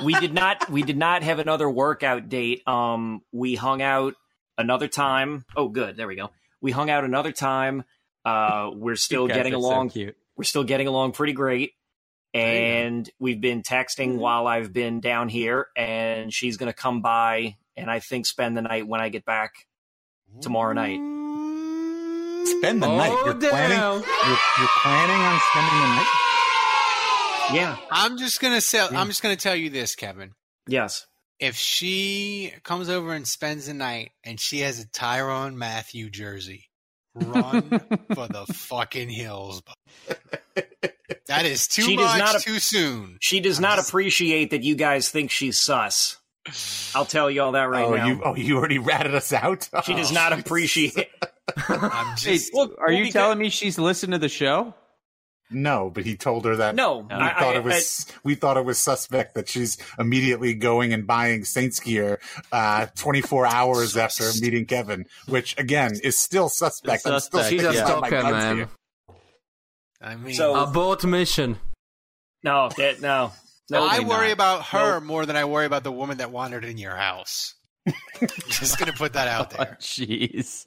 we 0.03 0.13
did 0.15 0.33
not. 0.33 0.67
We 0.69 0.81
did 0.81 0.97
not 0.97 1.21
have 1.21 1.37
another 1.39 1.69
workout 1.69 2.27
date. 2.27 2.67
Um, 2.67 3.21
we 3.31 3.53
hung 3.55 3.81
out 3.83 4.15
another 4.57 4.87
time. 4.87 5.45
Oh, 5.55 5.67
good. 5.69 5.97
There 5.97 6.07
we 6.07 6.15
go. 6.15 6.31
We 6.61 6.71
hung 6.71 6.89
out 6.89 7.03
another 7.03 7.31
time. 7.31 7.83
Uh, 8.23 8.71
we're 8.73 8.95
still 8.95 9.27
getting 9.27 9.53
are 9.53 9.61
so 9.61 9.67
along. 9.67 9.89
cute. 9.91 10.15
we're 10.35 10.43
still 10.45 10.63
getting 10.63 10.87
along 10.87 11.11
pretty 11.11 11.33
great. 11.33 11.73
And 12.33 13.09
we've 13.19 13.39
been 13.39 13.61
texting 13.63 14.17
while 14.17 14.45
I've 14.47 14.73
been 14.73 14.99
down 14.99 15.29
here, 15.29 15.67
and 15.77 16.33
she's 16.33 16.57
going 16.57 16.67
to 16.69 16.73
come 16.77 17.01
by 17.01 17.55
and 17.77 17.89
I 17.89 17.99
think 17.99 18.25
spend 18.25 18.57
the 18.57 18.61
night 18.61 18.87
when 18.87 18.99
I 18.99 19.07
get 19.09 19.23
back 19.25 19.53
tomorrow 20.41 20.73
night. 20.73 20.97
Spend 22.47 22.81
the 22.83 22.87
Oh, 22.87 22.97
night. 22.97 23.09
You're 23.25 23.35
planning. 23.35 23.77
You're, 23.79 24.39
you're 24.59 24.69
planning 24.81 25.21
on 25.21 25.39
spending 25.51 25.79
the 25.79 25.87
night. 25.87 26.21
Yeah. 27.53 27.77
I'm 27.91 28.17
just 28.17 28.41
gonna 28.41 28.61
say. 28.61 28.79
I'm 28.79 29.07
just 29.07 29.21
gonna 29.23 29.35
tell 29.35 29.55
you 29.55 29.69
this, 29.69 29.95
Kevin. 29.95 30.31
Yes. 30.67 31.05
If 31.39 31.55
she 31.55 32.53
comes 32.63 32.89
over 32.89 33.13
and 33.13 33.27
spends 33.27 33.67
the 33.67 33.73
night 33.73 34.11
and 34.23 34.39
she 34.39 34.59
has 34.61 34.79
a 34.81 34.87
Tyrann 34.87 35.55
Mathieu 35.55 36.09
jersey, 36.09 36.69
run 37.13 37.61
for 38.13 38.27
the 38.27 38.45
fucking 38.53 39.09
hills. 39.09 39.61
That 41.27 41.45
is 41.45 41.67
too 41.67 41.81
She 41.81 41.95
does 41.95 42.05
much 42.05 42.19
not 42.19 42.35
a- 42.35 42.39
too 42.39 42.59
soon. 42.59 43.17
She 43.19 43.39
does 43.39 43.57
I'm 43.57 43.63
not 43.63 43.75
just- 43.77 43.89
appreciate 43.89 44.51
that 44.51 44.63
you 44.63 44.75
guys 44.75 45.09
think 45.09 45.31
she's 45.31 45.59
sus. 45.59 46.17
I'll 46.93 47.05
tell 47.05 47.29
you 47.31 47.41
all 47.41 47.53
that 47.53 47.63
right 47.69 47.83
oh, 47.85 47.95
now. 47.95 48.05
you 48.07 48.21
oh 48.23 48.35
you 48.35 48.57
already 48.57 48.77
ratted 48.77 49.15
us 49.15 49.33
out. 49.33 49.67
she 49.83 49.95
does 49.95 50.11
Oh, 50.11 50.13
not 50.13 50.31
jeez. 50.31 50.39
appreciate. 50.39 51.07
I'm 51.67 52.15
Hey, 52.17 52.33
just. 52.33 52.53
look, 52.53 52.77
are 52.77 52.85
well, 52.87 52.93
you 52.95 53.03
because- 53.05 53.13
telling 53.13 53.39
me 53.39 53.49
she's 53.49 53.77
listened 53.79 54.13
to 54.13 54.19
the 54.19 54.29
show? 54.29 54.73
No, 55.55 55.89
but 55.89 56.03
he 56.05 56.15
told 56.17 56.45
her 56.45 56.57
that. 56.57 56.75
No, 56.75 56.97
we 56.99 57.15
I- 57.15 57.33
thought 57.39 57.55
I- 57.55 57.59
it 57.59 57.63
was 57.63 58.05
we 58.23 58.35
thought 58.35 58.57
it 58.57 58.65
was 58.65 58.77
suspect 58.77 59.35
that 59.35 59.47
she's 59.49 59.77
immediately 59.97 60.53
going 60.53 60.93
and 60.93 61.07
buying 61.07 61.45
Saints 61.45 61.79
gear 61.79 62.19
uh, 62.51 62.87
24 62.95 63.45
hours 63.47 63.95
after 63.97 64.25
meeting 64.41 64.65
Kevin, 64.65 65.05
which 65.27 65.57
again 65.57 65.93
is 66.03 66.19
still 66.19 66.49
suspect. 66.49 66.97
It's 66.97 67.05
I'm 67.07 67.19
still 67.19 67.39
suspect, 67.39 67.49
She's 67.49 67.63
a 67.63 67.73
sticking 67.73 67.85
by 67.85 67.99
my 68.01 68.07
stalker, 68.09 68.31
man. 68.31 68.55
here. 68.57 68.69
I 70.01 70.15
mean, 70.15 70.33
So- 70.35 70.55
Abort 70.61 71.03
mission. 71.05 71.57
No, 72.43 72.69
that, 72.77 73.01
no. 73.01 73.31
No, 73.71 73.83
I 73.83 74.01
worry 74.01 74.27
not. 74.27 74.33
about 74.33 74.65
her 74.67 75.01
more 75.01 75.25
than 75.25 75.35
I 75.35 75.45
worry 75.45 75.65
about 75.65 75.83
the 75.83 75.91
woman 75.91 76.17
that 76.17 76.29
wandered 76.31 76.63
in 76.65 76.77
your 76.77 76.95
house. 76.95 77.55
just 78.49 78.77
gonna 78.77 78.93
put 78.93 79.13
that 79.13 79.27
out 79.27 79.53
Oh, 79.59 79.63
there. 79.63 79.77
Jeez. 79.81 80.65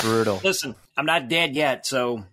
Brutal. 0.00 0.40
Listen, 0.44 0.74
I'm 0.96 1.04
not 1.06 1.28
dead 1.28 1.54
yet, 1.56 1.84
so 1.86 2.24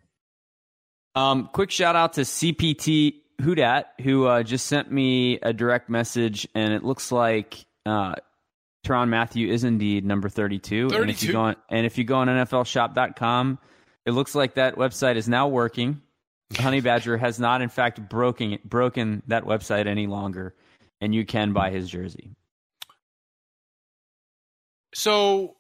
Um, 1.16 1.50
quick 1.54 1.72
shout 1.72 1.96
out 1.96 2.14
to 2.14 2.22
CPT 2.22 3.22
Hudat, 3.42 3.86
who 4.02 4.26
uh, 4.26 4.44
just 4.44 4.66
sent 4.68 4.92
me 4.92 5.40
a 5.40 5.54
direct 5.54 5.90
message, 5.90 6.48
and 6.54 6.74
it 6.74 6.84
looks 6.84 7.12
like 7.12 7.66
uh, 7.86 8.16
Tyrann 8.86 9.10
Mathieu 9.10 9.52
is 9.52 9.64
indeed 9.64 10.06
number 10.06 10.30
32. 10.30 10.90
32. 10.90 11.02
And 11.02 11.10
if 11.10 11.24
you 11.24 11.32
go 11.32 11.42
on, 11.42 11.56
and 11.70 11.86
if 11.86 11.98
you 11.98 12.04
go 12.04 12.16
on 12.16 12.28
NFLShop.com, 12.28 13.60
it 14.06 14.12
looks 14.12 14.36
like 14.36 14.56
that 14.56 14.76
website 14.76 15.16
is 15.16 15.28
now 15.28 15.48
working. 15.48 16.02
Honey 16.56 16.82
Badger 16.82 17.18
has 17.18 17.40
not, 17.40 17.62
in 17.62 17.70
fact, 17.70 18.08
broken 18.08 18.60
broken 18.64 19.24
that 19.28 19.46
website 19.46 19.88
any 19.88 20.08
longer, 20.08 20.54
and 21.02 21.14
you 21.14 21.26
can 21.26 21.54
buy 21.54 21.72
his 21.72 21.90
jersey. 21.90 22.36
So, 24.94 25.58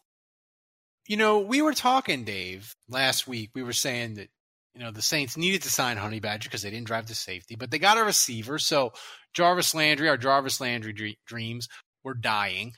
you 1.08 1.18
know, 1.18 1.40
we 1.40 1.62
were 1.62 1.74
talking, 1.74 2.24
Dave, 2.24 2.76
last 2.88 3.28
week. 3.28 3.50
We 3.54 3.64
were 3.64 3.74
saying 3.74 4.16
that, 4.16 4.30
you 4.76 4.84
know, 4.84 4.92
the 4.92 5.02
Saints 5.02 5.38
needed 5.38 5.62
to 5.64 5.70
sign 5.70 5.98
Honey 5.98 6.20
Badger 6.20 6.50
because 6.50 6.62
they 6.62 6.70
didn't 6.70 6.88
drive 6.88 7.06
to 7.08 7.16
safety, 7.16 7.56
but 7.56 7.72
they 7.72 7.80
got 7.80 7.98
a 7.98 8.04
receiver. 8.04 8.60
So 8.60 8.92
Jarvis 9.34 9.74
Landry, 9.74 10.10
our 10.10 10.18
Jarvis 10.18 10.60
Landry 10.60 10.94
dre- 10.94 11.18
dreams 11.26 11.70
were 12.04 12.14
dying. 12.14 12.74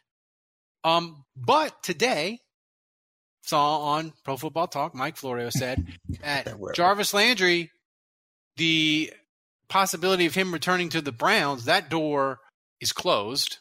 Um, 0.84 1.26
but 1.36 1.82
today, 1.82 2.40
saw 3.42 3.80
on 3.80 4.14
Pro 4.24 4.38
Football 4.38 4.68
Talk, 4.68 4.94
Mike 4.94 5.18
Florio 5.18 5.50
said 5.50 5.88
that 6.22 6.56
Jarvis 6.76 7.14
Landry, 7.14 7.72
the 8.58 9.12
possibility 9.68 10.28
of 10.28 10.36
him 10.36 10.54
returning 10.54 10.90
to 10.90 11.02
the 11.02 11.12
Browns, 11.12 11.66
that 11.66 11.90
door 11.90 12.40
is 12.80 12.94
closed. 12.94 13.58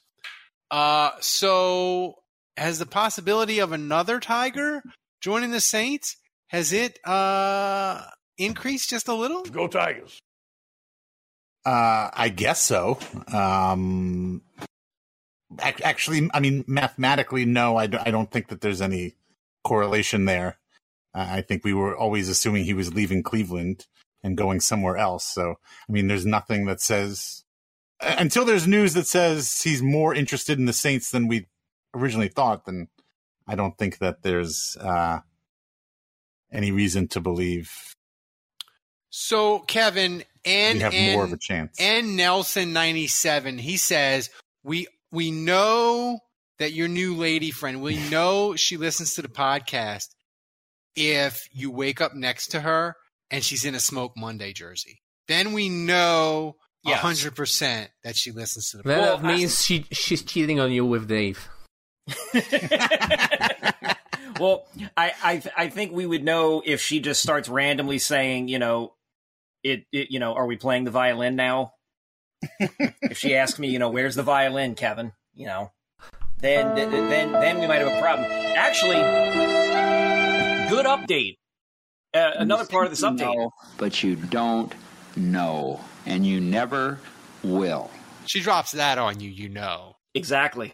Uh, 0.70 1.10
so 1.20 2.16
has 2.56 2.78
the 2.78 2.86
possibility 2.86 3.60
of 3.60 3.72
another 3.72 4.20
Tiger 4.20 4.82
joining 5.20 5.50
the 5.50 5.60
Saints 5.60 6.16
has 6.48 6.72
it 6.72 6.98
uh 7.04 8.02
increased 8.38 8.90
just 8.90 9.08
a 9.08 9.14
little? 9.14 9.42
Go 9.44 9.68
Tigers. 9.68 10.18
Uh, 11.64 12.10
I 12.12 12.28
guess 12.28 12.62
so. 12.62 12.98
Um, 13.32 14.42
actually, 15.60 16.30
I 16.32 16.40
mean, 16.40 16.64
mathematically, 16.68 17.44
no, 17.44 17.76
I, 17.76 17.86
d- 17.88 17.98
I 17.98 18.10
don't 18.10 18.30
think 18.30 18.48
that 18.48 18.60
there's 18.60 18.80
any 18.80 19.14
correlation 19.64 20.26
there. 20.26 20.58
Uh, 21.14 21.26
I 21.28 21.40
think 21.40 21.64
we 21.64 21.74
were 21.74 21.96
always 21.96 22.28
assuming 22.28 22.64
he 22.64 22.74
was 22.74 22.94
leaving 22.94 23.22
Cleveland 23.22 23.86
and 24.22 24.36
going 24.36 24.60
somewhere 24.60 24.96
else. 24.96 25.24
So, 25.24 25.56
I 25.88 25.92
mean, 25.92 26.06
there's 26.06 26.26
nothing 26.26 26.66
that 26.66 26.80
says 26.80 27.44
until 28.00 28.44
there's 28.44 28.66
news 28.66 28.94
that 28.94 29.06
says 29.06 29.62
he's 29.62 29.82
more 29.82 30.14
interested 30.14 30.58
in 30.58 30.66
the 30.66 30.72
Saints 30.72 31.10
than 31.10 31.26
we 31.26 31.46
originally 31.94 32.28
thought. 32.28 32.64
Then 32.66 32.88
I 33.46 33.54
don't 33.54 33.76
think 33.78 33.98
that 33.98 34.22
there's 34.22 34.76
uh, 34.80 35.20
any 36.52 36.70
reason 36.70 37.08
to 37.08 37.20
believe 37.20 37.94
So 39.10 39.60
Kevin 39.60 40.24
and 40.44 40.78
we 40.78 40.80
have 40.82 40.92
and, 40.94 41.12
more 41.14 41.24
of 41.24 41.32
a 41.32 41.38
chance. 41.38 41.76
and 41.80 42.16
Nelson 42.16 42.72
ninety 42.72 43.06
seven, 43.06 43.58
he 43.58 43.76
says 43.76 44.30
we 44.64 44.86
we 45.12 45.30
know 45.30 46.18
that 46.58 46.72
your 46.72 46.88
new 46.88 47.14
lady 47.14 47.50
friend, 47.50 47.82
we 47.82 47.96
know 48.10 48.56
she 48.56 48.76
listens 48.76 49.14
to 49.14 49.22
the 49.22 49.28
podcast. 49.28 50.08
If 50.94 51.46
you 51.52 51.70
wake 51.70 52.00
up 52.00 52.14
next 52.14 52.48
to 52.48 52.60
her 52.60 52.94
and 53.30 53.44
she's 53.44 53.64
in 53.64 53.74
a 53.74 53.80
Smoke 53.80 54.12
Monday 54.16 54.52
jersey, 54.52 55.00
then 55.28 55.52
we 55.52 55.68
know 55.68 56.56
a 56.84 56.90
Yes. 56.90 57.00
hundred 57.00 57.34
percent 57.34 57.90
that 58.04 58.16
she 58.16 58.30
listens 58.30 58.70
to 58.70 58.76
the 58.78 58.82
That 58.84 59.18
podcast. 59.18 59.22
Well, 59.22 59.36
means 59.36 59.64
she 59.64 59.86
she's 59.92 60.22
cheating 60.22 60.60
on 60.60 60.70
you 60.72 60.84
with 60.86 61.08
Dave. 61.08 61.48
well, 64.40 64.66
I, 64.96 65.12
I 65.22 65.42
I 65.56 65.68
think 65.68 65.92
we 65.92 66.06
would 66.06 66.24
know 66.24 66.62
if 66.64 66.80
she 66.80 67.00
just 67.00 67.22
starts 67.22 67.48
randomly 67.48 67.98
saying, 67.98 68.48
you 68.48 68.58
know, 68.58 68.94
it, 69.62 69.84
it 69.92 70.10
you 70.10 70.18
know, 70.18 70.34
are 70.34 70.46
we 70.46 70.56
playing 70.56 70.84
the 70.84 70.90
violin 70.90 71.36
now? 71.36 71.72
if 73.02 73.18
she 73.18 73.34
asks 73.34 73.58
me, 73.58 73.68
you 73.68 73.78
know, 73.78 73.90
where's 73.90 74.14
the 74.14 74.22
violin, 74.22 74.74
Kevin? 74.74 75.12
You 75.34 75.46
know, 75.46 75.72
then 76.38 76.74
then 76.74 76.90
then, 76.90 77.32
then 77.32 77.60
we 77.60 77.66
might 77.66 77.80
have 77.80 77.88
a 77.88 78.00
problem. 78.00 78.26
Actually, 78.30 78.96
good 80.68 80.86
update. 80.86 81.36
Uh, 82.14 82.32
another 82.38 82.64
part 82.64 82.84
of 82.86 82.90
this 82.90 83.02
update. 83.02 83.34
know, 83.34 83.50
but 83.76 84.02
you 84.02 84.16
don't 84.16 84.74
know, 85.16 85.80
and 86.06 86.26
you 86.26 86.40
never 86.40 86.98
will. 87.42 87.90
she 88.26 88.40
drops 88.40 88.72
that 88.72 88.98
on 88.98 89.20
you, 89.20 89.30
you 89.30 89.48
know. 89.48 89.96
Exactly. 90.14 90.72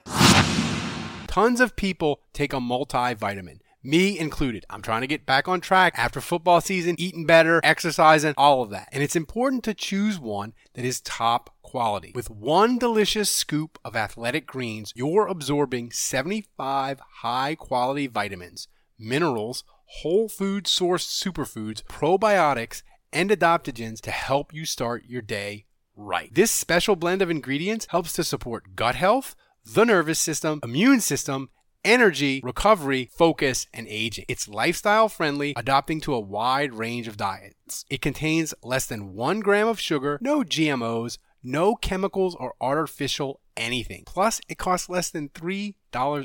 Tons 1.32 1.62
of 1.62 1.76
people 1.76 2.20
take 2.34 2.52
a 2.52 2.56
multivitamin, 2.56 3.60
me 3.82 4.18
included. 4.18 4.66
I'm 4.68 4.82
trying 4.82 5.00
to 5.00 5.06
get 5.06 5.24
back 5.24 5.48
on 5.48 5.62
track 5.62 5.94
after 5.96 6.20
football 6.20 6.60
season, 6.60 6.94
eating 6.98 7.24
better, 7.24 7.58
exercising, 7.64 8.34
all 8.36 8.60
of 8.60 8.68
that. 8.68 8.90
And 8.92 9.02
it's 9.02 9.16
important 9.16 9.64
to 9.64 9.72
choose 9.72 10.20
one 10.20 10.52
that 10.74 10.84
is 10.84 11.00
top 11.00 11.48
quality. 11.62 12.12
With 12.14 12.28
one 12.28 12.76
delicious 12.76 13.30
scoop 13.30 13.78
of 13.82 13.96
athletic 13.96 14.46
greens, 14.46 14.92
you're 14.94 15.26
absorbing 15.26 15.90
75 15.90 17.00
high 17.22 17.54
quality 17.54 18.08
vitamins, 18.08 18.68
minerals, 18.98 19.64
whole 20.02 20.28
food 20.28 20.64
sourced 20.64 21.08
superfoods, 21.08 21.82
probiotics, 21.84 22.82
and 23.10 23.30
adaptogens 23.30 24.02
to 24.02 24.10
help 24.10 24.52
you 24.52 24.66
start 24.66 25.04
your 25.06 25.22
day 25.22 25.64
right. 25.96 26.34
This 26.34 26.50
special 26.50 26.94
blend 26.94 27.22
of 27.22 27.30
ingredients 27.30 27.86
helps 27.88 28.12
to 28.12 28.24
support 28.24 28.76
gut 28.76 28.96
health, 28.96 29.34
the 29.64 29.84
nervous 29.84 30.18
system, 30.18 30.60
immune 30.62 31.00
system, 31.00 31.50
energy, 31.84 32.40
recovery, 32.44 33.10
focus, 33.12 33.66
and 33.72 33.86
aging. 33.88 34.24
It's 34.28 34.48
lifestyle 34.48 35.08
friendly, 35.08 35.54
adapting 35.56 36.00
to 36.02 36.14
a 36.14 36.20
wide 36.20 36.74
range 36.74 37.08
of 37.08 37.16
diets. 37.16 37.84
It 37.90 38.00
contains 38.02 38.54
less 38.62 38.86
than 38.86 39.14
one 39.14 39.40
gram 39.40 39.68
of 39.68 39.80
sugar, 39.80 40.18
no 40.20 40.42
GMOs, 40.42 41.18
no 41.42 41.74
chemicals 41.74 42.36
or 42.36 42.54
artificial 42.60 43.40
anything. 43.56 44.04
Plus, 44.06 44.40
it 44.48 44.58
costs 44.58 44.88
less 44.88 45.10
than 45.10 45.28
$3 45.30 45.74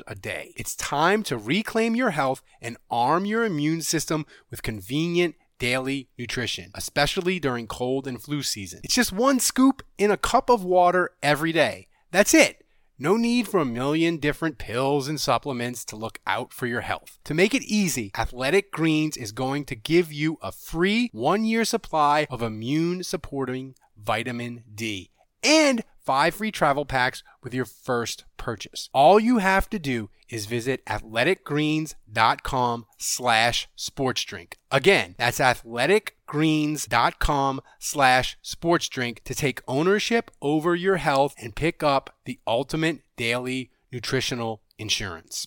a 0.06 0.14
day. 0.14 0.52
It's 0.56 0.76
time 0.76 1.22
to 1.24 1.36
reclaim 1.36 1.96
your 1.96 2.10
health 2.10 2.42
and 2.60 2.76
arm 2.90 3.24
your 3.24 3.44
immune 3.44 3.82
system 3.82 4.26
with 4.50 4.62
convenient 4.62 5.34
daily 5.58 6.08
nutrition, 6.16 6.70
especially 6.74 7.40
during 7.40 7.66
cold 7.66 8.06
and 8.06 8.22
flu 8.22 8.42
season. 8.42 8.80
It's 8.84 8.94
just 8.94 9.12
one 9.12 9.40
scoop 9.40 9.82
in 9.98 10.10
a 10.10 10.16
cup 10.16 10.48
of 10.48 10.64
water 10.64 11.10
every 11.20 11.52
day. 11.52 11.88
That's 12.12 12.32
it. 12.32 12.64
No 13.00 13.16
need 13.16 13.46
for 13.46 13.60
a 13.60 13.64
million 13.64 14.16
different 14.16 14.58
pills 14.58 15.06
and 15.06 15.20
supplements 15.20 15.84
to 15.84 15.94
look 15.94 16.18
out 16.26 16.52
for 16.52 16.66
your 16.66 16.80
health. 16.80 17.20
To 17.24 17.34
make 17.34 17.54
it 17.54 17.62
easy, 17.62 18.10
Athletic 18.18 18.72
Greens 18.72 19.16
is 19.16 19.30
going 19.30 19.66
to 19.66 19.76
give 19.76 20.12
you 20.12 20.36
a 20.42 20.50
free 20.50 21.08
one 21.12 21.44
year 21.44 21.64
supply 21.64 22.26
of 22.28 22.42
immune 22.42 23.04
supporting 23.04 23.76
vitamin 23.96 24.64
D 24.74 25.10
and 25.44 25.84
five 26.08 26.34
free 26.34 26.50
travel 26.50 26.86
packs 26.86 27.22
with 27.42 27.52
your 27.52 27.66
first 27.66 28.24
purchase. 28.38 28.88
All 28.94 29.20
you 29.20 29.36
have 29.38 29.68
to 29.68 29.78
do 29.78 30.08
is 30.30 30.46
visit 30.46 30.82
athleticgreens.com 30.86 32.86
slash 32.96 33.68
sports 33.76 34.24
drink. 34.24 34.56
Again, 34.70 35.16
that's 35.18 35.38
athleticgreens.com 35.38 37.60
slash 37.78 38.38
sports 38.40 38.88
drink 38.88 39.22
to 39.24 39.34
take 39.34 39.60
ownership 39.68 40.30
over 40.40 40.74
your 40.74 40.96
health 40.96 41.34
and 41.36 41.54
pick 41.54 41.82
up 41.82 42.16
the 42.24 42.40
ultimate 42.46 43.00
daily 43.18 43.70
nutritional 43.92 44.62
insurance. 44.78 45.46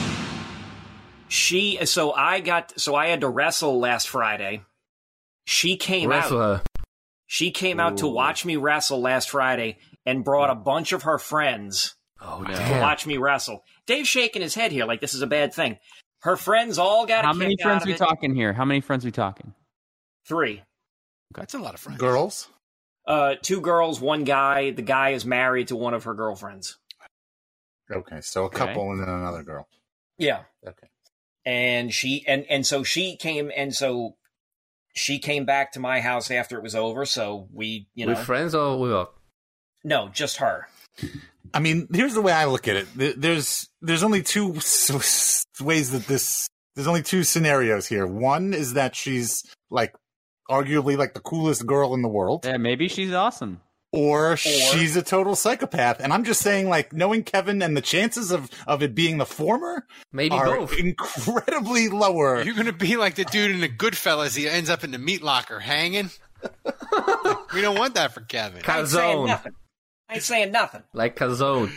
She 1.31 1.79
so 1.85 2.11
I 2.11 2.41
got 2.41 2.77
so 2.79 2.93
I 2.93 3.07
had 3.07 3.21
to 3.21 3.29
wrestle 3.29 3.79
last 3.79 4.09
Friday. 4.09 4.63
She 5.45 5.77
came 5.77 6.09
Wrestle 6.09 6.41
out. 6.41 6.57
her. 6.57 6.63
She 7.27 7.51
came 7.51 7.79
out 7.79 7.97
to 7.97 8.07
watch 8.07 8.43
me 8.45 8.57
wrestle 8.57 8.99
last 8.99 9.29
Friday 9.29 9.77
and 10.05 10.25
brought 10.25 10.49
a 10.49 10.55
bunch 10.55 10.91
of 10.91 11.03
her 11.03 11.17
friends 11.17 11.95
Oh 12.21 12.43
to 12.43 12.51
damn. 12.53 12.81
watch 12.81 13.07
me 13.07 13.17
wrestle. 13.17 13.63
Dave's 13.87 14.09
shaking 14.09 14.41
his 14.41 14.53
head 14.55 14.73
here 14.73 14.85
like 14.85 14.99
this 14.99 15.13
is 15.13 15.21
a 15.21 15.27
bad 15.27 15.53
thing. 15.53 15.77
Her 16.23 16.35
friends 16.35 16.77
all 16.77 17.05
got 17.05 17.23
a 17.23 17.27
How 17.27 17.33
kick 17.33 17.39
many 17.39 17.55
out 17.61 17.65
friends 17.65 17.83
of 17.83 17.87
we 17.87 17.93
it. 17.93 17.97
talking 17.97 18.35
here? 18.35 18.51
How 18.51 18.65
many 18.65 18.81
friends 18.81 19.05
we 19.05 19.11
talking? 19.11 19.53
Three. 20.27 20.61
That's 21.33 21.53
a 21.53 21.59
lot 21.59 21.73
of 21.73 21.79
friends. 21.79 21.97
Girls? 21.99 22.49
Uh, 23.07 23.35
two 23.41 23.61
girls, 23.61 24.01
one 24.01 24.25
guy. 24.25 24.71
The 24.71 24.81
guy 24.83 25.11
is 25.11 25.25
married 25.25 25.69
to 25.69 25.77
one 25.77 25.93
of 25.93 26.03
her 26.03 26.13
girlfriends. 26.13 26.77
Okay, 27.89 28.19
so 28.21 28.43
a 28.43 28.45
Okay. 28.47 28.57
couple 28.57 28.91
and 28.91 29.01
then 29.01 29.07
another 29.09 29.43
girl. 29.43 29.65
Yeah. 30.17 30.41
Okay. 30.67 30.87
And 31.45 31.93
she 31.93 32.23
and 32.27 32.45
and 32.49 32.65
so 32.65 32.83
she 32.83 33.15
came 33.15 33.51
and 33.55 33.73
so 33.75 34.15
she 34.93 35.19
came 35.19 35.45
back 35.45 35.71
to 35.73 35.79
my 35.79 36.01
house 36.01 36.29
after 36.31 36.57
it 36.57 36.63
was 36.63 36.75
over, 36.75 37.05
so 37.05 37.47
we, 37.53 37.87
you 37.95 38.05
know, 38.05 38.11
With 38.13 38.25
friends 38.25 38.53
or 38.53 38.77
without? 38.77 39.13
no, 39.83 40.09
just 40.09 40.37
her. 40.37 40.67
I 41.53 41.59
mean, 41.59 41.87
here's 41.93 42.13
the 42.13 42.21
way 42.21 42.31
I 42.33 42.45
look 42.45 42.67
at 42.67 42.75
it. 42.75 43.19
There's 43.21 43.69
there's 43.81 44.03
only 44.03 44.21
two 44.21 44.55
s- 44.55 44.89
s- 44.93 45.45
ways 45.61 45.91
that 45.91 46.07
this. 46.07 46.47
There's 46.75 46.87
only 46.87 47.03
two 47.03 47.23
scenarios 47.23 47.87
here. 47.87 48.07
One 48.07 48.53
is 48.53 48.73
that 48.75 48.95
she's 48.95 49.43
like 49.69 49.93
arguably 50.49 50.97
like 50.97 51.13
the 51.13 51.19
coolest 51.19 51.65
girl 51.65 51.93
in 51.93 52.01
the 52.01 52.07
world, 52.09 52.45
Yeah, 52.45 52.57
maybe 52.57 52.87
she's 52.87 53.11
awesome. 53.13 53.61
Or, 53.91 54.37
she's 54.37 54.95
a 54.95 55.01
total 55.01 55.35
psychopath. 55.35 55.99
And 55.99 56.13
I'm 56.13 56.23
just 56.23 56.41
saying, 56.41 56.69
like 56.69 56.93
knowing 56.93 57.23
Kevin 57.23 57.61
and 57.61 57.75
the 57.75 57.81
chances 57.81 58.31
of 58.31 58.49
of 58.67 58.81
it 58.81 58.95
being 58.95 59.17
the 59.17 59.25
former 59.25 59.85
Maybe 60.11 60.35
are 60.35 60.57
both. 60.57 60.77
incredibly 60.77 61.89
lower. 61.89 62.41
You're 62.41 62.55
gonna 62.55 62.71
be 62.71 62.95
like 62.95 63.15
the 63.15 63.25
dude 63.25 63.51
in 63.51 63.61
the 63.61 63.69
Goodfellas. 63.69 64.35
He 64.35 64.47
ends 64.47 64.69
up 64.69 64.83
in 64.83 64.91
the 64.91 64.97
meat 64.97 65.21
locker 65.21 65.59
hanging. 65.59 66.09
we 67.53 67.61
don't 67.61 67.77
want 67.77 67.95
that 67.95 68.13
for 68.13 68.21
Kevin. 68.21 68.61
I 68.65 68.79
ain't 68.79 68.87
saying 68.87 69.25
nothing. 69.25 69.51
I 70.09 70.13
ain't 70.15 70.23
saying 70.23 70.51
nothing. 70.51 70.83
Like 70.93 71.15
calzone. 71.15 71.71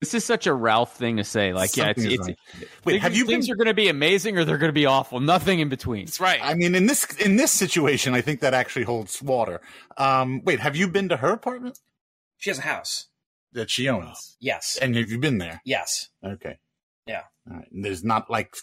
This 0.00 0.14
is 0.14 0.24
such 0.24 0.46
a 0.46 0.54
Ralph 0.54 0.96
thing 0.96 1.18
to 1.18 1.24
say. 1.24 1.52
Like, 1.52 1.76
yeah, 1.76 1.88
it's, 1.90 2.02
Something 2.02 2.20
is 2.20 2.28
it's 2.28 2.28
wrong. 2.28 2.68
Wait, 2.84 2.92
things, 2.94 3.02
have 3.02 3.14
you 3.14 3.26
things 3.26 3.46
been? 3.46 3.52
are 3.52 3.56
going 3.56 3.66
to 3.66 3.74
be 3.74 3.88
amazing 3.88 4.38
or 4.38 4.44
they're 4.46 4.56
going 4.58 4.70
to 4.70 4.72
be 4.72 4.86
awful. 4.86 5.20
Nothing 5.20 5.60
in 5.60 5.68
between. 5.68 6.06
That's 6.06 6.20
right. 6.20 6.40
I 6.42 6.54
mean, 6.54 6.74
in 6.74 6.86
this 6.86 7.04
in 7.16 7.36
this 7.36 7.52
situation, 7.52 8.14
I 8.14 8.22
think 8.22 8.40
that 8.40 8.54
actually 8.54 8.84
holds 8.86 9.20
water. 9.22 9.60
Um, 9.98 10.42
wait, 10.44 10.60
have 10.60 10.74
you 10.74 10.88
been 10.88 11.10
to 11.10 11.18
her 11.18 11.32
apartment 11.32 11.78
She 12.38 12.48
has 12.50 12.58
a 12.58 12.62
house. 12.62 13.08
that 13.52 13.68
she 13.70 13.88
owns? 13.90 14.36
Yes. 14.40 14.78
And 14.80 14.96
have 14.96 15.10
you 15.10 15.18
been 15.18 15.36
there? 15.38 15.60
Yes. 15.66 16.08
Okay. 16.24 16.58
Yeah. 17.06 17.22
All 17.50 17.56
right. 17.58 17.68
And 17.70 17.84
there's 17.84 18.02
not 18.02 18.30
like 18.30 18.54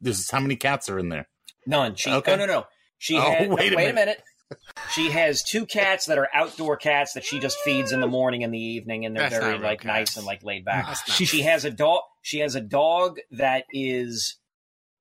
there's 0.00 0.28
how 0.30 0.40
many 0.40 0.56
cats 0.56 0.88
are 0.88 0.98
in 0.98 1.08
there? 1.08 1.28
None. 1.66 1.94
She. 1.94 2.10
Okay. 2.10 2.32
Oh 2.32 2.36
no 2.36 2.46
no. 2.46 2.66
She 2.98 3.16
Oh, 3.16 3.20
had. 3.20 3.48
no, 3.48 3.52
a 3.52 3.56
wait 3.56 3.72
a 3.72 3.92
minute. 3.92 4.22
Minute. 4.50 4.90
She 4.92 5.10
has 5.10 5.42
two 5.42 5.66
cats 5.66 6.06
that 6.06 6.18
are 6.18 6.28
outdoor 6.34 6.76
cats 6.76 7.12
that 7.14 7.24
she 7.24 7.38
just 7.38 7.58
feeds 7.58 7.92
in 7.92 8.00
the 8.00 8.06
morning 8.06 8.44
and 8.44 8.52
the 8.52 8.58
evening, 8.58 9.06
and 9.06 9.14
they're 9.14 9.24
That's 9.24 9.40
very 9.40 9.52
not 9.52 9.60
real 9.60 9.70
like 9.70 9.84
nice 9.84 10.16
and 10.16 10.26
like 10.26 10.42
laid 10.42 10.64
back. 10.64 10.96
She, 11.06 11.24
she 11.24 11.42
has 11.42 11.64
a 11.64 11.70
dog. 11.70 12.02
She 12.22 12.40
has 12.40 12.54
a 12.54 12.60
dog 12.60 13.18
that 13.30 13.64
is 13.72 14.36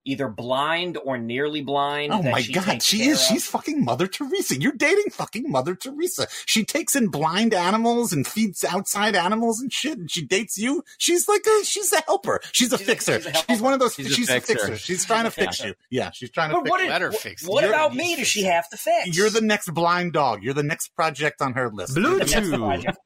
either 0.10 0.28
blind 0.28 0.98
or 1.04 1.18
nearly 1.18 1.62
blind. 1.62 2.12
Oh 2.14 2.22
my 2.22 2.42
she 2.42 2.54
god, 2.54 2.82
she 2.84 3.04
is 3.04 3.20
of. 3.22 3.28
she's 3.28 3.48
fucking 3.48 3.84
Mother 3.84 4.08
Teresa. 4.08 4.60
You're 4.60 4.74
dating 4.74 5.12
fucking 5.12 5.50
Mother 5.50 5.76
Teresa. 5.76 6.28
She 6.46 6.64
takes 6.66 6.96
in 6.96 7.08
blind 7.10 7.54
animals 7.54 8.12
and 8.14 8.26
feeds 8.26 8.64
outside 8.64 9.16
animals 9.16 9.62
and 9.62 9.72
shit, 9.72 9.98
and 9.98 10.10
she 10.12 10.26
dates 10.26 10.58
you. 10.58 10.84
She's 10.98 11.28
like 11.28 11.46
a 11.46 11.64
she's 11.66 11.92
a 11.94 12.02
helper. 12.02 12.40
She's 12.52 12.74
a 12.74 12.78
She's 12.78 12.88
a- 12.88 12.92
fixer. 12.92 13.22
she's 13.22 13.26
a 13.36 13.44
she's 13.50 13.62
one 13.62 13.74
of 13.74 13.80
those 13.80 13.94
She's 13.96 14.14
she's, 14.14 14.30
a 14.30 14.38
a, 14.38 14.42
fixer. 14.42 14.68
fixer. 14.68 14.78
She's 14.78 15.06
trying 15.06 15.26
to 15.26 15.32
fix 15.42 15.64
you. 15.64 15.74
Yeah, 15.90 16.12
she's 16.12 16.32
trying 16.32 16.50
to 16.50 16.56
But 16.56 16.64
fix 16.64 16.72
what, 16.72 16.80
you. 16.82 16.86
is, 16.88 16.92
Let 16.92 17.02
her 17.02 17.10
what, 17.12 17.20
fix 17.20 17.44
it. 17.44 17.50
what 17.50 17.64
You're- 17.64 17.74
about 17.76 17.96
me? 17.96 18.16
Does 18.16 18.28
she 18.28 18.44
have 18.44 18.70
to 18.70 18.78
fix? 18.78 19.16
You're 19.18 19.30
the 19.30 19.42
next 19.42 19.74
blind 19.74 20.14
dog. 20.14 20.44
You're 20.44 20.54
the 20.54 20.64
next 20.64 20.96
project 20.96 21.42
on 21.42 21.54
her 21.54 21.70
list. 21.70 21.96
Blue 21.96 22.20
That's 22.20 22.34
the 22.34 22.42
Chew. 22.42 22.58
project. 22.58 22.98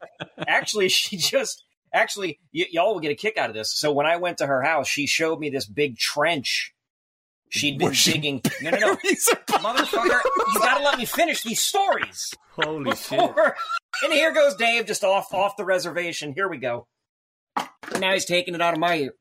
Actually, 0.47 0.89
she 0.89 1.17
just 1.17 1.63
actually 1.93 2.39
y- 2.53 2.65
y'all 2.71 2.93
will 2.93 2.99
get 3.01 3.11
a 3.11 3.15
kick 3.15 3.37
out 3.37 3.49
of 3.49 3.55
this. 3.55 3.71
So 3.73 3.91
when 3.91 4.05
I 4.05 4.17
went 4.17 4.37
to 4.39 4.47
her 4.47 4.61
house, 4.63 4.87
she 4.87 5.05
showed 5.07 5.39
me 5.39 5.49
this 5.49 5.65
big 5.65 5.97
trench. 5.97 6.73
She'd 7.53 7.77
been 7.77 7.89
Was 7.89 7.97
she 7.97 8.13
digging. 8.13 8.41
No, 8.63 8.71
no, 8.71 8.77
no, 8.79 8.95
motherfucker! 8.95 10.19
You 10.53 10.59
gotta 10.59 10.83
let 10.83 10.97
me 10.97 11.05
finish 11.05 11.43
these 11.43 11.61
stories 11.61 12.33
Holy 12.55 12.95
shit. 12.95 13.19
And 13.19 14.13
here 14.13 14.31
goes 14.31 14.55
Dave, 14.55 14.85
just 14.85 15.03
off 15.03 15.33
off 15.33 15.55
the 15.57 15.65
reservation. 15.65 16.33
Here 16.33 16.47
we 16.47 16.57
go. 16.57 16.87
Now 17.99 18.13
he's 18.13 18.25
taking 18.25 18.55
it 18.55 18.61
out 18.61 18.73
of 18.73 18.79
my 18.79 18.95
ear. 18.97 19.13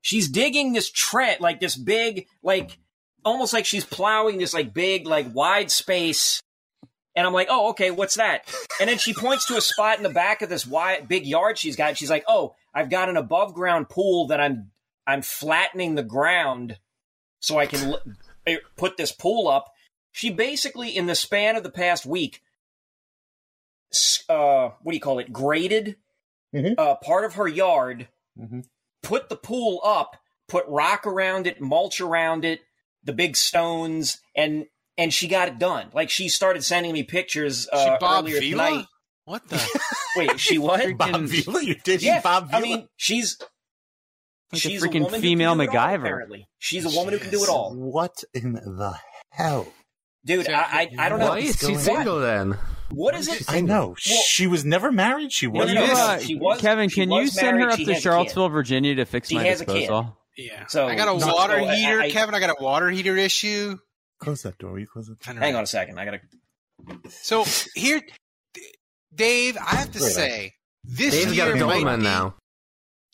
She's 0.00 0.28
digging 0.28 0.72
this 0.72 0.90
trench, 0.90 1.40
like 1.40 1.60
this 1.60 1.76
big, 1.76 2.26
like 2.42 2.78
almost 3.24 3.52
like 3.52 3.64
she's 3.64 3.84
plowing 3.84 4.38
this 4.38 4.54
like 4.54 4.72
big, 4.72 5.06
like 5.06 5.34
wide 5.34 5.70
space. 5.70 6.42
And 7.14 7.26
I'm 7.26 7.32
like, 7.32 7.48
oh, 7.50 7.70
okay, 7.70 7.90
what's 7.90 8.14
that? 8.14 8.46
And 8.80 8.88
then 8.88 8.98
she 8.98 9.12
points 9.12 9.46
to 9.46 9.56
a 9.56 9.60
spot 9.60 9.96
in 9.96 10.02
the 10.02 10.08
back 10.08 10.40
of 10.40 10.48
this 10.48 10.66
wide, 10.66 11.08
big 11.08 11.26
yard 11.26 11.58
she's 11.58 11.74
got. 11.74 11.96
She's 11.96 12.10
like, 12.10 12.24
oh, 12.28 12.54
I've 12.72 12.90
got 12.90 13.08
an 13.08 13.16
above 13.16 13.54
ground 13.54 13.88
pool 13.88 14.28
that 14.28 14.40
I'm 14.40 14.70
I'm 15.06 15.22
flattening 15.22 15.94
the 15.94 16.02
ground 16.02 16.78
so 17.40 17.58
I 17.58 17.66
can 17.66 17.90
l- 17.92 18.02
eh, 18.46 18.56
put 18.76 18.96
this 18.96 19.12
pool 19.12 19.48
up. 19.48 19.72
She 20.12 20.30
basically, 20.30 20.96
in 20.96 21.06
the 21.06 21.14
span 21.14 21.56
of 21.56 21.62
the 21.62 21.70
past 21.70 22.04
week, 22.06 22.42
uh, 24.28 24.70
what 24.82 24.92
do 24.92 24.96
you 24.96 25.00
call 25.00 25.18
it? 25.18 25.32
Graded 25.32 25.96
Mhm. 26.54 26.74
uh, 26.78 26.96
part 26.96 27.24
of 27.24 27.34
her 27.34 27.46
yard, 27.48 28.08
Mhm. 28.38 28.64
put 29.02 29.28
the 29.28 29.36
pool 29.36 29.80
up, 29.84 30.16
put 30.48 30.64
rock 30.66 31.06
around 31.06 31.46
it, 31.46 31.60
mulch 31.60 32.00
around 32.00 32.44
it, 32.44 32.62
the 33.02 33.12
big 33.12 33.36
stones, 33.36 34.18
and 34.34 34.66
and 34.96 35.14
she 35.14 35.28
got 35.28 35.46
it 35.46 35.58
done. 35.60 35.90
Like 35.92 36.10
she 36.10 36.28
started 36.28 36.64
sending 36.64 36.92
me 36.92 37.04
pictures 37.04 37.68
uh, 37.72 37.84
she 37.84 37.98
Bob 38.00 38.24
earlier 38.24 38.40
Vila? 38.40 38.68
tonight. 38.70 38.86
What 39.26 39.48
the? 39.48 39.80
Wait, 40.16 40.40
she 40.40 40.58
what? 40.58 40.96
Bob 40.98 41.22
Vila? 41.22 41.62
You're 41.62 41.76
dating 41.84 42.06
yeah, 42.08 42.20
Bob 42.20 42.48
Vila? 42.50 42.58
I 42.58 42.62
mean, 42.62 42.88
she's 42.96 43.38
Like 44.52 44.64
a 44.64 44.68
freaking 44.68 45.02
woman 45.02 45.14
who 45.14 45.20
female 45.20 45.50
can 45.56 45.58
do 45.58 45.64
it 45.64 45.68
all, 45.68 45.74
MacGyver. 45.76 45.98
apparently, 46.00 46.48
she's 46.58 46.84
a 46.84 46.96
woman 46.96 47.12
who 47.14 47.20
can 47.20 47.30
do 47.30 47.42
it 47.44 47.48
all, 47.50 47.74
What 47.74 48.24
in 48.32 48.52
the 48.54 48.94
hell? 49.30 49.68
dude. 50.24 50.48
I 50.48 50.60
I, 50.62 50.90
I 50.98 51.08
don't 51.10 51.18
know. 51.18 51.28
Why 51.28 51.38
is 51.40 51.56
she 51.56 51.66
going 51.66 51.78
single 51.78 52.20
then? 52.20 52.56
What 52.90 53.14
is 53.14 53.28
it? 53.28 53.44
I 53.50 53.60
know. 53.60 53.88
Well- 53.88 53.94
she 53.96 54.46
was 54.46 54.64
never 54.64 54.90
married. 54.90 55.32
She 55.32 55.46
was. 55.46 55.66
no, 55.68 55.74
no, 55.74 55.86
no. 55.86 55.92
uh, 55.92 56.18
She 56.18 56.34
was- 56.36 56.58
Kevin, 56.60 56.88
she 56.88 57.02
can 57.02 57.10
you 57.10 57.20
was 57.24 57.34
send 57.34 57.58
her 57.60 57.68
up 57.68 57.76
to 57.76 57.82
has 57.84 57.88
a 57.88 57.92
kid. 57.94 58.02
Charlottesville, 58.02 58.48
Virginia 58.48 58.94
to 58.94 59.04
fix 59.04 59.28
She 59.28 59.34
my 59.34 59.44
has 59.44 59.60
a 59.60 59.66
kid. 59.66 59.80
disposal? 59.80 60.16
Yeah. 60.38 60.64
So- 60.68 60.86
I 60.88 60.94
got 60.94 61.08
a 61.08 61.14
water 61.14 61.56
I- 61.60 61.74
heater, 61.74 62.00
I- 62.00 62.10
Kevin. 62.10 62.34
I 62.34 62.40
got 62.40 62.50
a 62.58 62.62
water 62.62 62.88
heater 62.88 63.14
issue. 63.18 63.76
Close 64.20 64.42
that 64.44 64.56
door. 64.56 64.72
Will 64.72 64.78
you 64.80 64.86
close 64.86 65.10
it? 65.10 65.18
Hang 65.24 65.54
on 65.54 65.64
a 65.64 65.66
second. 65.66 65.98
I 66.00 66.04
gotta. 66.06 66.20
So 67.10 67.44
here, 67.74 68.00
Dave, 69.14 69.56
I 69.58 69.76
have 69.76 69.92
to 69.92 69.98
Great. 69.98 70.12
say, 70.12 70.54
this 70.84 71.12
Dave's 71.14 71.36
year 71.36 71.52
got 71.52 71.60
a 71.60 71.66
might 71.66 71.84
Doberman 71.84 71.98
be- 71.98 72.04
now. 72.04 72.34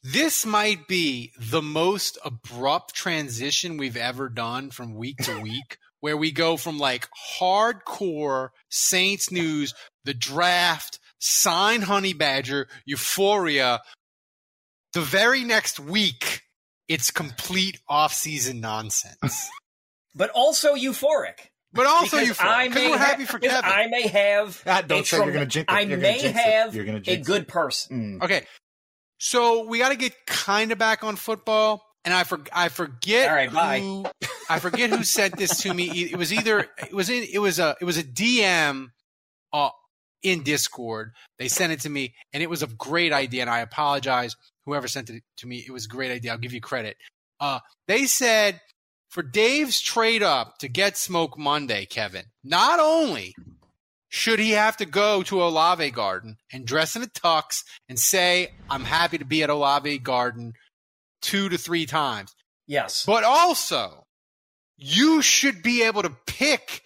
This 0.07 0.45
might 0.45 0.87
be 0.87 1.33
the 1.41 1.63
most 1.63 2.19
abrupt 2.25 2.95
transition 2.95 3.79
we've 3.79 3.97
ever 3.97 4.29
done 4.29 4.71
from 4.71 4.95
week 4.95 5.17
to 5.25 5.41
week, 5.43 5.79
where 6.01 6.17
we 6.17 6.31
go 6.31 6.59
from 6.59 6.79
like 6.79 7.09
hardcore 7.41 8.51
Saints 8.69 9.31
news, 9.33 9.73
the 10.05 10.13
draft, 10.15 10.99
sign 11.21 11.81
Honey 11.83 12.13
Badger, 12.13 12.69
Euphoria. 12.85 13.81
The 14.93 15.01
very 15.01 15.43
next 15.43 15.81
week, 15.81 16.43
it's 16.87 17.11
complete 17.11 17.81
off-season 17.89 18.61
nonsense. 18.61 19.49
But 20.17 20.31
also 20.31 20.77
euphoric. 20.77 21.39
But 21.73 21.87
also 21.87 22.19
Because 22.19 22.29
Euphoria, 22.29 22.53
I 22.53 22.67
'cause 22.69 22.75
may 22.77 22.91
we're 22.91 22.99
ha- 22.99 23.05
happy 23.05 23.25
for 23.25 23.41
Kevin. 23.41 23.65
I 23.65 23.89
may 23.89 24.07
have. 24.07 24.63
Ah, 24.65 24.81
don't 24.87 25.01
a 25.01 25.05
say 25.05 25.17
you're 25.17 25.33
gonna 25.33 25.45
jinx 25.47 25.73
it. 25.73 25.75
I 25.77 25.81
You're 25.81 25.99
may 25.99 26.21
jinx 26.21 26.39
it. 26.39 26.41
have 26.41 26.73
You're 26.77 26.85
gonna 26.85 27.01
a 27.05 27.17
good 27.17 27.43
it. 27.43 27.49
person. 27.49 28.21
Mm. 28.21 28.25
Okay, 28.25 28.47
so 29.25 29.65
we 29.65 29.79
got 29.79 29.89
to 29.89 29.97
get 29.97 30.27
kind 30.27 30.71
of 30.71 30.77
back 30.77 31.03
on 31.03 31.17
football, 31.17 31.83
and 32.05 32.13
I 32.13 32.25
for, 32.25 32.41
I 32.53 32.69
forget 32.69 33.31
All 33.31 33.35
right, 33.35 33.51
bye. 33.51 33.81
who 33.81 34.05
I 34.51 34.59
forget 34.59 34.91
who 34.91 35.03
sent 35.03 35.39
this 35.39 35.63
to 35.63 35.73
me. 35.73 35.89
It 36.13 36.19
was 36.19 36.31
either 36.31 36.69
it 36.79 36.93
was 36.93 37.09
in 37.09 37.25
it 37.33 37.39
was 37.39 37.59
a 37.59 37.75
it 37.81 37.87
was 37.87 37.97
a 37.97 38.03
DM 38.03 38.89
uh, 39.55 39.71
in 40.23 40.43
Discord. 40.43 41.13
They 41.39 41.49
sent 41.49 41.73
it 41.73 41.81
to 41.81 41.89
me, 41.89 42.13
and 42.35 42.43
it 42.43 42.51
was 42.51 42.63
a 42.63 42.67
great 42.67 43.15
idea. 43.15 43.41
And 43.41 43.49
I 43.49 43.61
apologize 43.61 44.37
whoever 44.67 44.89
sent 44.89 45.09
it 45.09 45.23
to 45.39 45.47
me. 45.47 45.65
It 45.67 45.73
was 45.73 45.87
a 45.87 45.89
great 45.89 46.11
idea. 46.11 46.33
I'll 46.33 46.39
give 46.39 46.53
you 46.53 46.61
credit. 46.61 46.99
Uh, 47.41 47.61
they 47.89 48.05
said 48.05 48.61
for 49.09 49.23
Dave's 49.23 49.81
trade 49.81 50.23
up 50.23 50.59
to 50.59 50.69
get 50.69 50.99
Smoke 50.99 51.39
Monday, 51.39 51.87
Kevin. 51.87 52.27
Not 52.45 52.79
only 52.79 53.35
should 54.15 54.39
he 54.39 54.53
have 54.53 54.77
to 54.77 54.87
go 54.87 55.25
to 55.25 55.43
Olave 55.43 55.91
Garden 55.91 56.37
and 56.53 56.65
dress 56.65 56.95
in 56.95 57.03
a 57.03 57.07
tux 57.07 57.65
and 57.89 57.99
say, 57.99 58.53
I'm 58.71 58.85
happy 58.85 59.19
to 59.19 59.25
be 59.25 59.43
at 59.43 59.51
Olave 59.51 59.99
Garden 59.99 60.53
two 61.21 61.49
to 61.49 61.59
three 61.59 61.85
times, 61.85 62.33
Yes. 62.69 63.05
but 63.05 63.25
also 63.25 64.07
you 64.77 65.21
should 65.21 65.65
be 65.65 65.83
able 65.83 66.03
to 66.03 66.11
pick 66.29 66.83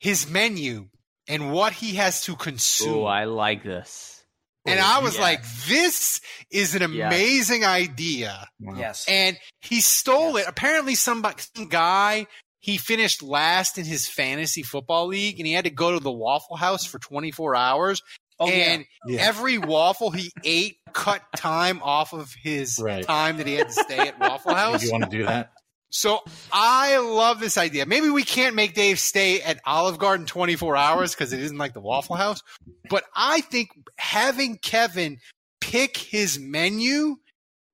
his 0.00 0.28
menu 0.28 0.88
and 1.28 1.52
what 1.52 1.74
he 1.74 1.94
has 1.94 2.22
to 2.22 2.34
consume. 2.34 2.94
Ooh, 2.96 3.04
I 3.04 3.24
like 3.24 3.62
this. 3.62 4.24
and 4.66 4.80
I 4.80 4.98
was 4.98 5.14
Yes. 5.14 5.20
like, 5.22 5.42
this 5.68 6.20
is 6.50 6.74
an 6.74 6.92
Yes. 6.92 7.06
amazing 7.14 7.64
idea. 7.64 8.48
Wow. 8.58 8.74
Yes. 8.76 9.04
And 9.06 9.38
he 9.60 9.80
stole 9.80 10.36
it. 10.38 10.46
Apparently, 10.48 10.96
some, 10.96 11.24
some 11.54 11.68
guy 11.68 12.26
he 12.60 12.76
finished 12.76 13.22
last 13.22 13.78
in 13.78 13.84
his 13.84 14.06
fantasy 14.06 14.62
football 14.62 15.06
league, 15.06 15.38
and 15.40 15.46
he 15.46 15.52
had 15.54 15.64
to 15.64 15.70
go 15.70 15.92
to 15.92 16.00
the 16.00 16.10
Waffle 16.12 16.56
House 16.56 16.84
for 16.84 16.98
24 16.98 17.56
hours. 17.56 18.02
oh, 18.42 18.48
and 18.48 18.86
Yeah. 19.06 19.20
every 19.20 19.58
waffle 19.58 20.10
he 20.10 20.30
ate 20.44 20.78
cut 20.94 21.20
time 21.36 21.78
off 21.82 22.14
of 22.14 22.32
his 22.42 22.78
Right. 22.82 23.04
time 23.06 23.36
that 23.36 23.46
he 23.46 23.52
had 23.52 23.66
to 23.66 23.72
stay 23.74 24.08
at 24.08 24.18
Waffle 24.18 24.54
House. 24.54 24.82
you 24.82 24.90
want 24.90 25.04
to 25.04 25.10
do 25.10 25.26
that? 25.26 25.52
So 25.90 26.20
I 26.50 26.96
love 26.96 27.38
this 27.38 27.58
idea. 27.58 27.84
Maybe 27.84 28.08
we 28.08 28.22
can't 28.22 28.54
make 28.54 28.72
Dave 28.74 28.98
stay 28.98 29.42
at 29.42 29.60
Olive 29.66 29.98
Garden 29.98 30.24
24 30.24 30.74
hours 30.74 31.14
because 31.14 31.34
it 31.34 31.40
isn't 31.40 31.58
like 31.58 31.74
the 31.74 31.80
Waffle 31.82 32.16
House. 32.16 32.42
But 32.88 33.04
I 33.14 33.42
think 33.42 33.68
having 33.98 34.56
Kevin 34.56 35.18
pick 35.60 35.98
his 35.98 36.38
menu 36.38 37.16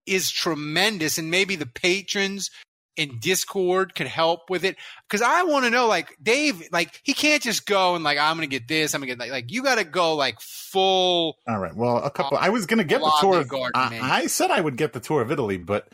is 0.07 0.33
tremendous. 0.33 1.17
And 1.19 1.31
maybe 1.31 1.55
the 1.55 1.67
patrons 1.67 2.51
in 2.97 3.19
Discord 3.21 3.95
could 3.95 4.07
help 4.07 4.51
with 4.51 4.65
it? 4.65 4.77
Because 5.09 5.23
I 5.23 5.43
want 5.45 5.65
to 5.65 5.71
know, 5.71 5.87
like 5.87 6.17
Dave, 6.23 6.63
like 6.73 7.01
he 7.03 7.13
can't 7.13 7.43
just 7.43 7.67
go 7.67 7.95
and 7.95 8.05
like 8.05 8.19
I'm 8.19 8.37
gonna 8.37 8.47
get 8.47 8.69
this, 8.69 8.95
I'm 8.95 9.01
gonna 9.01 9.13
get 9.13 9.19
like, 9.19 9.31
like 9.31 9.53
you 9.53 9.63
got 9.63 9.77
to 9.77 9.85
go 9.85 10.15
like 10.15 10.41
full. 10.41 11.39
All 11.49 11.59
right. 11.59 11.75
Well, 11.75 11.99
a 11.99 12.11
couple. 12.11 12.39
I 12.39 12.49
was 12.51 12.67
going 12.67 12.79
to 12.79 12.85
get 12.85 13.01
the 13.01 13.13
tour. 13.21 13.41
Of, 13.41 13.49
garden, 13.49 13.73
I. 13.75 13.99
I 14.01 14.27
said 14.27 14.51
I 14.51 14.61
would 14.61 14.77
get 14.77 14.93
the 14.93 15.01
tour 15.01 15.23
of 15.23 15.31
Italy, 15.31 15.57
but 15.57 15.89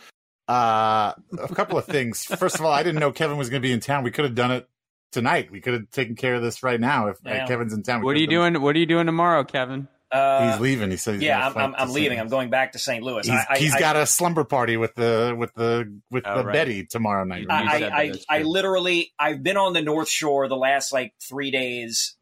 uh, 0.49 1.13
a 1.39 1.55
couple 1.55 1.79
of 1.79 1.85
things. 1.85 2.25
First 2.25 2.57
of 2.57 2.63
all, 2.65 2.73
I 2.73 2.83
didn't 2.83 3.01
know 3.01 3.13
Kevin 3.13 3.37
was 3.37 3.51
going 3.51 3.63
to 3.63 3.67
be 3.67 3.73
in 3.73 3.81
town. 3.81 4.03
We 4.03 4.11
could 4.11 4.25
have 4.25 4.35
done 4.35 4.51
it 4.51 4.69
tonight. 5.13 5.51
We 5.51 5.61
could 5.61 5.75
have 5.75 5.91
taken 5.91 6.17
care 6.17 6.35
of 6.35 6.43
this 6.43 6.63
right 6.63 6.81
now 6.81 7.09
if 7.09 7.19
uh, 7.27 7.47
Kevin's 7.47 7.73
in 7.73 7.83
town. 7.83 8.03
What 8.03 8.17
are 8.17 8.19
you 8.19 8.23
have 8.23 8.31
done- 8.31 8.53
doing? 8.55 8.63
What 8.63 8.77
are 8.77 8.79
you 8.79 8.87
doing 8.87 9.07
tomorrow, 9.07 9.45
Kevin? 9.45 9.89
Uh, 10.13 10.53
He's 10.53 10.61
leaving. 10.61 10.91
He 10.91 10.99
said, 10.99 11.23
yeah, 11.23 11.49
I'm, 11.49 11.57
I'm, 11.57 11.75
I'm 11.77 11.91
leaving. 11.93 12.21
I'm 12.21 12.29
going 12.29 12.51
back 12.51 12.73
to 12.73 12.79
St. 12.79 13.03
Louis. 13.03 13.27
He's, 13.27 13.35
I, 13.35 13.47
I, 13.49 13.59
he's 13.59 13.75
I, 13.75 13.81
got 13.81 13.97
a 13.97 14.05
slumber 14.05 14.45
party 14.45 14.77
with 14.77 14.95
the 14.95 15.35
with 15.37 15.55
the 15.55 15.91
with 16.11 16.25
Oh, 16.27 16.37
the 16.39 16.45
right. 16.45 16.53
Betty 16.53 16.85
tomorrow 16.85 17.25
night. 17.25 17.47
I, 17.49 17.85
I, 17.85 18.03
I, 18.03 18.13
I 18.29 18.43
literally, 18.43 19.15
I've 19.19 19.43
been 19.43 19.57
on 19.57 19.73
the 19.73 19.81
North 19.81 20.11
Shore 20.11 20.49
the 20.49 20.57
last 20.57 20.93
like 20.93 21.15
three 21.27 21.51
days. 21.51 22.17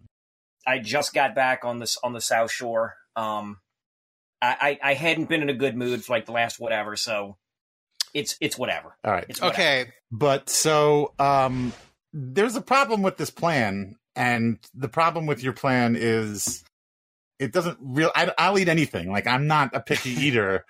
I 0.64 0.78
just 0.78 1.12
got 1.12 1.34
back 1.34 1.64
on 1.64 1.80
this 1.80 1.98
on 2.04 2.12
the 2.12 2.20
South 2.20 2.52
Shore. 2.52 2.94
Um, 3.16 3.58
I, 4.40 4.78
I, 4.82 4.90
I 4.90 4.94
hadn't 4.94 5.28
been 5.28 5.42
in 5.42 5.48
a 5.50 5.54
good 5.54 5.76
mood 5.76 6.04
for 6.04 6.12
like 6.12 6.26
the 6.26 6.32
last 6.32 6.60
whatever, 6.60 6.94
so 6.94 7.38
it's 8.14 8.36
it's 8.40 8.56
whatever. 8.56 8.96
All 9.04 9.10
right. 9.12 9.26
It's 9.28 9.40
whatever. 9.40 9.60
Okay, 9.60 9.92
But 10.12 10.48
so 10.48 11.12
um 11.18 11.72
there's 12.12 12.56
a 12.56 12.60
problem 12.62 13.02
with 13.02 13.16
this 13.16 13.30
plan, 13.30 13.96
and 14.14 14.58
the 14.74 14.88
problem 14.88 15.26
with 15.26 15.42
your 15.42 15.52
plan 15.52 15.96
is 15.98 16.64
it 17.40 17.52
doesn't 17.52 17.78
real. 17.80 18.12
I, 18.14 18.32
I'll 18.38 18.58
eat 18.58 18.68
anything. 18.68 19.10
Like 19.10 19.26
I'm 19.26 19.46
not 19.48 19.74
a 19.74 19.80
picky 19.80 20.10
eater, 20.26 20.64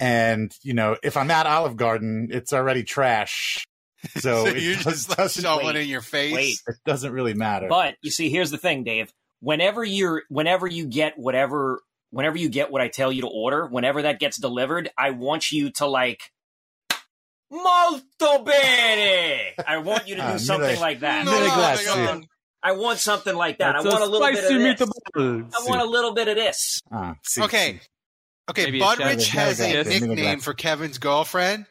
and 0.00 0.50
you 0.62 0.74
know 0.74 0.96
if 1.02 1.16
I'm 1.16 1.30
at 1.30 1.46
Olive 1.46 1.76
Garden, 1.76 2.28
it's 2.32 2.52
already 2.52 2.82
trash. 2.82 3.66
So, 4.18 4.44
so 4.44 4.54
you're 4.54 4.74
does- 4.74 4.84
just 4.84 5.08
like 5.08 5.16
doesn't, 5.16 5.42
shoveling 5.44 5.76
in 5.76 5.88
your 5.88 6.02
face. 6.02 6.34
wait. 6.34 6.56
it 6.68 6.76
doesn't 6.84 7.10
really 7.10 7.32
matter. 7.32 7.68
But 7.70 7.94
you 8.02 8.10
see, 8.10 8.28
here's 8.28 8.50
the 8.50 8.58
thing, 8.58 8.84
Dave. 8.84 9.10
Whenever 9.40 9.82
you're, 9.82 10.24
whenever 10.28 10.66
you 10.66 10.84
get 10.86 11.14
whatever, 11.18 11.80
whenever 12.10 12.36
you 12.36 12.50
get 12.50 12.70
what 12.70 12.82
I 12.82 12.88
tell 12.88 13.10
you 13.10 13.22
to 13.22 13.28
order, 13.28 13.66
whenever 13.66 14.02
that 14.02 14.20
gets 14.20 14.36
delivered, 14.36 14.90
I 14.98 15.12
want 15.12 15.50
you 15.52 15.70
to 15.76 15.86
like, 15.86 16.20
molto 17.50 18.44
bene. 18.44 19.54
I 19.66 19.78
want 19.78 20.06
you 20.08 20.16
to 20.16 20.20
do 20.20 20.26
Ah, 20.26 20.36
something 20.36 20.68
mille- 20.72 20.80
like 20.80 21.00
that. 21.00 21.24
No, 21.24 21.32
Mille 21.32 21.46
no, 21.96 22.14
no. 22.20 22.22
I 22.64 22.72
want 22.72 22.98
something 22.98 23.34
like 23.36 23.58
that. 23.58 23.74
That's 23.74 23.84
I 23.86 23.88
want 23.90 24.02
a 24.02 24.06
little 24.06 24.26
bit 24.26 24.42
of 24.44 24.78
this. 24.78 24.88
meatballs. 24.88 25.52
I 25.54 25.68
want 25.68 25.82
a 25.82 25.84
little 25.84 26.14
bit 26.14 26.28
of 26.28 26.36
this. 26.36 26.80
Ah, 26.90 27.14
see, 27.22 27.42
Okay. 27.42 27.72
see. 27.74 27.80
Okay, 28.50 28.64
Maybe 28.64 28.80
a 28.80 28.84
Budrich 28.84 29.28
has 29.28 29.60
a 29.60 29.70
Yes. 29.70 29.86
nickname 29.86 30.40
for 30.40 30.52
Kevin's 30.54 30.98
girlfriend, 30.98 31.66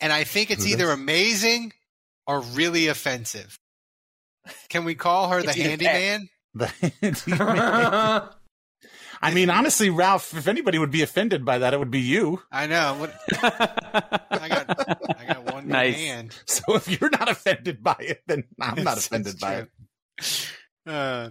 and 0.00 0.12
I 0.12 0.24
think 0.24 0.50
it's 0.50 0.64
Who 0.64 0.70
either 0.72 0.84
does? 0.86 0.94
amazing 0.94 1.72
or 2.26 2.40
really 2.40 2.88
offensive. 2.88 3.58
Can 4.68 4.84
we 4.84 4.94
call 4.94 5.28
her 5.28 5.42
the 5.42 5.50
It's 5.50 5.58
either 5.58 5.68
handyman? 5.88 6.28
The- 6.54 8.28
I 9.24 9.32
mean, 9.32 9.50
honestly, 9.50 9.88
Ralph, 9.88 10.34
if 10.36 10.48
anybody 10.48 10.78
would 10.78 10.90
be 10.90 11.02
offended 11.02 11.44
by 11.44 11.58
that, 11.58 11.72
it 11.74 11.78
would 11.78 11.92
be 11.92 12.00
you. 12.00 12.42
I 12.50 12.66
know. 12.66 12.96
What, 12.98 13.14
I 13.42 14.48
got, 14.48 15.18
I 15.20 15.24
got 15.26 15.44
one 15.52 15.64
good 15.64 15.68
Nice. 15.72 15.94
hand. 15.96 16.36
So 16.46 16.74
if 16.74 16.88
you're 17.00 17.10
not 17.10 17.28
offended 17.30 17.82
by 17.82 17.96
it, 18.00 18.22
then 18.26 18.44
I'm 18.60 18.82
not 18.82 18.92
It's- 18.98 19.06
offended 19.06 19.34
it's 19.34 19.40
by 19.40 19.54
it. 19.56 19.70
True. 20.20 20.48
Uh, 20.86 21.30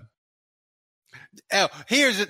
oh, 1.53 1.67
here's 1.87 2.19
it. 2.19 2.29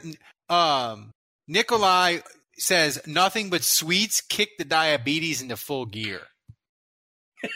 Um, 0.50 1.12
Nikolai 1.48 2.20
says 2.58 3.02
nothing 3.08 3.50
but 3.50 3.64
sweets 3.64 4.22
kick 4.22 4.50
the 4.58 4.66
diabetes 4.66 5.42
into 5.42 5.56
full 5.58 5.86
gear. 5.86 6.22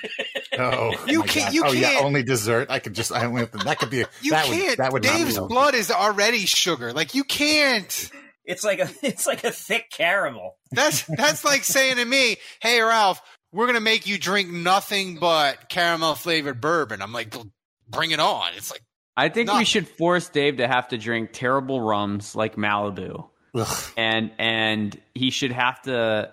Oh, 0.58 0.94
You 1.06 1.20
my 1.20 1.28
can't- 1.28 1.46
God. 1.48 1.54
you 1.54 1.64
oh, 1.66 1.72
yeah, 1.74 1.92
can't- 1.92 2.06
only 2.06 2.24
dessert. 2.24 2.68
I 2.72 2.80
could 2.80 2.94
just. 2.94 3.12
I 3.12 3.26
only 3.26 3.42
have 3.42 3.52
to. 3.52 3.58
That 3.58 3.78
could 3.78 3.90
be. 3.90 4.06
You 4.22 4.32
that 4.32 4.46
can't. 4.46 4.70
Would, 4.70 4.78
that 4.80 4.94
would 4.94 5.04
Dave's 5.04 5.36
healthy. 5.36 5.54
blood 5.54 5.76
is 5.76 5.92
already 5.92 6.46
sugar. 6.46 6.94
Like 6.94 7.14
you 7.14 7.26
can't. 7.26 8.10
It's 8.46 8.64
like 8.64 8.80
a, 8.80 8.90
it's 9.06 9.28
like 9.28 9.44
a 9.44 9.52
thick 9.52 9.90
caramel. 9.92 10.56
That's 10.72 11.04
that's 11.04 11.44
like 11.44 11.66
saying 11.66 11.98
to 11.98 12.06
me, 12.06 12.38
"Hey 12.62 12.80
Ralph, 12.80 13.22
we're 13.52 13.66
gonna 13.68 13.82
make 13.82 14.08
you 14.08 14.18
drink 14.18 14.50
nothing 14.50 15.18
but 15.18 15.68
caramel 15.68 16.16
flavored 16.16 16.62
bourbon." 16.62 17.02
I'm 17.02 17.12
like, 17.12 17.36
"Well, 17.36 17.48
"Bring 17.90 18.12
it 18.12 18.20
on!" 18.20 18.54
It's 18.56 18.72
like 18.72 18.82
I 19.18 19.30
think 19.30 19.48
No. 19.48 19.58
we 19.58 19.66
should 19.66 19.88
force 19.88 20.28
Dave 20.30 20.58
to 20.58 20.68
have 20.68 20.90
to 20.90 20.98
drink 20.98 21.30
terrible 21.34 21.80
rums 21.82 22.36
like 22.36 22.56
Malibu, 22.56 23.30
Ugh. 23.54 23.84
and 23.98 24.32
and 24.38 25.00
he 25.14 25.30
should 25.30 25.52
have 25.52 25.82
to. 25.84 26.32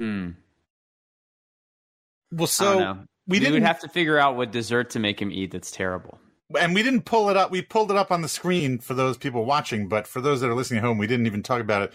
Hmm. 0.00 0.30
Well, 2.30 2.46
so 2.46 2.98
we 3.26 3.34
we 3.34 3.38
didn't 3.40 3.54
would 3.54 3.62
have 3.62 3.80
to 3.80 3.88
figure 3.88 4.18
out 4.18 4.36
what 4.36 4.52
dessert 4.52 4.90
to 4.90 4.98
make 4.98 5.20
him 5.20 5.32
eat 5.32 5.50
that's 5.50 5.70
terrible. 5.70 6.18
and 6.58 6.74
we 6.74 6.82
didn't 6.82 7.02
pull 7.02 7.28
it 7.30 7.36
up. 7.36 7.50
We 7.50 7.62
pulled 7.62 7.90
it 7.90 7.96
up 7.96 8.10
on 8.12 8.22
the 8.22 8.28
screen 8.28 8.78
for 8.78 8.94
those 8.94 9.16
people 9.16 9.44
watching, 9.44 9.88
but 9.88 10.06
for 10.06 10.20
those 10.20 10.40
that 10.40 10.48
are 10.48 10.54
listening 10.54 10.78
at 10.78 10.84
home, 10.84 10.98
we 10.98 11.06
didn't 11.06 11.26
even 11.26 11.42
talk 11.42 11.60
about 11.60 11.82
it. 11.82 11.92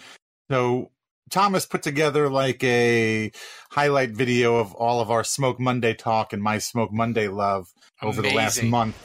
So 0.52 0.92
Thomas 1.30 1.66
put 1.66 1.84
together 1.84 2.30
like 2.30 2.64
a 2.64 3.32
highlight 3.72 4.12
video 4.12 4.58
of 4.58 4.74
all 4.74 5.02
of 5.02 5.10
our 5.12 5.24
Smoke 5.24 5.60
Monday 5.60 5.94
talk 5.94 6.34
and 6.34 6.42
my 6.42 6.58
Smoke 6.60 6.92
Monday 6.92 7.28
love 7.28 7.74
over 8.02 8.22
the 8.22 8.34
last 8.34 8.62
month, 8.64 8.96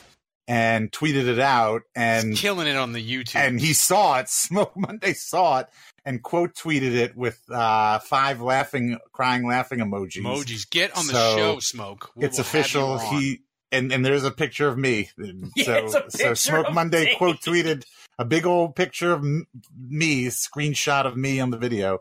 and 0.47 0.91
tweeted 0.91 1.29
it 1.29 1.39
out. 1.39 1.83
And 1.95 2.37
killing 2.37 2.67
it 2.67 2.77
on 2.77 2.93
the 2.93 3.03
YouTube. 3.03 3.37
and 3.37 3.61
he 3.61 3.73
saw 3.73 4.19
it. 4.19 4.29
Smoke 4.29 4.73
Monday 4.77 5.13
saw 5.13 5.61
it 5.61 5.69
and 6.05 6.23
quote 6.23 6.55
tweeted 6.55 6.95
it 6.95 7.17
with 7.17 7.39
uh, 7.51 7.99
five 7.99 8.41
laughing, 8.41 8.99
crying, 9.13 9.47
laughing 9.47 9.79
emojis. 9.81 10.19
emojis. 10.23 10.69
Get 10.69 10.97
on 10.97 11.07
the 11.07 11.13
show, 11.13 11.59
smoke. 11.61 12.11
We 12.15 12.25
it's 12.25 12.39
will 12.39 12.45
have 12.45 12.55
you 12.55 12.59
official. 12.61 12.99
He 12.99 13.43
and 13.71 13.93
and 13.93 14.05
there's 14.05 14.25
a 14.25 14.31
picture 14.31 14.69
of 14.69 14.79
me. 14.79 15.11
Yeah, 15.57 15.87
so 15.89 16.05
so 16.09 16.35
Smoke 16.35 16.73
Monday 16.73 17.05
me. 17.07 17.17
quote 17.17 17.41
tweeted 17.41 17.85
a 18.19 18.25
big 18.25 18.47
old 18.47 18.75
picture 18.77 19.13
of 19.13 19.23
me, 19.23 20.27
screenshot 20.27 21.07
of 21.07 21.17
me 21.17 21.41
on 21.41 21.51
the 21.51 21.59
video. 21.59 22.01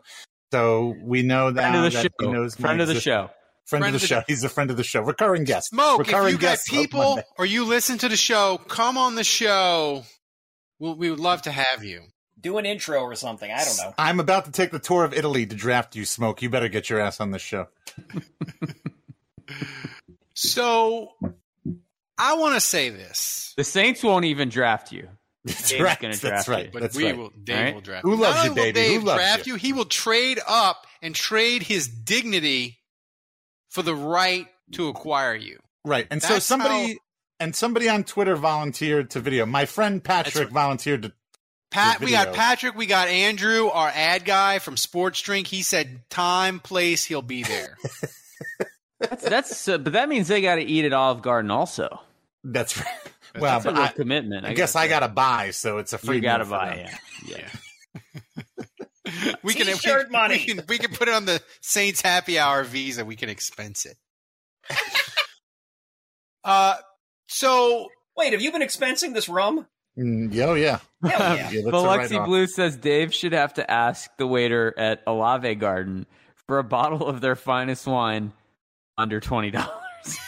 So 0.52 0.94
we 1.02 1.22
know 1.22 1.50
that, 1.50 1.60
Friend 1.60 1.76
of 1.76 1.92
the 1.92 1.98
that 1.98 2.12
he 2.18 2.24
show. 2.24 2.32
knows 2.32 2.54
Friend 2.54 2.80
of 2.80 2.88
the 2.88 3.00
show. 3.00 3.30
Friend, 3.66 3.84
of 3.84 3.92
the, 3.92 3.98
show. 3.98 4.22
He's 4.26 4.42
a 4.44 4.48
friend 4.48 4.70
of 4.70 4.78
the 4.78 4.82
show. 4.82 5.02
Recurring 5.02 5.44
guest. 5.44 5.68
Smoke. 5.68 5.98
Recurring 5.98 6.28
If 6.28 6.32
you 6.32 6.38
got 6.38 6.48
guest. 6.52 6.66
Smoke 6.68 6.80
people 6.80 7.22
or 7.36 7.44
you 7.44 7.66
listen 7.66 7.98
to 7.98 8.08
the 8.08 8.16
show, 8.16 8.58
come 8.66 8.96
on 8.96 9.14
the 9.14 9.24
show. 9.24 10.04
We'll, 10.78 10.94
we 10.94 11.10
would 11.10 11.20
love 11.20 11.42
to 11.42 11.52
have 11.52 11.84
you. 11.84 12.04
Do 12.40 12.56
an 12.56 12.64
intro 12.64 13.00
or 13.02 13.14
something. 13.14 13.50
I 13.50 13.62
don't 13.62 13.76
know. 13.76 13.92
I'm 13.98 14.20
about 14.20 14.46
to 14.46 14.52
take 14.52 14.70
the 14.70 14.78
tour 14.78 15.04
of 15.04 15.12
Italy 15.12 15.44
to 15.44 15.54
draft 15.54 15.96
you, 15.96 16.06
Smoke. 16.06 16.40
You 16.40 16.48
better 16.48 16.68
get 16.68 16.88
your 16.88 16.98
ass 16.98 17.20
on 17.20 17.30
this 17.30 17.42
show. 17.42 17.66
So 20.40 21.14
I 22.16 22.36
want 22.36 22.54
to 22.54 22.60
say 22.60 22.90
this, 22.90 23.54
The 23.56 23.64
Saints 23.64 24.04
won't 24.04 24.24
even 24.24 24.50
draft 24.50 24.92
you. 24.92 25.08
That's 25.48 25.68
Dave's 25.70 25.82
right. 25.82 26.00
gonna 26.00 26.16
That's 26.16 26.48
right. 26.48 26.64
you. 26.66 26.70
but 26.72 26.82
That's 26.82 26.96
we 26.96 27.04
right. 27.06 27.16
will. 27.16 27.30
Dave 27.42 27.56
All 27.56 27.62
right. 27.64 27.74
will 27.74 27.80
draft. 27.80 28.02
Who 28.04 28.16
loves 28.16 28.36
Not 28.36 28.44
you, 28.44 28.50
only 28.50 28.60
will 28.62 28.72
baby? 28.72 28.80
Who 28.80 28.88
Dave 28.94 29.02
loves 29.04 29.18
draft 29.18 29.46
you? 29.46 29.52
you? 29.54 29.58
He 29.58 29.72
will 29.72 29.84
trade 29.84 30.40
up 30.46 30.86
and 31.02 31.14
trade 31.14 31.62
his 31.62 31.88
dignity 31.88 32.78
for 33.70 33.82
the 33.82 33.94
right 33.94 34.46
to 34.72 34.88
acquire 34.88 35.34
you. 35.34 35.58
Right. 35.84 36.06
And 36.10 36.22
so 36.22 36.38
somebody 36.38 36.92
how- 36.92 36.98
and 37.40 37.54
somebody 37.54 37.88
on 37.88 38.04
Twitter 38.04 38.34
volunteered 38.36 39.10
to 39.10 39.20
video. 39.20 39.46
My 39.46 39.64
friend 39.66 40.02
Patrick 40.02 40.44
right. 40.46 40.52
volunteered 40.52 41.02
to 41.02 41.12
Pat, 41.70 41.98
The 42.00 42.06
we 42.06 42.10
got. 42.12 42.32
Patrick, 42.34 42.74
we 42.76 42.86
got 42.86 43.08
Andrew, 43.08 43.68
our 43.68 43.92
ad 43.94 44.24
guy 44.24 44.58
from 44.58 44.76
Sports 44.78 45.20
Drink. 45.20 45.46
He 45.46 45.62
said 45.62 46.00
time, 46.08 46.60
place, 46.60 47.04
he'll 47.04 47.20
be 47.22 47.42
there. 47.42 47.76
That's 49.00 49.22
that's. 49.28 49.68
Uh, 49.68 49.78
but 49.78 49.92
that 49.92 50.08
means 50.08 50.26
they 50.28 50.40
got 50.40 50.56
to 50.56 50.62
eat 50.62 50.84
at 50.84 50.92
Olive 50.92 51.22
Garden 51.22 51.50
also. 51.52 52.00
that's 52.42 52.78
right. 52.78 52.86
Well, 53.40 53.54
That's 53.54 53.64
a 53.64 53.68
but 53.68 53.74
real 53.74 53.84
I, 53.84 53.88
commitment. 53.88 54.46
I 54.46 54.54
guess 54.54 54.74
gotta 54.74 54.84
I 54.84 54.88
got 54.88 55.00
to 55.00 55.08
buy, 55.08 55.50
so 55.50 55.78
it's 55.78 55.92
a 55.92 55.98
free 55.98 56.16
You 56.16 56.22
got 56.22 56.38
to 56.38 56.44
buy. 56.44 56.76
Yeah. 56.76 56.98
Yeah. 57.26 57.48
we 59.42 59.54
can 59.54 59.66
T-shirt 59.66 60.06
we, 60.06 60.12
money. 60.12 60.34
We 60.34 60.44
can, 60.44 60.64
we 60.68 60.78
can 60.78 60.92
put 60.92 61.08
it 61.08 61.14
on 61.14 61.24
the 61.24 61.42
Saints 61.60 62.00
Happy 62.00 62.38
Hour 62.38 62.62
Visa. 62.62 63.04
We 63.04 63.16
can 63.16 63.28
expense 63.28 63.84
it. 63.86 63.96
uh, 66.44 66.76
so 67.26 67.88
Wait, 68.18 68.32
have 68.32 68.42
you 68.42 68.50
been 68.50 68.62
expensing 68.62 69.14
this 69.14 69.28
rum? 69.28 69.64
Mm, 69.96 70.34
yeah, 70.34 70.46
oh, 70.46 70.54
yeah. 70.54 70.80
Hell 71.04 71.36
yeah. 71.36 71.36
Yeah, 71.36 71.42
that's 71.50 71.66
a 71.66 71.70
Biloxi 71.70 72.14
write-off. 72.14 72.26
Blue 72.26 72.46
says 72.48 72.76
Dave 72.76 73.14
should 73.14 73.32
have 73.32 73.54
to 73.54 73.70
ask 73.70 74.10
the 74.16 74.26
waiter 74.26 74.74
at 74.76 75.04
Olave 75.06 75.54
Garden 75.54 76.04
for 76.48 76.58
a 76.58 76.64
bottle 76.64 77.06
of 77.06 77.20
their 77.20 77.36
finest 77.36 77.86
wine 77.86 78.32
under 78.96 79.20
twenty 79.20 79.52
dollars. 79.52 80.18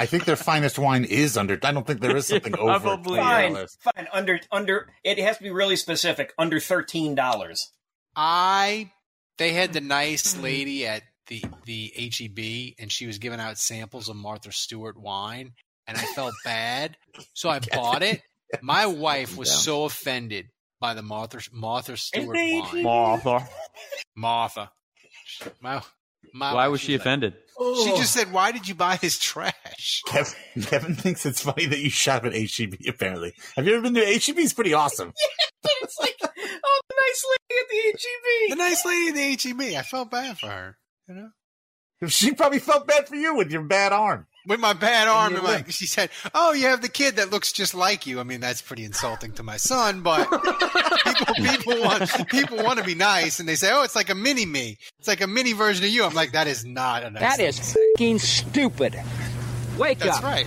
I 0.00 0.06
think 0.06 0.24
their 0.24 0.34
finest 0.36 0.78
wine 0.78 1.04
is 1.04 1.36
under. 1.36 1.58
I 1.62 1.72
don't 1.72 1.86
think 1.86 2.00
there 2.00 2.16
is 2.16 2.26
something 2.26 2.56
over 2.58 2.78
Probably 2.80 3.18
twenty 3.18 3.22
Fine, 3.22 3.52
dollars. 3.52 3.76
fine. 3.80 4.08
Under 4.14 4.40
under 4.50 4.88
it 5.04 5.18
has 5.18 5.36
to 5.36 5.42
be 5.42 5.50
really 5.50 5.76
specific. 5.76 6.32
Under 6.38 6.58
thirteen 6.58 7.14
dollars. 7.14 7.70
I 8.16 8.92
they 9.36 9.52
had 9.52 9.74
the 9.74 9.82
nice 9.82 10.38
lady 10.38 10.86
at 10.86 11.02
the 11.26 11.44
the 11.66 11.92
HEB, 11.94 12.74
and 12.82 12.90
she 12.90 13.06
was 13.06 13.18
giving 13.18 13.40
out 13.40 13.58
samples 13.58 14.08
of 14.08 14.16
Martha 14.16 14.52
Stewart 14.52 14.98
wine, 14.98 15.52
and 15.86 15.98
I 15.98 16.00
felt 16.00 16.32
bad, 16.44 16.96
so 17.34 17.50
I 17.50 17.58
bought 17.72 18.02
it. 18.02 18.22
My 18.62 18.86
wife 18.86 19.36
was 19.36 19.52
so 19.52 19.84
offended 19.84 20.46
by 20.80 20.94
the 20.94 21.02
Martha 21.02 21.40
Martha 21.52 21.98
Stewart 21.98 22.36
wine. 22.36 22.82
Martha. 22.82 23.46
Martha. 24.16 24.70
My 25.60 25.82
My 26.32 26.54
Why 26.54 26.68
was 26.68 26.80
she 26.80 26.88
she's 26.88 26.98
like- 26.98 27.00
offended? 27.00 27.34
She 27.60 27.66
oh. 27.66 27.96
just 27.98 28.14
said, 28.14 28.32
"Why 28.32 28.52
did 28.52 28.66
you 28.68 28.74
buy 28.74 28.96
his 28.96 29.18
trash?" 29.18 30.00
Kevin, 30.06 30.34
Kevin 30.62 30.94
thinks 30.94 31.26
it's 31.26 31.42
funny 31.42 31.66
that 31.66 31.78
you 31.80 31.90
shop 31.90 32.24
at 32.24 32.32
HEB. 32.32 32.76
Apparently, 32.88 33.34
have 33.54 33.66
you 33.66 33.74
ever 33.74 33.82
been 33.82 33.92
to 33.94 34.00
HEB? 34.00 34.38
It's 34.38 34.54
pretty 34.54 34.72
awesome. 34.72 35.08
yeah, 35.20 35.46
but 35.62 35.72
it's 35.82 35.98
like, 36.00 36.16
oh, 36.22 36.80
the 36.88 36.94
nice 36.96 37.24
lady 37.30 37.60
at 37.60 37.68
the 37.68 37.98
HEB. 37.98 38.50
The 38.50 38.56
nice 38.64 38.86
lady 38.86 39.08
at 39.08 39.14
the 39.44 39.48
HEB. 39.50 39.78
I 39.78 39.82
felt 39.82 40.10
bad 40.10 40.38
for 40.38 40.46
her. 40.46 40.78
You 41.06 41.14
know, 41.16 42.08
She 42.08 42.32
probably 42.32 42.60
felt 42.60 42.86
bad 42.86 43.08
for 43.08 43.16
you 43.16 43.34
with 43.34 43.50
your 43.52 43.64
bad 43.64 43.92
arm. 43.92 44.26
With 44.46 44.60
my 44.60 44.72
bad 44.72 45.08
arm, 45.08 45.32
your 45.32 45.44
and 45.44 45.66
my, 45.66 45.70
she 45.70 45.86
said, 45.86 46.10
"Oh, 46.34 46.52
you 46.52 46.66
have 46.66 46.82
the 46.82 46.88
kid 46.88 47.16
that 47.16 47.30
looks 47.30 47.52
just 47.52 47.74
like 47.74 48.06
you." 48.06 48.20
I 48.20 48.22
mean, 48.22 48.40
that's 48.40 48.62
pretty 48.62 48.84
insulting 48.84 49.32
to 49.32 49.42
my 49.42 49.56
son, 49.56 50.02
but 50.02 50.28
people, 51.04 51.34
people 51.34 51.80
want 51.82 52.28
people 52.28 52.56
want 52.64 52.78
to 52.78 52.84
be 52.84 52.94
nice, 52.94 53.40
and 53.40 53.48
they 53.48 53.56
say, 53.56 53.70
"Oh, 53.72 53.82
it's 53.82 53.96
like 53.96 54.10
a 54.10 54.14
mini 54.14 54.46
me. 54.46 54.78
It's 54.98 55.08
like 55.08 55.20
a 55.20 55.26
mini 55.26 55.52
version 55.52 55.84
of 55.84 55.90
you." 55.90 56.04
I'm 56.04 56.14
like, 56.14 56.32
that 56.32 56.46
is 56.46 56.64
not 56.64 57.02
a 57.04 57.10
nice. 57.10 57.20
That 57.20 57.36
thing 57.36 57.46
is 57.46 57.76
fucking 57.94 58.18
stupid. 58.18 59.00
Wake 59.78 59.98
That's 59.98 60.16
up. 60.18 60.22
That's 60.22 60.46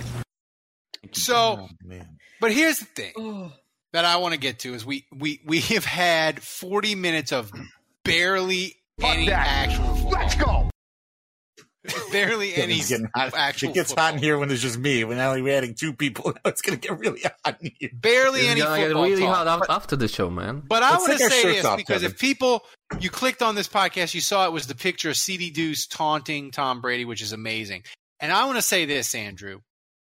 Oh 1.04 1.08
So, 1.12 1.68
man, 1.84 2.18
but 2.40 2.52
here's 2.52 2.78
the 2.80 2.86
thing 2.86 3.52
that 3.92 4.04
I 4.04 4.16
want 4.16 4.34
to 4.34 4.40
get 4.40 4.60
to 4.60 4.74
is 4.74 4.84
we 4.84 5.06
we 5.12 5.40
we 5.44 5.60
have 5.60 5.84
had 5.84 6.42
40 6.42 6.94
minutes 6.94 7.32
of 7.32 7.52
barely 8.04 8.76
any 9.00 9.30
actual 9.30 9.94
football. 9.94 10.10
Let's 10.10 10.34
go. 10.34 10.70
Barely 12.12 12.54
any 12.54 12.76
it's 12.76 12.88
getting 12.88 13.08
hot. 13.14 13.34
actual 13.34 13.70
It 13.70 13.74
gets 13.74 13.90
football. 13.90 14.04
hot 14.06 14.14
in 14.14 14.20
here 14.22 14.38
when 14.38 14.48
there's 14.48 14.62
just 14.62 14.78
me. 14.78 15.04
When 15.04 15.18
now 15.18 15.34
we're 15.34 15.56
adding 15.56 15.74
two 15.74 15.92
people, 15.92 16.32
now 16.34 16.40
it's 16.50 16.62
gonna 16.62 16.78
get 16.78 16.98
really 16.98 17.22
hot 17.44 17.60
in 17.60 17.72
here. 17.78 17.90
Barely 17.92 18.40
It's 18.40 18.48
any 18.50 18.60
gonna 18.62 18.76
get 18.78 18.86
football 18.88 19.04
really 19.04 19.22
talk. 19.22 19.46
hot 19.46 19.66
after 19.68 19.96
the 19.96 20.08
show, 20.08 20.30
man. 20.30 20.62
But 20.66 20.82
I 20.82 20.96
want 20.96 21.12
to 21.12 21.18
say 21.30 21.42
this 21.44 21.64
off, 21.64 21.76
because 21.76 22.02
Kevin. 22.02 22.10
if 22.12 22.18
people 22.18 22.64
you 23.00 23.10
clicked 23.10 23.42
on 23.42 23.54
this 23.54 23.68
podcast, 23.68 24.14
you 24.14 24.20
saw 24.20 24.46
it 24.46 24.52
was 24.52 24.66
the 24.66 24.74
picture 24.74 25.10
of 25.10 25.16
CD 25.16 25.50
Deuce 25.50 25.86
taunting 25.86 26.50
Tom 26.50 26.80
Brady, 26.80 27.04
which 27.04 27.20
is 27.22 27.32
amazing. 27.32 27.82
And 28.20 28.32
I 28.32 28.46
want 28.46 28.56
to 28.56 28.62
say 28.62 28.84
this, 28.86 29.14
Andrew. 29.14 29.60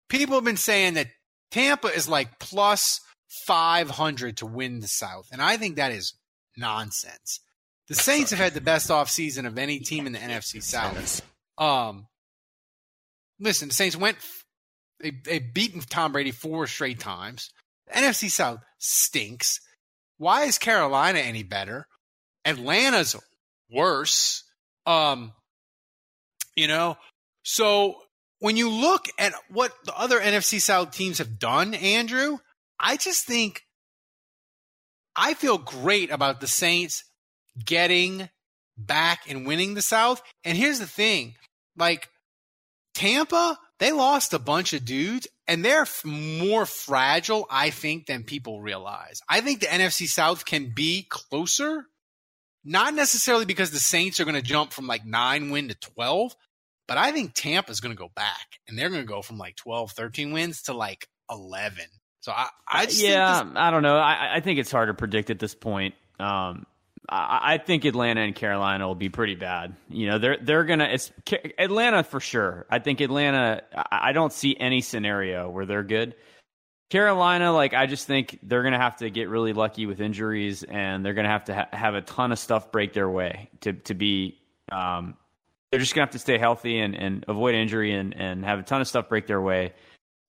People 0.09 0.35
have 0.35 0.43
been 0.43 0.57
saying 0.57 0.95
that 0.95 1.07
Tampa 1.51 1.87
is 1.87 2.07
like 2.07 2.37
plus 2.39 2.99
500 3.45 4.37
to 4.37 4.45
win 4.45 4.79
the 4.79 4.87
South, 4.87 5.27
and 5.31 5.41
I 5.41 5.57
think 5.57 5.77
that 5.77 5.91
is 5.91 6.13
nonsense. 6.57 7.39
The 7.87 7.95
Saints 7.95 8.31
have 8.31 8.39
had 8.39 8.53
the 8.53 8.61
best 8.61 8.89
offseason 8.89 9.45
of 9.45 9.57
any 9.57 9.79
team 9.79 10.05
in 10.07 10.13
the 10.13 10.19
NFC 10.19 10.61
South. 10.63 11.21
Um, 11.57 12.07
listen, 13.39 13.69
the 13.69 13.73
Saints 13.73 13.95
went, 13.95 14.17
they, 14.99 15.11
they've 15.11 15.53
beaten 15.53 15.81
Tom 15.81 16.11
Brady 16.11 16.31
four 16.31 16.67
straight 16.67 16.99
times. 16.99 17.49
The 17.87 17.99
NFC 17.99 18.29
South 18.29 18.59
stinks. 18.79 19.59
Why 20.17 20.43
is 20.43 20.57
Carolina 20.57 21.19
any 21.19 21.43
better? 21.43 21.87
Atlanta's 22.45 23.15
worse. 23.69 24.43
Um, 24.85 25.33
you 26.55 26.67
know, 26.67 26.97
so 27.43 27.97
when 28.39 28.57
you 28.57 28.69
look 28.69 29.07
at 29.17 29.33
what 29.49 29.71
the 29.85 29.97
other 29.97 30.19
NFC 30.19 30.59
South 30.61 30.91
teams 30.91 31.17
have 31.17 31.39
done, 31.39 31.73
Andrew, 31.73 32.37
I 32.79 32.97
just 32.97 33.25
think 33.25 33.63
I 35.15 35.33
feel 35.33 35.57
great 35.57 36.11
about 36.11 36.41
the 36.41 36.47
Saints 36.47 37.03
getting 37.63 38.29
back 38.77 39.21
and 39.29 39.45
winning 39.47 39.73
the 39.73 39.81
South. 39.81 40.21
And 40.43 40.57
here's 40.57 40.79
the 40.79 40.87
thing 40.87 41.35
like 41.77 42.09
Tampa, 42.93 43.57
they 43.79 43.91
lost 43.91 44.33
a 44.33 44.39
bunch 44.39 44.73
of 44.73 44.85
dudes 44.85 45.27
and 45.47 45.63
they're 45.65 45.81
f- 45.81 46.05
more 46.05 46.65
fragile, 46.65 47.47
I 47.49 47.69
think, 47.71 48.05
than 48.05 48.23
people 48.23 48.61
realize. 48.61 49.21
I 49.27 49.41
think 49.41 49.59
the 49.59 49.65
NFC 49.67 50.07
South 50.07 50.45
can 50.45 50.71
be 50.75 51.05
closer, 51.09 51.85
not 52.63 52.93
necessarily 52.93 53.45
because 53.45 53.71
the 53.71 53.79
Saints 53.79 54.19
are 54.19 54.25
going 54.25 54.35
to 54.35 54.41
jump 54.41 54.71
from 54.73 54.87
like 54.87 55.05
nine 55.05 55.49
win 55.49 55.67
to 55.69 55.75
12, 55.75 56.35
but 56.87 56.97
I 56.97 57.11
think 57.11 57.33
Tampa's 57.33 57.79
going 57.79 57.95
to 57.95 57.99
go 57.99 58.11
back 58.15 58.45
and 58.67 58.77
they're 58.77 58.89
going 58.89 59.01
to 59.01 59.07
go 59.07 59.21
from 59.21 59.37
like 59.37 59.55
12, 59.55 59.91
13 59.91 60.31
wins 60.31 60.61
to 60.63 60.73
like 60.73 61.07
11. 61.31 61.83
So 62.21 62.31
I, 62.31 62.47
I 62.67 62.81
yeah, 62.89 63.43
this- 63.43 63.53
I 63.55 63.71
don't 63.71 63.83
know. 63.83 63.97
I, 63.97 64.35
I 64.35 64.39
think 64.39 64.59
it's 64.59 64.71
hard 64.71 64.87
to 64.87 64.93
predict 64.93 65.29
at 65.29 65.39
this 65.39 65.55
point. 65.55 65.95
Um, 66.19 66.65
I, 67.09 67.57
think 67.57 67.85
Atlanta 67.85 68.21
and 68.21 68.33
Carolina 68.33 68.87
will 68.87 68.95
be 68.95 69.09
pretty 69.09 69.35
bad. 69.35 69.75
You 69.89 70.07
know, 70.07 70.19
they're 70.19 70.37
they're 70.41 70.63
gonna. 70.63 70.85
It's 70.85 71.11
Atlanta 71.57 72.03
for 72.03 72.19
sure. 72.19 72.65
I 72.69 72.79
think 72.79 73.01
Atlanta. 73.01 73.61
I, 73.75 74.09
I 74.09 74.11
don't 74.13 74.31
see 74.31 74.55
any 74.57 74.81
scenario 74.81 75.49
where 75.49 75.65
they're 75.65 75.83
good. 75.83 76.15
Carolina, 76.89 77.51
like 77.51 77.73
I 77.73 77.87
just 77.87 78.07
think 78.07 78.39
they're 78.43 78.63
gonna 78.63 78.79
have 78.79 78.97
to 78.97 79.09
get 79.09 79.27
really 79.27 79.53
lucky 79.53 79.85
with 79.85 79.99
injuries, 79.99 80.63
and 80.63 81.05
they're 81.05 81.13
gonna 81.13 81.29
have 81.29 81.45
to 81.45 81.55
ha- 81.55 81.69
have 81.73 81.95
a 81.95 82.01
ton 82.01 82.31
of 82.31 82.39
stuff 82.39 82.71
break 82.71 82.93
their 82.93 83.09
way 83.09 83.49
to 83.61 83.73
to 83.73 83.93
be. 83.93 84.39
Um, 84.71 85.17
they're 85.71 85.79
just 85.79 85.95
gonna 85.95 86.05
have 86.05 86.13
to 86.13 86.19
stay 86.19 86.37
healthy 86.37 86.79
and, 86.79 86.95
and 86.95 87.25
avoid 87.27 87.55
injury 87.55 87.93
and, 87.93 88.15
and 88.15 88.45
have 88.45 88.59
a 88.59 88.63
ton 88.63 88.79
of 88.79 88.87
stuff 88.87 89.09
break 89.09 89.27
their 89.27 89.41
way 89.41 89.73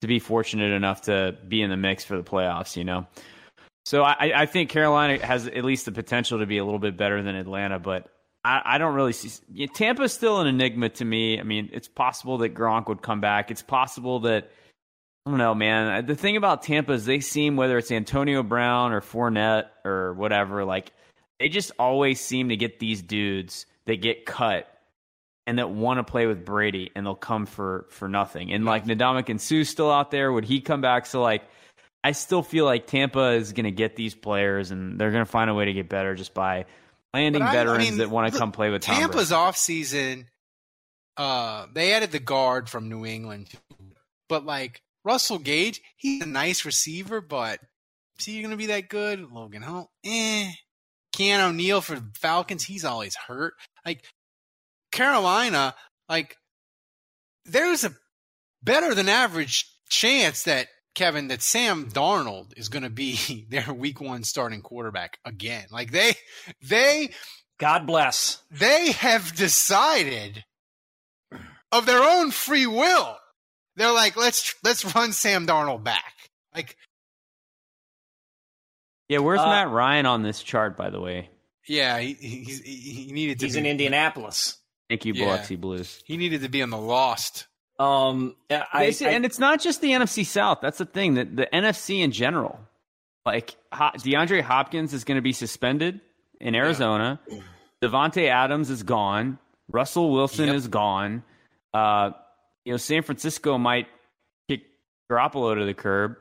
to 0.01 0.07
be 0.07 0.19
fortunate 0.19 0.73
enough 0.73 1.03
to 1.03 1.37
be 1.47 1.63
in 1.63 1.71
the 1.71 1.77
mix 1.77 2.03
for 2.05 2.17
the 2.17 2.23
playoffs, 2.23 2.77
you 2.77 2.85
know. 2.85 3.07
So 3.85 4.03
I, 4.03 4.43
I 4.43 4.47
think 4.47 4.71
Carolina 4.71 5.25
has 5.25 5.47
at 5.47 5.65
least 5.65 5.85
the 5.85 5.93
potential 5.93 6.39
to 6.39 6.47
be 6.47 6.59
a 6.59 6.65
little 6.65 6.79
bit 6.79 6.97
better 6.97 7.23
than 7.23 7.35
Atlanta, 7.35 7.79
but 7.79 8.09
I, 8.43 8.63
I 8.65 8.79
don't 8.79 8.95
really 8.95 9.13
see 9.13 9.31
yeah, 9.53 9.67
Tampa's 9.67 10.13
still 10.13 10.41
an 10.41 10.47
enigma 10.47 10.89
to 10.91 11.05
me. 11.05 11.39
I 11.39 11.43
mean, 11.43 11.71
it's 11.73 11.89
possible 11.89 12.39
that 12.39 12.55
Gronk 12.55 12.89
would 12.89 13.03
come 13.03 13.21
back. 13.21 13.51
It's 13.51 13.63
possible 13.63 14.21
that 14.21 14.51
I 15.27 15.31
don't 15.31 15.39
know, 15.39 15.55
man. 15.55 16.07
The 16.07 16.15
thing 16.15 16.37
about 16.37 16.63
Tampa 16.63 16.93
is 16.93 17.07
they 17.07 17.21
seem 17.21 17.57
whether 17.57 17.79
it's 17.79 17.91
Antonio 17.91 18.43
Brown 18.43 18.93
or 18.93 19.01
Fournette 19.01 19.67
or 19.85 20.15
whatever, 20.15 20.65
like 20.65 20.93
they 21.39 21.49
just 21.49 21.73
always 21.79 22.21
seem 22.21 22.51
to 22.51 22.57
get 22.57 22.79
these 22.79 23.03
dudes 23.03 23.67
that 23.87 24.03
get 24.03 24.27
cut 24.27 24.67
and 25.47 25.59
that 25.59 25.71
want 25.71 25.99
to 25.99 26.11
play 26.11 26.27
with 26.27 26.45
Brady 26.45 26.91
and 26.95 27.05
they'll 27.05 27.15
come 27.15 27.45
for 27.45 27.87
for 27.91 28.09
nothing. 28.09 28.53
And 28.53 28.65
like 28.65 28.85
Ndamukong 28.87 29.41
Suh's 29.41 29.69
still 29.69 29.91
out 29.91 30.11
there. 30.11 30.33
Would 30.33 30.45
he 30.45 30.61
come 30.61 30.81
back? 30.81 31.07
So 31.07 31.23
like 31.23 31.43
I 32.05 32.13
still 32.13 32.43
feel 32.43 32.67
like 32.67 32.87
Tampa 32.87 33.31
is 33.31 33.53
going 33.55 33.65
to 33.65 33.71
get 33.71 33.97
these 33.97 34.15
players 34.15 34.71
and 34.71 35.01
they're 35.01 35.11
going 35.11 35.25
to 35.25 35.31
find 35.31 35.49
a 35.51 35.55
way 35.55 35.65
to 35.65 35.73
get 35.73 35.89
better 35.89 36.15
just 36.15 36.35
by 36.35 36.67
landing 37.15 37.43
I- 37.43 37.49
I 37.49 37.53
veterans 37.53 37.79
mean, 37.91 37.99
that 37.99 38.11
want 38.11 38.33
to 38.33 38.39
come 38.39 38.53
play 38.53 38.71
with 38.71 38.83
Tom 38.83 38.97
Tampa's 38.97 39.31
Brady. 39.31 39.35
off 39.35 39.57
season. 39.57 40.27
Uh, 41.17 41.67
they 41.73 41.93
added 41.95 42.13
the 42.13 42.19
guard 42.19 42.69
from 42.69 42.89
New 42.89 43.07
England, 43.07 43.49
but 44.29 44.45
like 44.45 44.83
Russell 45.05 45.39
Gage, 45.39 45.81
he's 45.97 46.23
a 46.23 46.27
nice 46.27 46.65
receiver, 46.65 47.21
but 47.21 47.61
is 48.19 48.27
he 48.27 48.41
going 48.41 48.51
to 48.51 48.57
be 48.57 48.67
that 48.67 48.89
good? 48.89 49.31
Logan 49.33 49.63
Hunt, 49.63 49.87
eh. 50.05 50.51
Keanu 51.17 51.51
O'Neal 51.51 51.81
for 51.81 51.95
the 51.95 52.11
Falcons, 52.21 52.65
he's 52.65 52.85
always 52.85 53.15
hurt. 53.15 53.55
Like 53.87 54.05
Carolina, 54.91 55.75
like 56.09 56.37
there's 57.45 57.85
a 57.85 57.95
better 58.63 58.95
than 58.95 59.09
average 59.09 59.71
chance 59.89 60.43
that 60.45 60.67
Kevin 60.95 61.29
that 61.29 61.43
Sam 61.43 61.91
Darnold 61.91 62.53
is 62.57 62.69
going 62.69 62.83
to 62.85 62.91
be 62.91 63.47
their 63.51 63.73
week 63.73 64.01
one 64.01 64.25
starting 64.25 64.63
quarterback 64.63 65.19
again. 65.25 65.67
Like 65.71 65.91
they, 65.91 66.15
they 66.63 67.11
God 67.59 67.87
bless. 67.87 68.43
they 68.51 68.93
have 68.93 69.35
decided 69.35 70.45
of 71.73 71.87
their 71.87 72.03
own 72.03 72.31
free 72.31 72.67
will. 72.67 73.17
They're 73.77 73.91
like, 73.93 74.17
let's 74.17 74.55
let's 74.63 74.95
run 74.95 75.13
Sam 75.13 75.47
Darnold 75.47 75.83
back. 75.83 76.15
Like, 76.55 76.77
Yeah, 79.09 79.19
where's 79.19 79.41
Uh, 79.41 79.47
Matt 79.47 79.71
Ryan 79.71 80.07
on 80.07 80.23
this 80.23 80.43
chart, 80.43 80.77
by 80.77 80.91
the 80.91 81.01
way? 81.01 81.31
yeah, 81.67 81.99
he 81.99 82.13
he, 82.15 82.45
he 83.07 83.13
needed 83.13 83.41
to. 83.41 83.47
He's 83.47 83.55
be, 83.55 83.61
in 83.61 83.67
Indianapolis. 83.67 84.59
Thank 84.89 85.05
you, 85.07 85.15
Yeah. 85.15 85.25
Biloxi 85.25 85.57
Blues. 85.57 86.03
He 86.05 86.17
needed 86.17 86.43
to 86.43 86.49
be 86.49 86.63
on 86.63 86.71
the 86.71 86.79
Lost. 86.79 87.47
Um, 87.79 88.37
I, 88.73 88.91
say- 88.91 89.07
I- 89.07 89.11
and 89.13 89.25
it's 89.25 89.39
not 89.39 89.61
just 89.61 89.81
the 89.81 89.91
NFC 89.91 90.25
South. 90.25 90.59
That's 90.63 90.79
the 90.79 90.85
thing. 90.87 91.15
That 91.15 91.35
the 91.37 91.47
NFC 91.53 92.01
in 92.03 92.13
general, 92.13 92.59
like 93.27 93.57
DeAndre 93.73 94.43
Hopkins 94.43 94.93
is 94.93 95.05
going 95.05 95.17
to 95.17 95.23
be 95.23 95.33
suspended 95.33 96.01
in 96.41 96.55
Arizona. 96.55 97.19
Davante 97.83 98.29
Adams 98.29 98.71
is 98.71 98.83
gone. 98.83 99.39
Russell 99.71 100.11
Wilson 100.13 100.47
Yep. 100.49 100.57
is 100.57 100.69
gone. 100.69 101.23
Uh, 101.73 102.11
you 102.65 102.73
know, 102.73 102.77
San 102.77 103.03
Francisco 103.03 103.59
might 103.59 103.89
kick 104.49 104.63
Garoppolo 105.11 105.55
to 105.59 105.65
the 105.65 105.75
curb. 105.75 106.17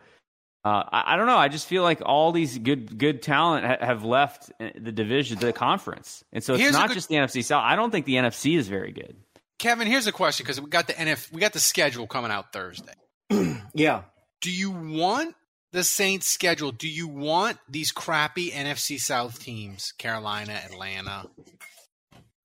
Uh, 0.65 0.83
I, 0.91 1.13
I 1.13 1.17
don't 1.17 1.27
know. 1.27 1.37
I 1.37 1.49
just 1.49 1.67
feel 1.67 1.83
like 1.83 2.01
all 2.05 2.31
these 2.31 2.57
good 2.57 2.97
good 2.97 3.21
talent 3.21 3.65
ha- 3.65 3.85
have 3.85 4.03
left 4.05 4.49
uh, 4.61 4.69
the 4.79 4.91
division, 4.93 5.37
the 5.39 5.51
conference, 5.53 6.23
and 6.31 6.41
so 6.43 6.53
it's 6.53 6.61
Here's 6.63 6.73
not 6.73 6.87
good- 6.87 6.93
just 6.95 7.09
the 7.09 7.15
NFC 7.15 7.43
South. 7.43 7.63
I 7.65 7.75
don't 7.75 7.91
think 7.91 8.05
the 8.05 8.15
NFC 8.15 8.57
is 8.57 8.67
very 8.69 8.91
good. 8.93 9.15
Kevin, 9.63 9.87
here's 9.87 10.07
a 10.07 10.11
question 10.11 10.43
because 10.43 10.59
we 10.59 10.69
got 10.69 10.87
the 10.87 10.93
NF, 10.93 11.31
we 11.31 11.39
got 11.39 11.53
the 11.53 11.59
schedule 11.59 12.05
coming 12.05 12.31
out 12.31 12.51
Thursday. 12.51 12.91
yeah. 13.73 14.01
Do 14.41 14.51
you 14.51 14.71
want 14.71 15.35
the 15.71 15.85
Saints 15.85 16.27
schedule? 16.27 16.73
Do 16.73 16.89
you 16.89 17.07
want 17.07 17.59
these 17.69 17.93
crappy 17.93 18.51
NFC 18.51 18.99
South 18.99 19.39
teams, 19.39 19.93
Carolina, 19.97 20.51
Atlanta, 20.51 21.27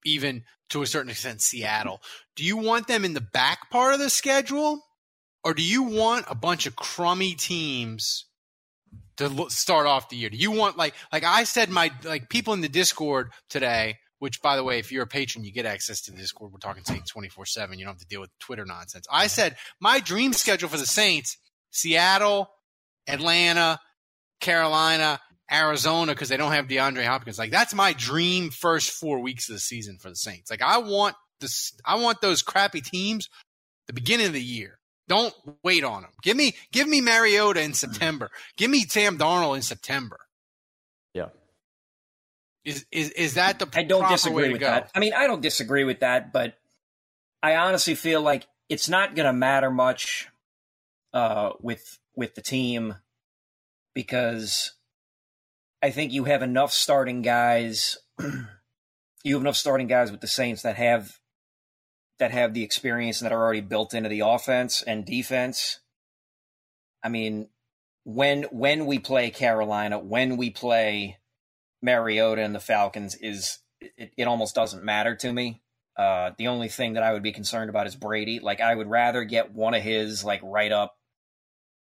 even 0.04 0.44
to 0.70 0.82
a 0.82 0.86
certain 0.86 1.10
extent 1.10 1.42
Seattle? 1.42 2.00
Do 2.36 2.44
you 2.44 2.56
want 2.56 2.86
them 2.86 3.04
in 3.04 3.14
the 3.14 3.20
back 3.20 3.68
part 3.68 3.94
of 3.94 3.98
the 3.98 4.10
schedule, 4.10 4.80
or 5.42 5.54
do 5.54 5.62
you 5.64 5.82
want 5.82 6.24
a 6.28 6.36
bunch 6.36 6.66
of 6.66 6.76
crummy 6.76 7.34
teams 7.34 8.26
to 9.16 9.46
start 9.48 9.88
off 9.88 10.08
the 10.08 10.16
year? 10.16 10.30
Do 10.30 10.36
you 10.36 10.52
want 10.52 10.76
like 10.76 10.94
like 11.12 11.24
I 11.24 11.42
said, 11.42 11.68
my 11.68 11.90
like 12.04 12.28
people 12.28 12.54
in 12.54 12.60
the 12.60 12.68
Discord 12.68 13.32
today 13.50 13.96
which 14.18 14.42
by 14.42 14.56
the 14.56 14.64
way, 14.64 14.78
if 14.78 14.92
you're 14.92 15.04
a 15.04 15.08
patron, 15.08 15.44
you 15.44 15.52
get 15.52 15.66
access 15.66 16.00
to 16.02 16.10
the 16.10 16.18
Discord. 16.18 16.52
We're 16.52 16.58
talking 16.58 16.84
Saints 16.84 17.10
24 17.10 17.46
7. 17.46 17.78
You 17.78 17.84
don't 17.84 17.94
have 17.94 18.00
to 18.00 18.06
deal 18.06 18.20
with 18.20 18.30
Twitter 18.38 18.64
nonsense. 18.64 19.06
I 19.10 19.26
said 19.26 19.56
my 19.80 20.00
dream 20.00 20.32
schedule 20.32 20.68
for 20.68 20.78
the 20.78 20.86
Saints 20.86 21.38
Seattle, 21.70 22.50
Atlanta, 23.06 23.80
Carolina, 24.40 25.20
Arizona, 25.50 26.12
because 26.12 26.28
they 26.28 26.36
don't 26.36 26.52
have 26.52 26.66
DeAndre 26.66 27.06
Hopkins. 27.06 27.38
Like, 27.38 27.50
that's 27.50 27.74
my 27.74 27.92
dream 27.92 28.50
first 28.50 28.90
four 28.90 29.20
weeks 29.20 29.48
of 29.48 29.54
the 29.54 29.60
season 29.60 29.98
for 29.98 30.08
the 30.08 30.16
Saints. 30.16 30.50
Like, 30.50 30.62
I 30.62 30.78
want 30.78 31.16
this, 31.40 31.72
I 31.84 31.96
want 31.96 32.20
those 32.20 32.42
crappy 32.42 32.80
teams 32.80 33.28
the 33.86 33.92
beginning 33.92 34.26
of 34.26 34.32
the 34.32 34.42
year. 34.42 34.78
Don't 35.08 35.34
wait 35.64 35.84
on 35.84 36.02
them. 36.02 36.10
Give 36.22 36.36
me, 36.36 36.54
give 36.70 36.86
me 36.86 37.00
Mariota 37.00 37.62
in 37.62 37.72
September. 37.72 38.30
Give 38.58 38.70
me 38.70 38.80
Sam 38.80 39.16
Darnold 39.16 39.56
in 39.56 39.62
September. 39.62 40.18
Is 42.64 42.86
is 42.90 43.10
is 43.10 43.34
that 43.34 43.58
the 43.58 43.68
I 43.74 43.82
don't 43.82 44.08
disagree 44.08 44.52
with 44.52 44.60
go? 44.60 44.66
that. 44.66 44.90
I 44.94 45.00
mean, 45.00 45.14
I 45.14 45.26
don't 45.26 45.40
disagree 45.40 45.84
with 45.84 46.00
that, 46.00 46.32
but 46.32 46.54
I 47.42 47.56
honestly 47.56 47.94
feel 47.94 48.20
like 48.20 48.46
it's 48.68 48.88
not 48.88 49.14
going 49.14 49.26
to 49.26 49.32
matter 49.32 49.70
much 49.70 50.28
uh, 51.12 51.50
with 51.60 51.98
with 52.14 52.34
the 52.34 52.42
team 52.42 52.96
because 53.94 54.72
I 55.82 55.90
think 55.90 56.12
you 56.12 56.24
have 56.24 56.42
enough 56.42 56.72
starting 56.72 57.22
guys. 57.22 57.96
you 58.18 59.34
have 59.34 59.42
enough 59.42 59.56
starting 59.56 59.86
guys 59.86 60.10
with 60.10 60.20
the 60.20 60.26
Saints 60.26 60.62
that 60.62 60.76
have 60.76 61.18
that 62.18 62.32
have 62.32 62.52
the 62.52 62.64
experience 62.64 63.20
and 63.20 63.26
that 63.26 63.34
are 63.34 63.42
already 63.42 63.60
built 63.60 63.94
into 63.94 64.08
the 64.08 64.20
offense 64.20 64.82
and 64.82 65.06
defense. 65.06 65.80
I 67.02 67.08
mean, 67.08 67.48
when 68.04 68.44
when 68.44 68.86
we 68.86 68.98
play 68.98 69.30
Carolina, 69.30 69.98
when 69.98 70.36
we 70.36 70.50
play 70.50 71.18
Mariota 71.82 72.42
and 72.42 72.54
the 72.54 72.60
Falcons, 72.60 73.14
is 73.20 73.58
it, 73.80 74.12
it 74.16 74.28
almost 74.28 74.54
doesn't 74.54 74.84
matter 74.84 75.14
to 75.16 75.32
me. 75.32 75.62
Uh, 75.96 76.30
the 76.38 76.46
only 76.46 76.68
thing 76.68 76.92
that 76.92 77.02
I 77.02 77.12
would 77.12 77.22
be 77.22 77.32
concerned 77.32 77.70
about 77.70 77.86
is 77.86 77.96
Brady. 77.96 78.38
Like 78.40 78.60
I 78.60 78.74
would 78.74 78.88
rather 78.88 79.24
get 79.24 79.52
one 79.52 79.74
of 79.74 79.82
his 79.82 80.24
like 80.24 80.40
right 80.44 80.70
up, 80.70 80.94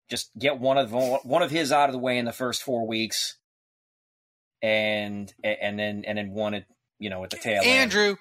just 0.08 0.30
get 0.36 0.58
one 0.58 0.78
of 0.78 0.92
one 0.92 1.42
of 1.42 1.50
his 1.50 1.70
out 1.70 1.88
of 1.88 1.92
the 1.92 1.98
way 1.98 2.18
in 2.18 2.24
the 2.24 2.32
first 2.32 2.62
four 2.62 2.86
weeks, 2.88 3.36
and 4.62 5.32
and 5.44 5.78
then 5.78 6.04
and 6.06 6.18
then 6.18 6.32
one 6.32 6.54
at 6.54 6.66
you 6.98 7.08
know 7.08 7.22
at 7.22 7.30
the 7.30 7.36
tail 7.36 7.62
end. 7.62 7.66
Andrew, 7.66 8.16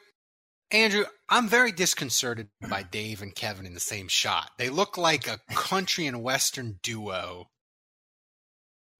Andrew, 0.70 1.05
I'm 1.28 1.47
very 1.47 1.72
disconcerted 1.72 2.49
by 2.70 2.84
Dave 2.84 3.24
and 3.24 3.34
Kevin 3.34 3.65
in 3.65 3.74
the 3.74 3.80
same 3.80 4.07
shot. 4.07 4.51
They 4.59 4.70
look 4.70 4.95
like 4.95 5.28
a 5.28 5.39
country 5.55 6.05
and 6.05 6.22
western 6.22 6.80
duo 6.84 7.49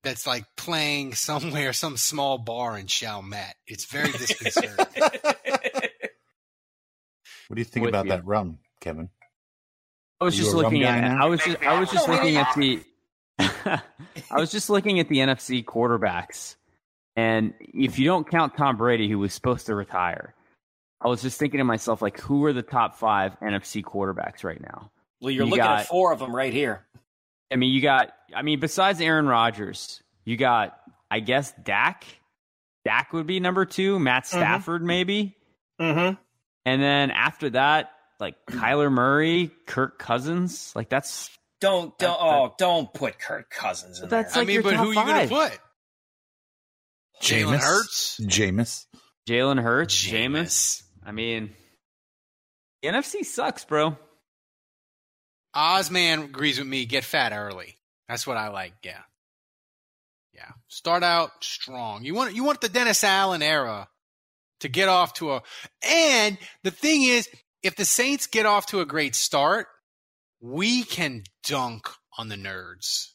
that's 0.04 0.26
like 0.28 0.46
playing 0.58 1.14
somewhere, 1.14 1.74
some 1.74 1.98
small 1.98 2.38
bar 2.38 2.78
in 2.78 2.88
Chalmette. 2.88 3.56
It's 3.68 3.86
very 3.86 4.12
disconcerting. 4.12 4.86
What 7.48 7.56
do 7.56 7.62
you 7.62 7.66
think 7.66 7.86
With 7.86 7.90
about 7.90 8.06
you. 8.06 8.12
that 8.12 8.26
rum, 8.26 8.60
Kevin? 8.80 9.10
I 10.22 10.26
was 10.26 10.36
Are 10.36 10.44
just 10.44 10.54
looking 10.56 10.84
at. 10.84 11.02
now? 11.02 11.26
I 11.26 11.28
was 11.28 11.40
just. 11.42 11.64
I 11.64 11.80
was 11.80 11.90
just 11.92 12.08
looking 12.08 12.36
at 12.38 12.54
the. 12.56 12.82
I 13.40 14.36
was 14.40 14.52
just 14.52 14.70
looking 14.70 15.00
at 15.00 15.08
the 15.10 15.18
NFC 15.18 15.64
quarterbacks, 15.64 16.56
and 17.16 17.54
if 17.60 17.98
you 17.98 18.06
don't 18.06 18.30
count 18.30 18.56
Tom 18.58 18.78
Brady, 18.78 19.10
who 19.10 19.18
was 19.18 19.34
supposed 19.34 19.66
to 19.68 19.76
retire, 19.76 20.36
I 21.02 21.08
was 21.08 21.22
just 21.22 21.40
thinking 21.40 21.60
to 21.60 21.64
myself, 21.64 22.02
like, 22.02 22.20
who 22.20 22.44
are 22.46 22.54
the 22.54 22.62
top 22.62 22.98
five 22.98 23.40
NFC 23.40 23.82
quarterbacks 23.82 24.44
right 24.44 24.62
now? 24.62 24.92
Well, 25.22 25.32
you're 25.32 25.46
You 25.46 25.50
looking 25.52 25.64
got- 25.64 25.80
at 25.82 25.88
four 25.88 26.12
of 26.12 26.20
them 26.20 26.36
right 26.36 26.54
here. 26.54 26.86
I 27.52 27.56
mean, 27.56 27.74
you 27.74 27.82
got. 27.82 28.12
I 28.36 28.42
mean, 28.42 28.60
besides 28.60 29.02
Aaron 29.02 29.28
Rodgers, 29.28 30.02
you 30.26 30.38
got. 30.38 30.78
I 31.12 31.20
guess 31.22 31.52
Dak. 31.64 32.06
Dak 32.86 33.14
would 33.14 33.26
be 33.28 33.40
number 33.40 33.66
two. 33.66 33.98
Matt 34.00 34.28
Stafford, 34.28 34.84
maybe. 34.84 35.36
Mm-hmm. 35.82 36.16
And 36.66 36.82
then 36.82 37.10
after 37.12 37.50
that, 37.52 37.92
like 38.20 38.36
Kyler 38.46 38.92
Murray, 38.92 39.52
Kirk 39.66 39.98
Cousins, 39.98 40.72
like 40.76 40.88
that's 40.90 41.30
Don't 41.62 41.98
don't 41.98 42.12
That- 42.12 42.18
oh 42.20 42.54
don't 42.60 42.94
put 42.94 43.18
Kirk 43.20 43.50
Cousins 43.50 44.02
in 44.02 44.10
that's 44.10 44.34
there. 44.34 44.40
I 44.40 44.42
like 44.42 44.48
mean, 44.48 44.54
your 44.56 44.64
but 44.64 44.74
top 44.74 44.84
who 44.86 44.92
are 44.92 44.94
you 44.94 45.06
going 45.06 45.28
to 45.30 45.36
five. 45.36 45.52
put? 45.52 45.60
Jalen 47.22 47.58
Jameis? 47.58 47.60
Hurts? 47.62 48.20
Jameis. 48.22 48.86
Jalen 49.28 49.62
Hurts, 49.62 49.96
Jameis. 49.96 50.12
Jameis. 50.32 50.84
I 51.06 51.12
mean, 51.12 51.50
the 52.82 52.90
NFC 52.90 53.26
sucks, 53.26 53.66
bro. 53.66 53.98
Ozman 55.56 56.26
agrees 56.26 56.60
with 56.60 56.68
me. 56.68 56.86
Get 56.86 57.04
fat 57.04 57.34
early. 57.34 57.78
That's 58.08 58.26
what 58.26 58.38
I 58.38 58.50
like. 58.50 58.74
Yeah, 58.84 59.02
yeah. 60.34 60.52
Start 60.68 61.04
out 61.04 61.32
strong. 61.44 62.04
You 62.04 62.14
want 62.16 62.36
you 62.36 62.44
want 62.44 62.62
the 62.62 62.70
Dennis 62.70 63.04
Allen 63.04 63.42
era 63.42 63.88
to 64.62 64.70
get 64.70 64.90
off 64.90 65.14
to 65.16 65.34
a. 65.34 65.42
And 65.84 66.38
the 66.64 66.72
thing 66.72 67.04
is, 67.04 67.30
if 67.64 67.76
the 67.76 67.86
Saints 67.86 68.28
get 68.28 68.46
off 68.46 68.68
to 68.68 68.82
a 68.82 68.86
great 68.86 69.16
start, 69.16 69.68
we 70.42 70.84
can 70.84 71.24
dunk 71.44 71.88
on 72.18 72.30
the 72.30 72.36
nerds 72.36 73.10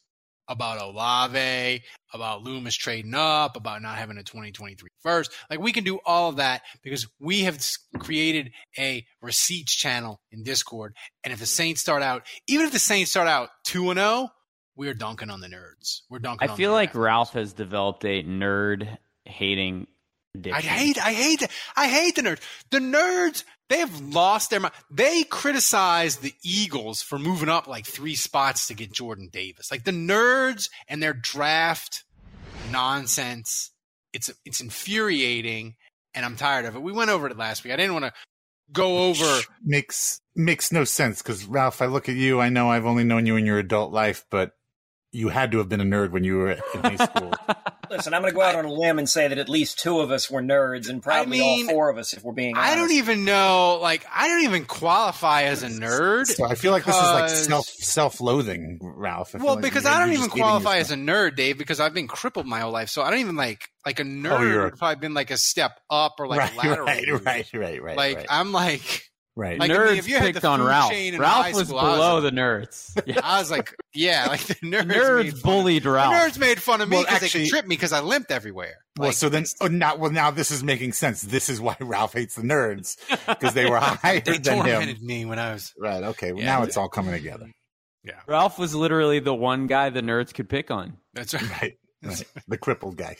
about 0.47 0.81
Olave, 0.81 1.83
about 2.13 2.43
Loomis 2.43 2.75
trading 2.75 3.13
up, 3.13 3.55
about 3.55 3.81
not 3.81 3.97
having 3.97 4.17
a 4.17 4.23
2023 4.23 4.89
first. 5.01 5.31
Like 5.49 5.59
we 5.59 5.71
can 5.71 5.83
do 5.83 5.99
all 6.05 6.29
of 6.29 6.37
that 6.37 6.61
because 6.83 7.07
we 7.19 7.41
have 7.41 7.59
created 7.99 8.51
a 8.77 9.05
receipts 9.21 9.75
channel 9.75 10.19
in 10.31 10.43
Discord. 10.43 10.95
And 11.23 11.33
if 11.33 11.39
the 11.39 11.45
Saints 11.45 11.81
start 11.81 12.01
out, 12.01 12.25
even 12.47 12.65
if 12.65 12.71
the 12.71 12.79
Saints 12.79 13.11
start 13.11 13.27
out 13.27 13.49
2 13.65 13.89
and 13.89 13.99
0, 13.99 14.29
we're 14.75 14.93
dunking 14.93 15.29
on 15.29 15.41
the 15.41 15.47
nerds. 15.47 16.01
We're 16.09 16.19
dunking 16.19 16.49
on 16.49 16.53
the 16.53 16.53
I 16.53 16.57
feel 16.57 16.71
like 16.71 16.91
draft. 16.91 17.03
Ralph 17.03 17.33
has 17.33 17.53
developed 17.53 18.03
a 18.05 18.23
nerd 18.23 18.97
hating 19.25 19.87
I 20.51 20.61
hate, 20.61 20.97
I 20.97 21.13
hate, 21.13 21.47
I 21.77 21.87
hate 21.87 22.15
the 22.15 22.21
nerds. 22.21 22.41
The 22.69 22.79
nerds, 22.79 23.43
they 23.69 23.79
have 23.79 23.99
lost 24.01 24.49
their 24.49 24.59
mind. 24.59 24.73
They 24.91 25.23
criticize 25.23 26.17
the 26.17 26.33
Eagles 26.43 27.01
for 27.01 27.17
moving 27.17 27.49
up 27.49 27.67
like 27.67 27.85
three 27.85 28.15
spots 28.15 28.67
to 28.67 28.73
get 28.73 28.91
Jordan 28.91 29.29
Davis. 29.31 29.71
Like 29.71 29.83
the 29.83 29.91
nerds 29.91 30.69
and 30.87 31.01
their 31.01 31.13
draft 31.13 32.03
nonsense. 32.71 33.71
It's 34.13 34.29
it's 34.45 34.61
infuriating, 34.61 35.75
and 36.13 36.25
I'm 36.25 36.35
tired 36.35 36.65
of 36.65 36.75
it. 36.75 36.81
We 36.81 36.91
went 36.91 37.09
over 37.09 37.27
it 37.27 37.37
last 37.37 37.63
week. 37.63 37.73
I 37.73 37.75
didn't 37.75 37.93
want 37.93 38.05
to 38.05 38.13
go 38.71 39.09
over. 39.09 39.41
makes 39.63 40.21
makes 40.35 40.71
no 40.71 40.83
sense 40.83 41.21
because 41.21 41.45
Ralph, 41.45 41.81
I 41.81 41.87
look 41.87 42.07
at 42.07 42.15
you. 42.15 42.39
I 42.39 42.49
know 42.49 42.69
I've 42.69 42.85
only 42.85 43.03
known 43.03 43.25
you 43.25 43.35
in 43.35 43.45
your 43.45 43.59
adult 43.59 43.91
life, 43.91 44.25
but 44.29 44.51
you 45.15 45.29
had 45.29 45.51
to 45.53 45.59
have 45.59 45.69
been 45.69 45.81
a 45.81 45.85
nerd 45.85 46.11
when 46.11 46.23
you 46.23 46.37
were 46.37 46.51
in 46.51 46.59
high 46.81 46.95
school. 46.97 47.33
Listen, 47.89 48.13
I'm 48.13 48.21
going 48.21 48.33
to 48.33 48.35
go 48.35 48.41
out 48.41 48.55
on 48.55 48.65
a 48.65 48.73
limb 48.73 48.99
and 48.99 49.07
say 49.07 49.27
that 49.27 49.37
at 49.37 49.47
least 49.47 49.79
two 49.79 49.99
of 49.99 50.11
us 50.11 50.29
were 50.29 50.41
nerds, 50.41 50.89
and 50.89 51.01
probably 51.01 51.39
mean, 51.39 51.67
all 51.67 51.73
four 51.73 51.89
of 51.89 51.97
us, 51.97 52.13
if 52.13 52.23
we're 52.23 52.33
being 52.33 52.57
honest. 52.57 52.71
I 52.71 52.75
don't 52.75 52.91
even 52.91 53.25
know. 53.25 53.79
Like 53.81 54.05
I 54.13 54.27
don't 54.27 54.43
even 54.43 54.65
qualify 54.65 55.43
as 55.43 55.63
a 55.63 55.67
nerd. 55.67 56.25
so 56.25 56.45
I 56.45 56.55
feel 56.55 56.71
like 56.71 56.83
this 56.83 56.95
is 56.95 57.01
like 57.01 57.29
self 57.29 57.65
self 57.67 58.19
loathing, 58.19 58.79
Ralph. 58.81 59.35
I 59.35 59.37
Well, 59.37 59.55
like 59.55 59.63
because 59.63 59.85
I 59.85 59.99
don't 59.99 60.13
even 60.13 60.29
qualify 60.29 60.77
as 60.77 60.91
a 60.91 60.95
nerd, 60.95 61.35
Dave, 61.35 61.57
because 61.57 61.79
I've 61.79 61.93
been 61.93 62.07
crippled 62.07 62.47
my 62.47 62.59
whole 62.59 62.71
life. 62.71 62.89
So 62.89 63.01
I 63.01 63.11
don't 63.11 63.19
even 63.19 63.35
like 63.35 63.69
like 63.85 63.99
a 63.99 64.03
nerd 64.03 64.39
Oh, 64.39 64.41
you're 64.41 64.63
would 64.65 64.77
probably 64.77 64.99
been 64.99 65.13
like 65.13 65.31
a 65.31 65.37
step 65.37 65.79
up 65.89 66.15
or 66.19 66.27
like 66.27 66.39
right, 66.39 66.53
a 66.53 66.57
lateral. 66.57 66.87
right, 66.87 67.23
right, 67.25 67.53
right, 67.53 67.81
right, 67.81 67.97
Like 67.97 68.17
right, 68.17 68.25
I'm 68.29 68.51
like 68.51 69.03
right. 69.35 69.59
like, 69.59 69.69
I 69.69 69.73
nerds 69.73 69.89
mean, 69.89 69.97
if 69.99 70.07
you 70.07 70.15
had 70.15 70.23
picked 70.23 70.41
the 70.41 70.47
on 70.47 70.61
Ralph. 70.61 70.91
Ralph 71.17 71.53
was 71.53 71.67
school, 71.67 71.79
I 71.79 71.83
was 71.89 71.97
below 71.97 72.13
like- 72.15 72.23
the 72.23 72.31
nerds. 72.31 73.01
Yeah. 73.05 73.19
I 73.23 73.39
was 73.39 73.51
like, 73.51 73.75
yeah, 73.93 74.27
like 74.27 74.41
the 74.41 74.55
nerds. 74.55 74.91
nerds 74.91 75.43
bullied 75.43 75.85
of, 75.85 75.93
Ralph. 75.93 76.13
The 76.13 76.19
nerds 76.19 76.39
made 76.39 76.61
fun 76.61 76.81
of 76.81 76.89
me 76.89 76.97
Well, 76.97 77.05
because 77.05 77.19
they 77.19 77.25
actually- 77.27 77.43
could 77.45 77.49
trip 77.49 77.65
me 77.67 77.75
because 77.75 77.93
I 77.93 77.99
limped 78.01 78.31
everywhere. 78.31 78.75
well, 78.97 79.11
so 79.11 79.29
then, 79.29 79.45
oh, 79.61 79.67
now, 79.67 79.95
well, 79.95 80.11
now 80.11 80.31
this 80.31 80.51
is 80.51 80.63
making 80.63 80.93
sense. 80.93 81.21
This 81.21 81.49
is 81.49 81.59
why 81.61 81.75
Ralph 81.81 82.13
hates 82.13 82.35
the 82.35 82.41
nerds 82.43 82.97
because 83.27 83.53
they 83.53 83.69
were 83.69 83.77
higher 83.79 84.19
they 84.21 84.37
than 84.37 84.57
him. 84.57 84.65
tormented 84.65 85.01
me 85.01 85.25
when 85.25 85.39
I 85.39 85.53
was. 85.53 85.71
Right. 85.77 86.03
Okay. 86.03 86.31
Well, 86.31 86.41
Yeah. 86.43 86.57
now 86.57 86.63
it's 86.63 86.77
all 86.77 86.89
coming 86.89 87.13
together. 87.13 87.51
Yeah, 88.03 88.19
Ralph 88.27 88.59
was 88.59 88.75
literally 88.75 89.17
the 89.19 89.33
one 89.33 89.65
guy 89.65 89.89
the 89.89 90.01
nerds 90.03 90.31
could 90.31 90.47
pick 90.47 90.69
on. 90.69 90.97
that's 91.15 91.33
right. 91.33 91.43
Right. 91.61 91.77
right. 92.03 92.23
The 92.47 92.57
crippled 92.59 92.97
guy. 92.97 93.17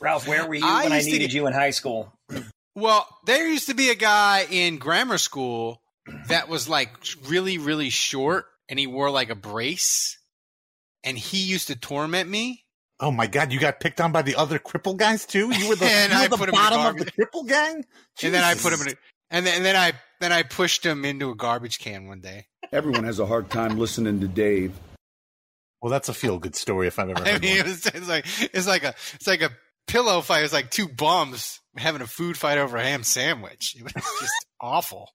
Ralph, 0.00 0.26
where 0.26 0.46
were 0.46 0.54
you 0.54 0.64
I 0.64 0.84
when 0.84 0.92
I 0.92 0.96
used 0.96 1.08
to 1.08 1.12
needed 1.12 1.32
you 1.34 1.46
in 1.46 1.52
high 1.52 1.72
school? 1.72 2.10
Well, 2.74 3.06
there 3.24 3.46
used 3.46 3.68
to 3.68 3.74
be 3.74 3.90
a 3.90 3.94
guy 3.94 4.46
in 4.50 4.78
grammar 4.78 5.18
school 5.18 5.80
that 6.28 6.48
was 6.48 6.68
like 6.68 6.90
really, 7.28 7.58
really 7.58 7.90
short 7.90 8.46
and 8.68 8.78
he 8.78 8.86
wore 8.86 9.10
like 9.10 9.30
a 9.30 9.34
brace 9.34 10.18
and 11.04 11.18
he 11.18 11.38
used 11.38 11.68
to 11.68 11.76
torment 11.76 12.28
me. 12.28 12.64
Oh 13.00 13.10
my 13.10 13.26
God! 13.26 13.52
You 13.52 13.58
got 13.58 13.80
picked 13.80 14.00
on 14.00 14.12
by 14.12 14.22
the 14.22 14.36
other 14.36 14.58
cripple 14.58 14.96
guys 14.96 15.26
too. 15.26 15.52
You 15.52 15.68
were 15.68 15.74
the, 15.74 15.84
And 15.90 16.12
you 16.12 16.18
were 16.18 16.24
I 16.24 16.28
the 16.28 16.36
put 16.36 16.48
him 16.48 16.54
in 16.54 16.60
bottom 16.60 16.86
of 16.86 17.04
the 17.04 17.10
cripple 17.10 17.46
gang. 17.46 17.84
And 18.22 18.32
then 18.32 18.44
I 18.44 18.54
put 18.54 18.72
him 18.72 18.80
in 18.82 18.88
a, 18.88 18.96
and 19.30 19.44
then, 19.44 19.56
and 19.56 19.64
then 19.64 19.76
I, 19.76 19.92
then 20.20 20.32
I 20.32 20.44
pushed 20.44 20.86
him 20.86 21.04
into 21.04 21.30
a 21.30 21.34
garbage 21.34 21.80
can 21.80 22.06
one 22.06 22.20
day. 22.20 22.46
Everyone 22.72 23.04
has 23.04 23.18
a 23.18 23.26
hard 23.26 23.50
time 23.50 23.78
listening 23.78 24.20
to 24.20 24.28
Dave. 24.28 24.72
Well, 25.82 25.90
that's 25.90 26.08
a 26.08 26.14
feel 26.14 26.38
good 26.38 26.54
story 26.54 26.86
if 26.86 26.98
I've 26.98 27.10
ever 27.10 27.20
I 27.24 27.38
mean, 27.38 27.58
one. 27.58 27.58
it 27.58 27.64
was, 27.66 27.86
it's 27.86 28.08
like, 28.08 28.26
it's 28.54 28.66
like 28.66 28.84
a, 28.84 28.94
it's 29.14 29.26
like 29.26 29.42
a 29.42 29.50
pillow 29.86 30.20
fight. 30.20 30.40
It 30.40 30.42
was 30.42 30.52
like 30.52 30.70
two 30.70 30.88
bums 30.88 31.60
having 31.76 32.02
a 32.02 32.06
food 32.06 32.36
fight 32.36 32.58
over 32.58 32.76
a 32.76 32.82
ham 32.82 33.02
sandwich. 33.02 33.76
It 33.76 33.84
was 33.84 33.92
just 33.92 34.46
awful. 34.60 35.10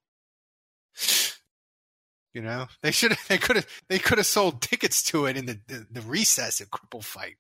You 2.34 2.42
know, 2.42 2.68
they 2.84 2.92
should 2.92 3.12
have, 3.12 3.28
they 3.28 3.38
could 3.38 3.56
have, 3.58 3.68
they 3.90 4.00
could 4.00 4.18
have 4.18 4.28
sold 4.28 4.62
tickets 4.62 5.02
to 5.04 5.26
it 5.26 5.36
in 5.36 5.46
the, 5.46 5.60
the, 5.68 5.88
the 5.90 6.02
recess 6.02 6.62
at 6.62 6.70
Cripple 6.70 7.04
Fight. 7.04 7.36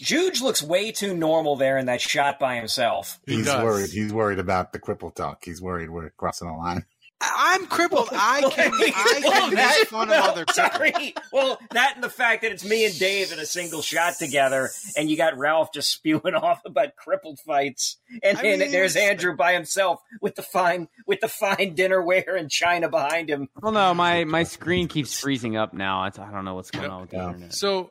Juge 0.00 0.40
looks 0.40 0.62
way 0.62 0.92
too 0.92 1.16
normal 1.16 1.56
there 1.56 1.78
in 1.78 1.86
that 1.86 2.00
shot 2.00 2.38
by 2.38 2.56
himself. 2.56 3.18
He's 3.26 3.46
worried. 3.46 3.90
He's 3.90 4.12
worried 4.12 4.38
about 4.38 4.72
the 4.72 4.78
cripple 4.78 5.14
talk. 5.14 5.44
He's 5.44 5.62
worried 5.62 5.90
we're 5.90 6.10
crossing 6.10 6.48
the 6.48 6.54
line. 6.54 6.84
I'm 7.20 7.66
crippled. 7.66 8.08
I 8.12 8.42
can, 8.50 8.72
I 8.72 9.20
Well, 9.24 9.46
can 9.48 9.50
that- 9.56 9.76
make 9.80 9.88
fun 9.88 10.08
well, 10.08 10.24
of 10.24 10.30
other 10.30 10.44
people. 10.46 10.54
sorry. 10.70 11.14
Well, 11.32 11.58
that 11.72 11.94
and 11.96 12.04
the 12.04 12.08
fact 12.10 12.42
that 12.42 12.52
it's 12.52 12.64
me 12.64 12.86
and 12.86 12.96
Dave 12.98 13.32
in 13.32 13.40
a 13.40 13.46
single 13.46 13.82
shot 13.82 14.14
together, 14.18 14.70
and 14.96 15.10
you 15.10 15.16
got 15.16 15.36
Ralph 15.36 15.72
just 15.72 15.90
spewing 15.90 16.34
off 16.40 16.60
about 16.64 16.94
crippled 16.94 17.40
fights, 17.40 17.96
and 18.22 18.38
I 18.38 18.42
then 18.42 18.58
mean, 18.60 18.70
there's 18.70 18.94
Andrew 18.94 19.34
by 19.34 19.52
himself 19.52 20.00
with 20.20 20.36
the 20.36 20.42
fine 20.42 20.86
with 21.08 21.20
the 21.20 21.28
fine 21.28 21.74
dinnerware 21.74 22.38
and 22.38 22.48
china 22.50 22.88
behind 22.88 23.28
him. 23.30 23.48
Well, 23.60 23.72
no, 23.72 23.94
my 23.94 24.22
my 24.24 24.44
screen 24.44 24.86
keeps 24.86 25.18
freezing 25.18 25.56
up 25.56 25.74
now. 25.74 26.04
It's, 26.04 26.18
I 26.20 26.30
don't 26.30 26.44
know 26.44 26.54
what's 26.54 26.70
going 26.70 26.88
on 26.90 27.00
with 27.00 27.10
the 27.10 27.16
internet. 27.24 27.52
So, 27.52 27.90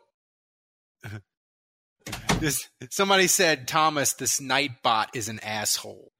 this 2.39 2.69
somebody 2.91 3.27
said 3.27 3.67
Thomas, 3.67 4.13
this 4.13 4.39
Nightbot 4.39 5.07
is 5.15 5.27
an 5.27 5.39
asshole. 5.41 6.11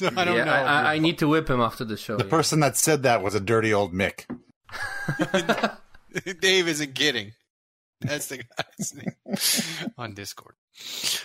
So 0.00 0.10
I 0.16 0.24
don't 0.24 0.36
yeah, 0.36 0.44
know. 0.44 0.52
I, 0.52 0.62
I, 0.62 0.94
I 0.94 0.98
need 0.98 1.18
to 1.18 1.28
whip 1.28 1.48
him 1.48 1.60
after 1.60 1.84
the 1.84 1.98
show. 1.98 2.16
The 2.16 2.24
yeah. 2.24 2.30
person 2.30 2.60
that 2.60 2.76
said 2.76 3.02
that 3.02 3.22
was 3.22 3.34
a 3.34 3.40
dirty 3.40 3.74
old 3.74 3.92
Mick. 3.92 4.24
Dave 6.40 6.68
isn't 6.68 6.94
kidding. 6.94 7.32
That's 8.00 8.28
the 8.28 8.38
guy's 8.38 8.94
name 8.94 9.92
on 9.98 10.14
Discord. 10.14 10.54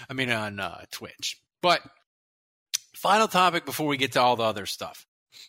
I 0.09 0.13
mean, 0.13 0.29
on 0.29 0.59
uh, 0.59 0.83
Twitch. 0.91 1.39
But 1.61 1.79
final 2.93 3.29
topic 3.29 3.65
before 3.65 3.87
we 3.87 3.95
get 3.95 4.11
to 4.13 4.21
all 4.21 4.35
the 4.35 4.43
other 4.43 4.65
stuff. 4.65 5.05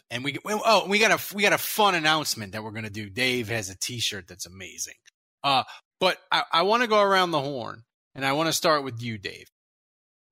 And 0.08 0.22
we 0.22 0.38
well, 0.44 0.62
oh 0.64 0.86
we 0.88 1.00
got 1.00 1.10
a 1.10 1.34
we 1.34 1.42
got 1.42 1.52
a 1.52 1.58
fun 1.58 1.96
announcement 1.96 2.52
that 2.52 2.62
we're 2.62 2.70
gonna 2.70 2.90
do. 2.90 3.10
Dave 3.10 3.48
has 3.48 3.70
a 3.70 3.76
T-shirt 3.76 4.28
that's 4.28 4.46
amazing. 4.46 4.94
Uh, 5.42 5.64
but 5.98 6.16
I, 6.30 6.44
I 6.52 6.62
want 6.62 6.82
to 6.82 6.88
go 6.88 7.00
around 7.00 7.32
the 7.32 7.40
horn, 7.40 7.82
and 8.14 8.24
I 8.24 8.34
want 8.34 8.48
to 8.48 8.52
start 8.52 8.84
with 8.84 9.02
you, 9.02 9.18
Dave. 9.18 9.50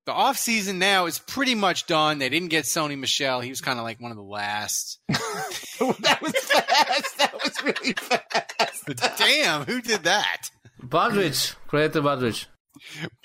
The 0.06 0.12
off 0.12 0.36
season 0.36 0.78
now 0.78 1.06
is 1.06 1.18
pretty 1.18 1.54
much 1.54 1.86
done. 1.86 2.18
They 2.18 2.28
didn't 2.28 2.48
get 2.48 2.64
Sony 2.66 2.98
Michel. 2.98 3.40
He 3.40 3.48
was 3.48 3.62
kind 3.62 3.78
of 3.78 3.84
like 3.84 4.00
one 4.00 4.10
of 4.10 4.18
the 4.18 4.22
last. 4.22 4.98
that 5.08 6.18
was 6.20 6.32
fast. 6.34 7.18
That 7.18 7.32
was 7.42 7.62
really 7.64 7.94
fast. 7.94 8.84
Damn, 9.18 9.64
who 9.64 9.80
did 9.80 10.02
that? 10.04 10.50
Budrich, 10.82 11.54
creator 11.68 12.02
Budrich. 12.02 12.46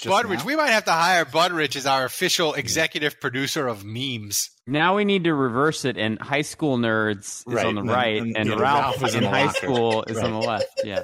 Budrich. 0.02 0.46
We 0.46 0.56
might 0.56 0.70
have 0.70 0.86
to 0.86 0.92
hire 0.94 1.26
Budrich 1.26 1.76
as 1.76 1.86
our 1.86 2.06
official 2.06 2.54
executive 2.54 3.20
producer 3.20 3.68
of 3.68 3.84
memes. 3.84 4.50
Now 4.66 4.96
we 4.96 5.04
need 5.04 5.26
to 5.26 5.34
reverse 5.34 5.84
it, 5.84 5.98
and 5.98 6.18
high 6.22 6.44
school 6.44 6.78
nerds 6.78 7.40
is 7.40 7.44
Right, 7.46 7.66
on 7.66 7.76
the 7.76 7.82
and- 7.82 7.90
right, 7.90 8.22
and- 8.22 8.38
and, 8.38 8.50
yeah, 8.50 8.56
Ralph, 8.56 9.02
Ralph 9.02 9.04
is 9.10 9.16
in 9.16 9.24
in 9.26 9.30
high 9.30 9.46
locker. 9.48 9.58
school 9.58 10.04
is 10.04 10.18
on 10.20 10.32
the 10.32 10.38
left. 10.38 10.82
Yeah. 10.86 11.04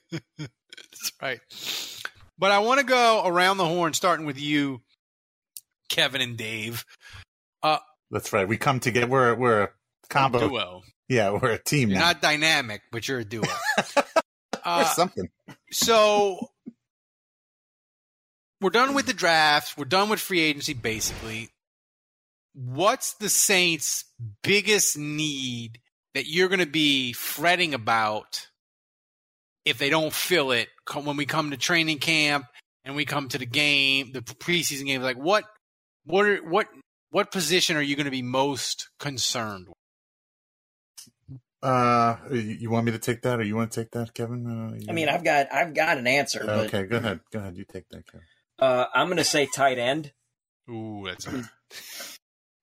That's 0.38 1.12
right. 1.22 1.38
But 2.40 2.52
I 2.52 2.60
want 2.60 2.80
to 2.80 2.86
go 2.86 3.22
around 3.26 3.58
the 3.58 3.66
horn, 3.66 3.92
starting 3.92 4.24
with 4.24 4.40
you, 4.40 4.80
Kevin 5.90 6.22
and 6.22 6.38
Dave. 6.38 6.86
Uh, 7.62 7.78
That's 8.10 8.32
right. 8.32 8.48
We 8.48 8.56
come 8.56 8.80
together. 8.80 9.06
We're 9.06 9.34
we're 9.34 9.62
a 9.64 9.70
combo. 10.08 10.48
duo. 10.48 10.82
Yeah, 11.06 11.32
we're 11.32 11.50
a 11.50 11.62
team 11.62 11.90
You're 11.90 11.98
now. 11.98 12.06
not 12.06 12.22
dynamic, 12.22 12.80
but 12.90 13.06
you're 13.06 13.20
a 13.20 13.24
duo. 13.24 13.44
Uh, 14.62 14.84
something. 14.84 15.26
so 15.72 16.50
we're 18.60 18.68
done 18.68 18.92
with 18.92 19.06
the 19.06 19.14
draft. 19.14 19.78
We're 19.78 19.86
done 19.86 20.10
with 20.10 20.20
free 20.20 20.40
agency, 20.40 20.74
basically. 20.74 21.48
What's 22.52 23.14
the 23.14 23.30
Saints' 23.30 24.04
biggest 24.42 24.98
need 24.98 25.80
that 26.14 26.26
you're 26.26 26.48
going 26.48 26.60
to 26.60 26.66
be 26.66 27.14
fretting 27.14 27.72
about 27.72 28.48
if 29.64 29.78
they 29.78 29.88
don't 29.88 30.12
fill 30.12 30.50
it 30.52 30.68
when 30.94 31.16
we 31.16 31.26
come 31.26 31.50
to 31.50 31.56
training 31.56 31.98
camp 31.98 32.46
and 32.84 32.94
we 32.96 33.04
come 33.04 33.28
to 33.28 33.38
the 33.38 33.46
game, 33.46 34.12
the 34.12 34.20
preseason 34.20 34.86
game? 34.86 35.02
Like 35.02 35.16
what, 35.16 35.44
what, 36.04 36.26
are, 36.26 36.36
what, 36.38 36.66
what 37.10 37.30
position 37.32 37.76
are 37.76 37.82
you 37.82 37.96
going 37.96 38.04
to 38.06 38.10
be 38.10 38.22
most 38.22 38.88
concerned 38.98 39.66
with? 39.68 39.74
Uh, 41.62 42.16
you, 42.30 42.38
you 42.40 42.70
want 42.70 42.86
me 42.86 42.92
to 42.92 42.98
take 42.98 43.20
that, 43.22 43.38
or 43.38 43.42
you 43.42 43.54
want 43.54 43.70
to 43.70 43.80
take 43.82 43.90
that, 43.90 44.14
Kevin? 44.14 44.46
Uh, 44.46 44.74
you- 44.76 44.86
I 44.88 44.92
mean, 44.92 45.10
I've 45.10 45.22
got 45.22 45.52
I've 45.52 45.74
got 45.74 45.98
an 45.98 46.06
answer, 46.06 46.40
but 46.46 46.66
okay, 46.66 46.84
go 46.84 46.96
ahead. 46.96 47.20
Go 47.30 47.38
ahead. 47.40 47.54
You 47.56 47.64
take 47.70 47.86
that, 47.90 48.06
Kevin. 48.06 48.26
uh, 48.58 48.86
I'm 48.94 49.08
going 49.08 49.18
to 49.18 49.24
say 49.24 49.46
tight 49.54 49.76
end. 49.78 50.12
Ooh, 50.70 51.04
that's 51.06 51.26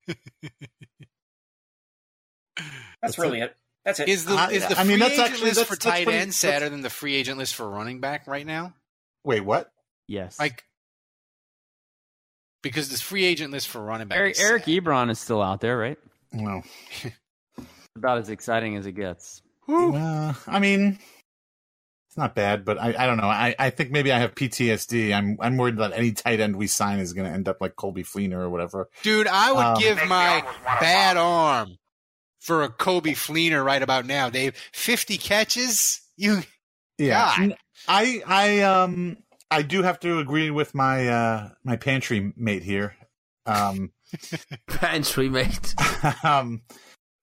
That's 3.04 3.20
really 3.20 3.42
it. 3.42 3.56
That's 3.88 4.00
it. 4.02 4.10
Is 4.10 4.26
the 4.26 4.34
I- 4.36 4.50
is 4.52 4.68
the 4.68 4.78
I 4.78 4.84
free 4.84 4.90
mean, 4.92 5.00
that's 5.00 5.14
agent 5.14 5.30
actually- 5.30 5.44
list 5.46 5.56
that's- 5.56 5.68
for 5.70 5.76
that's 5.76 5.86
tight 5.86 6.04
pretty- 6.06 6.20
end 6.20 6.34
sadder 6.36 6.68
than 6.70 6.82
the 6.82 6.90
free 6.90 7.16
agent 7.16 7.38
list 7.40 7.56
for 7.56 7.68
running 7.70 8.00
back 8.02 8.28
right 8.28 8.46
now? 8.46 8.74
Wait, 9.24 9.42
what? 9.42 9.72
Yes. 10.08 10.38
Like 10.40 10.64
because 12.64 12.90
this 12.90 13.02
free 13.02 13.24
agent 13.24 13.52
list 13.52 13.70
for 13.70 13.82
running 13.82 14.08
back. 14.08 14.18
Eric, 14.20 14.32
is 14.34 14.40
Eric. 14.42 14.66
Ebron 14.66 15.10
is 15.10 15.20
still 15.20 15.42
out 15.42 15.62
there, 15.62 15.78
right? 15.78 15.98
No. 16.34 16.62
About 17.96 18.18
as 18.20 18.30
exciting 18.30 18.76
as 18.76 18.86
it 18.86 18.92
gets. 18.94 19.42
uh, 19.70 20.34
I 20.48 20.60
mean, 20.60 21.00
it's 22.10 22.18
not 22.18 22.36
bad, 22.36 22.64
but 22.66 22.78
I, 22.78 22.94
I 22.98 23.06
don't 23.08 23.18
know. 23.18 23.24
I, 23.28 23.56
I 23.58 23.70
think 23.70 23.92
maybe 23.92 24.12
I 24.12 24.20
have 24.20 24.36
PTSD. 24.36 25.14
I'm 25.14 25.38
I'm 25.40 25.58
worried 25.58 25.78
that 25.78 25.94
any 25.94 26.12
tight 26.12 26.40
end 26.40 26.56
we 26.58 26.68
sign 26.68 27.00
is 27.00 27.14
going 27.14 27.28
to 27.28 27.34
end 27.34 27.48
up 27.48 27.58
like 27.62 27.76
Coby 27.76 28.06
Fleener 28.06 28.34
or 28.40 28.50
whatever. 28.50 28.90
dude, 29.04 29.28
I 29.28 29.52
would 29.52 29.66
Um, 29.66 29.80
give 29.80 29.98
my 30.08 30.44
bad 30.80 31.18
arm 31.18 31.78
for 32.40 32.64
a 32.64 32.70
Coby 32.70 33.14
Fleener 33.14 33.64
right 33.64 33.82
about 33.82 34.06
now, 34.06 34.30
Dave. 34.30 34.56
Fifty 34.74 35.18
catches, 35.18 36.02
you 36.16 36.42
Yeah, 36.98 37.34
God. 37.38 37.58
I 37.88 38.22
I 38.26 38.62
um 38.62 39.18
I 39.50 39.62
do 39.62 39.84
have 39.84 40.00
to 40.02 40.20
agree 40.20 40.52
with 40.52 40.76
my 40.76 41.08
uh 41.08 41.50
my 41.64 41.76
pantry 41.78 42.34
mate 42.36 42.64
here. 42.64 42.96
Um, 43.46 43.92
Pantry 44.68 45.30
mate. 45.30 45.74
um, 46.24 46.62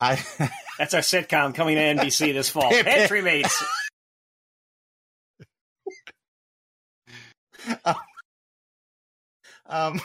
I 0.00 0.16
That's 0.78 0.94
our 0.94 1.00
sitcom 1.00 1.54
coming 1.54 1.76
to 1.76 1.82
NBC 1.82 2.32
this 2.32 2.48
fall. 2.48 2.70
Pantry 2.70 3.22
Mates. 3.22 3.62
um 9.66 10.00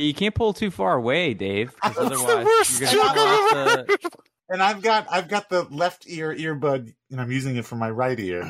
You 0.00 0.14
can't 0.14 0.34
pull 0.34 0.52
too 0.54 0.70
far 0.70 0.94
away, 0.94 1.34
Dave. 1.34 1.74
'cause 1.80 1.94
That's 1.94 2.08
the 2.08 2.16
otherwise 2.28 2.44
worst 2.46 2.80
you're 2.80 2.90
gonna 2.90 3.02
joke 3.08 3.16
fall 3.16 3.26
off 3.26 3.52
I've 3.52 3.68
ever 3.68 3.82
the- 3.84 4.10
and 4.50 4.62
I've 4.62 4.82
got 4.82 5.06
I've 5.10 5.28
got 5.28 5.48
the 5.50 5.62
left 5.64 6.04
ear 6.08 6.34
earbud 6.34 6.94
and 7.10 7.20
I'm 7.20 7.30
using 7.30 7.56
it 7.56 7.64
for 7.66 7.76
my 7.76 7.90
right 7.90 8.18
ear. 8.18 8.42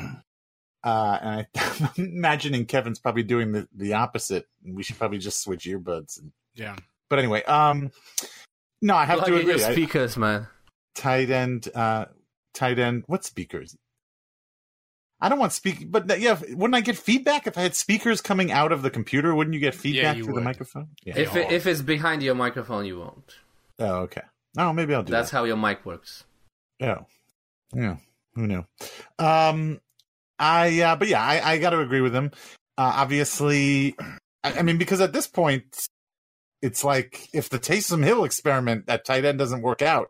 Uh, 0.83 1.19
and 1.21 1.47
I, 1.55 1.91
I'm 1.97 2.05
imagining 2.05 2.65
Kevin's 2.65 2.99
probably 2.99 3.23
doing 3.23 3.51
the, 3.51 3.67
the 3.75 3.93
opposite. 3.93 4.47
We 4.65 4.81
should 4.83 4.97
probably 4.97 5.19
just 5.19 5.41
switch 5.43 5.65
earbuds. 5.65 6.19
Yeah. 6.55 6.75
But 7.09 7.19
anyway, 7.19 7.43
um, 7.43 7.91
no, 8.81 8.95
I 8.95 9.05
have 9.05 9.19
Plug 9.19 9.27
to 9.29 9.39
in 9.39 9.45
your 9.45 9.55
agree. 9.57 9.65
I- 9.65 9.71
speakers, 9.73 10.17
man. 10.17 10.47
tight 10.95 11.29
end, 11.29 11.67
uh, 11.75 12.05
tight 12.53 12.79
end. 12.79 13.03
What 13.07 13.23
speakers? 13.25 13.75
I 15.21 15.29
don't 15.29 15.37
want 15.37 15.53
speak, 15.53 15.91
but 15.91 16.19
yeah, 16.19 16.39
wouldn't 16.49 16.73
I 16.75 16.81
get 16.81 16.97
feedback 16.97 17.45
if 17.45 17.57
I 17.57 17.61
had 17.61 17.75
speakers 17.75 18.21
coming 18.21 18.51
out 18.51 18.71
of 18.71 18.81
the 18.81 18.89
computer? 18.89 19.35
Wouldn't 19.35 19.53
you 19.53 19.59
get 19.59 19.75
feedback 19.75 20.17
you 20.17 20.23
through 20.23 20.33
would. 20.33 20.41
the 20.41 20.45
microphone? 20.45 20.89
Yeah. 21.03 21.17
If 21.17 21.35
it, 21.35 21.51
if 21.51 21.67
it's 21.67 21.81
behind 21.81 22.23
your 22.23 22.33
microphone, 22.33 22.85
you 22.85 22.99
won't. 22.99 23.35
oh, 23.79 23.97
okay. 24.01 24.23
Oh, 24.57 24.73
maybe 24.73 24.93
I'll 24.95 25.03
do 25.03 25.11
That's 25.11 25.29
that. 25.31 25.37
how 25.37 25.43
your 25.43 25.57
mic 25.57 25.85
works. 25.85 26.23
Yeah. 26.79 27.01
Yeah. 27.73 27.97
Who 28.35 28.47
knew? 28.47 28.65
Um, 29.19 29.79
I, 30.39 30.81
uh, 30.81 30.95
but 30.95 31.07
yeah, 31.07 31.21
I, 31.23 31.51
I 31.53 31.57
got 31.59 31.69
to 31.69 31.79
agree 31.79 32.01
with 32.01 32.15
him. 32.15 32.31
Uh, 32.77 32.91
obviously, 32.95 33.95
I, 34.43 34.59
I 34.59 34.61
mean, 34.63 34.77
because 34.77 35.01
at 35.01 35.13
this 35.13 35.27
point, 35.27 35.87
it's 36.61 36.83
like 36.83 37.29
if 37.33 37.49
the 37.49 37.59
Taysom 37.59 38.03
Hill 38.03 38.23
experiment 38.23 38.85
at 38.87 39.05
tight 39.05 39.25
end 39.25 39.37
doesn't 39.39 39.61
work 39.61 39.81
out, 39.81 40.09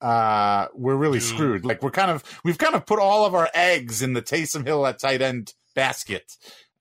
uh, 0.00 0.66
we're 0.74 0.96
really 0.96 1.18
Mm. 1.18 1.22
screwed. 1.34 1.64
Like 1.64 1.82
we're 1.82 1.90
kind 1.90 2.10
of, 2.10 2.22
we've 2.44 2.58
kind 2.58 2.74
of 2.74 2.86
put 2.86 2.98
all 2.98 3.24
of 3.26 3.34
our 3.34 3.48
eggs 3.54 4.02
in 4.02 4.12
the 4.12 4.22
Taysom 4.22 4.66
Hill 4.66 4.86
at 4.86 4.98
tight 4.98 5.22
end 5.22 5.54
basket, 5.74 6.32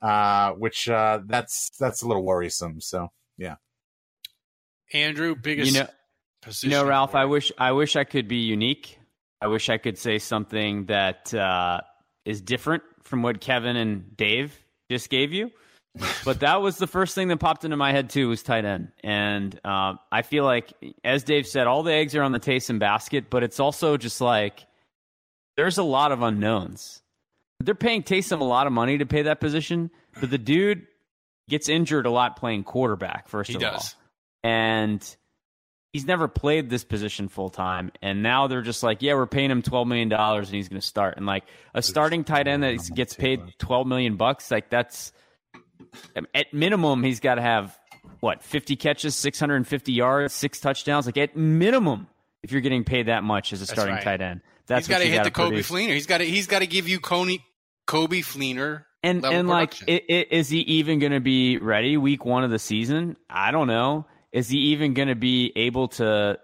uh, 0.01 0.51
which, 0.51 0.87
uh, 0.89 1.19
that's, 1.25 1.69
that's 1.79 2.01
a 2.01 2.07
little 2.07 2.23
worrisome. 2.23 2.79
So, 2.81 3.07
yeah. 3.37 3.55
Andrew, 4.93 5.35
biggest 5.35 5.73
You 5.73 5.81
know, 5.81 5.87
position. 6.41 6.69
you 6.71 6.75
know, 6.77 6.85
Ralph. 6.85 7.13
I 7.15 7.25
wish 7.25 7.51
I 7.57 7.73
wish 7.73 7.95
I 7.95 8.03
could 8.05 8.27
be 8.27 8.37
unique. 8.37 8.99
I 9.41 9.47
wish 9.47 9.69
I 9.69 9.77
could 9.77 9.97
say 9.97 10.17
something 10.17 10.85
that 10.85 11.33
uh, 11.33 11.81
is 12.25 12.41
different 12.41 12.83
from 13.03 13.21
what 13.21 13.41
Kevin 13.41 13.75
and 13.75 14.15
Dave 14.15 14.57
just 14.89 15.09
gave 15.09 15.33
you. 15.33 15.51
But 16.25 16.39
that 16.41 16.61
was 16.61 16.77
the 16.77 16.87
first 16.87 17.15
thing 17.15 17.27
that 17.29 17.37
popped 17.37 17.65
into 17.65 17.77
my 17.77 17.91
head 17.91 18.09
too 18.09 18.29
was 18.29 18.43
tight 18.43 18.65
end, 18.65 18.91
and 19.03 19.59
um, 19.65 19.99
I 20.11 20.21
feel 20.21 20.43
like, 20.43 20.73
as 21.03 21.23
Dave 21.23 21.47
said, 21.47 21.67
all 21.67 21.83
the 21.83 21.93
eggs 21.93 22.15
are 22.15 22.23
on 22.23 22.31
the 22.31 22.39
Taysom 22.39 22.79
basket, 22.79 23.29
but 23.29 23.43
it's 23.43 23.59
also 23.59 23.97
just 23.97 24.21
like 24.21 24.65
there's 25.55 25.77
a 25.77 25.83
lot 25.83 26.11
of 26.11 26.21
unknowns. 26.21 27.01
They're 27.59 27.75
paying 27.75 28.03
Taysom 28.03 28.39
a 28.39 28.43
lot 28.43 28.67
of 28.67 28.73
money 28.73 28.99
to 28.99 29.05
pay 29.05 29.23
that 29.23 29.39
position, 29.39 29.89
but 30.19 30.29
the 30.29 30.37
dude 30.37 30.85
gets 31.49 31.69
injured 31.69 32.05
a 32.05 32.11
lot 32.11 32.37
playing 32.37 32.63
quarterback. 32.63 33.27
First 33.27 33.49
He 33.49 33.55
of 33.55 33.61
does. 33.61 33.95
all, 33.95 34.51
and 34.51 35.15
he's 35.93 36.05
never 36.05 36.27
played 36.27 36.69
this 36.69 36.83
position 36.83 37.27
full 37.29 37.49
time, 37.49 37.91
and 38.03 38.21
now 38.21 38.45
they're 38.45 38.61
just 38.61 38.83
like, 38.83 39.01
yeah, 39.01 39.15
we're 39.15 39.25
paying 39.25 39.49
him 39.49 39.63
twelve 39.63 39.87
million 39.87 40.09
dollars, 40.09 40.49
and 40.49 40.55
he's 40.55 40.69
going 40.69 40.79
to 40.79 40.85
start. 40.87 41.17
And 41.17 41.25
like 41.25 41.45
a 41.73 41.81
starting 41.81 42.23
tight 42.23 42.47
end 42.47 42.61
that 42.61 42.77
gets 42.93 43.15
paid 43.15 43.41
twelve 43.57 43.87
million 43.87 44.17
bucks, 44.17 44.51
like 44.51 44.69
that's 44.69 45.11
at 46.33 46.53
minimum 46.53 47.03
he's 47.03 47.19
got 47.19 47.35
to 47.35 47.41
have 47.41 47.77
what 48.19 48.43
fifty 48.43 48.75
catches, 48.75 49.15
six 49.15 49.39
hundred 49.39 49.57
and 49.57 49.67
fifty 49.67 49.91
yards, 49.93 50.33
six 50.33 50.59
touchdowns. 50.59 51.05
Like 51.05 51.17
at 51.17 51.35
minimum, 51.35 52.07
if 52.43 52.51
you're 52.51 52.61
getting 52.61 52.83
paid 52.83 53.07
that 53.07 53.23
much 53.23 53.53
as 53.53 53.61
a 53.61 53.65
starting 53.65 53.95
right. 53.95 54.03
tight 54.03 54.21
end, 54.21 54.41
that's 54.65 54.87
he's 54.87 54.95
got 54.95 55.01
to 55.01 55.07
hit 55.09 55.23
the 55.23 55.31
Coby 55.31 55.47
produce. 55.49 55.69
Fleener. 55.69 55.93
He's 55.93 56.05
got 56.07 56.19
to 56.19 56.25
he's 56.25 56.47
got 56.47 56.59
to 56.59 56.67
give 56.67 56.87
you 56.87 56.99
Coney, 56.99 57.43
Coby 57.87 58.19
Fleener 58.19 58.85
And 59.03 59.23
and 59.25 59.47
like, 59.47 59.79
production. 59.79 59.99
i 60.09 60.13
i 60.13 60.25
is 60.31 60.49
he 60.49 60.59
even 60.59 60.99
going 60.99 61.11
to 61.11 61.19
be 61.19 61.57
ready 61.57 61.97
week 61.97 62.25
one 62.25 62.43
of 62.43 62.49
the 62.49 62.59
season? 62.59 63.17
I 63.29 63.51
don't 63.51 63.67
know. 63.67 64.05
Is 64.31 64.49
he 64.49 64.57
even 64.57 64.93
going 64.93 65.07
to 65.07 65.15
be 65.15 65.51
able 65.55 65.87
to 65.89 66.37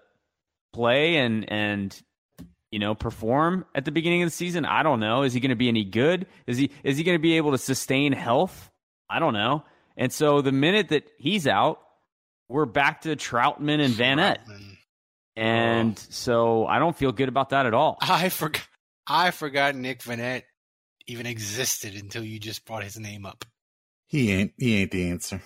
play 0.72 1.16
and 1.16 1.50
and 1.50 2.02
you 2.70 2.78
know 2.78 2.94
perform 2.94 3.64
at 3.74 3.84
the 3.84 3.90
beginning 3.92 4.22
of 4.22 4.26
the 4.28 4.34
season? 4.34 4.64
I 4.64 4.82
don't 4.82 5.00
know. 5.00 5.22
Is 5.22 5.32
he 5.32 5.40
going 5.40 5.50
to 5.50 5.56
be 5.56 5.68
any 5.68 5.84
good? 5.84 6.26
Is 6.46 6.56
he 6.56 6.70
is 6.82 6.96
he 6.96 7.04
going 7.04 7.18
to 7.18 7.22
be 7.22 7.36
able 7.36 7.52
to 7.52 7.58
sustain 7.58 8.12
health? 8.12 8.70
I 9.08 9.18
don't 9.18 9.34
know. 9.34 9.64
And 9.96 10.12
so 10.12 10.40
the 10.40 10.52
minute 10.52 10.88
that 10.88 11.04
he's 11.18 11.46
out, 11.46 11.80
we're 12.48 12.66
back 12.66 13.02
to 13.02 13.16
Troutman 13.16 13.80
and 13.80 13.94
Vannett. 13.94 14.38
And 15.36 15.96
oh. 15.96 16.06
so 16.10 16.66
I 16.66 16.78
don't 16.78 16.96
feel 16.96 17.12
good 17.12 17.28
about 17.28 17.50
that 17.50 17.66
at 17.66 17.74
all. 17.74 17.98
I 18.02 18.28
forgot 18.28 18.66
I 19.06 19.30
forgot 19.30 19.74
Nick 19.74 20.00
Vannett 20.00 20.42
even 21.06 21.26
existed 21.26 21.94
until 21.94 22.24
you 22.24 22.38
just 22.38 22.64
brought 22.64 22.84
his 22.84 22.98
name 22.98 23.26
up. 23.26 23.44
He 24.06 24.32
ain't. 24.32 24.52
He 24.58 24.76
ain't 24.76 24.90
the 24.90 25.10
answer. 25.10 25.42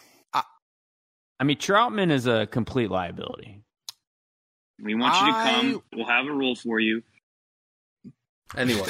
I 1.40 1.44
mean, 1.44 1.56
Troutman 1.56 2.10
is 2.10 2.26
a 2.26 2.46
complete 2.46 2.90
liability. 2.90 3.62
We 4.82 4.94
want 4.94 5.14
you 5.20 5.32
to 5.32 5.38
I- 5.38 5.50
come. 5.50 5.82
We'll 5.94 6.06
have 6.06 6.26
a 6.26 6.32
role 6.32 6.54
for 6.54 6.80
you. 6.80 7.02
Anyway, 8.56 8.88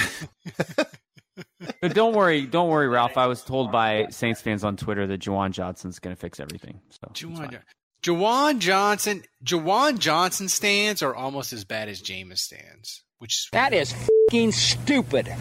But 1.80 1.94
don't 1.94 2.14
worry, 2.14 2.46
don't 2.46 2.68
worry, 2.68 2.88
Ralph. 2.88 3.16
I 3.16 3.26
was 3.26 3.42
told 3.42 3.70
by 3.70 4.08
Saints 4.10 4.40
fans 4.40 4.64
on 4.64 4.76
Twitter 4.76 5.06
that 5.06 5.20
Juwan 5.20 5.52
Johnson's 5.52 5.98
going 5.98 6.14
to 6.14 6.20
fix 6.20 6.40
everything. 6.40 6.80
So 6.90 7.08
it's 7.10 7.22
Juwan. 7.22 7.60
Juwan 8.02 8.58
Johnson, 8.58 9.22
Juwan 9.44 9.98
Johnson 9.98 10.48
stands 10.48 11.02
are 11.02 11.14
almost 11.14 11.52
as 11.52 11.64
bad 11.64 11.88
as 11.88 12.02
Jameis 12.02 12.38
stands, 12.38 13.04
which 13.18 13.34
is 13.34 13.48
That 13.52 13.72
is 13.72 13.92
fucking 13.92 14.52
stupid. 14.52 15.32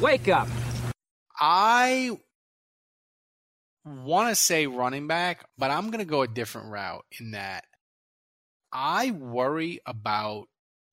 Wake 0.00 0.28
up. 0.28 0.48
I 1.40 2.18
want 3.84 4.28
to 4.30 4.34
say 4.34 4.66
running 4.66 5.06
back, 5.06 5.46
but 5.56 5.70
I'm 5.70 5.86
going 5.86 6.00
to 6.00 6.04
go 6.04 6.22
a 6.22 6.28
different 6.28 6.70
route 6.70 7.04
in 7.20 7.32
that 7.32 7.64
I 8.72 9.10
worry 9.12 9.80
about 9.86 10.48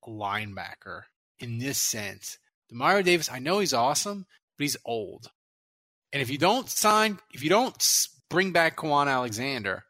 a 0.05 0.09
linebacker 0.09 1.03
in 1.39 1.57
this 1.59 1.77
sense. 1.77 2.37
Demario 2.71 3.03
Davis, 3.03 3.29
I 3.31 3.39
know 3.39 3.59
he's 3.59 3.73
awesome, 3.73 4.25
but 4.57 4.63
he's 4.63 4.77
old. 4.85 5.29
And 6.11 6.21
if 6.21 6.29
you 6.29 6.37
don't 6.37 6.69
sign, 6.69 7.19
if 7.33 7.43
you 7.43 7.49
don't 7.49 7.75
bring 8.29 8.51
back 8.51 8.77
Kwon 8.77 9.07
Alexander, 9.07 9.83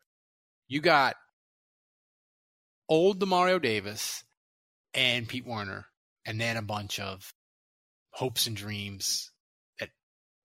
you 0.67 0.81
got 0.81 1.15
old 2.89 3.19
Demario 3.19 3.61
Davis 3.61 4.23
and 4.93 5.27
Pete 5.27 5.45
Werner, 5.45 5.85
and 6.25 6.39
then 6.39 6.57
a 6.57 6.61
bunch 6.61 6.99
of 6.99 7.33
hopes 8.11 8.47
and 8.47 8.55
dreams 8.55 9.31
that 9.79 9.89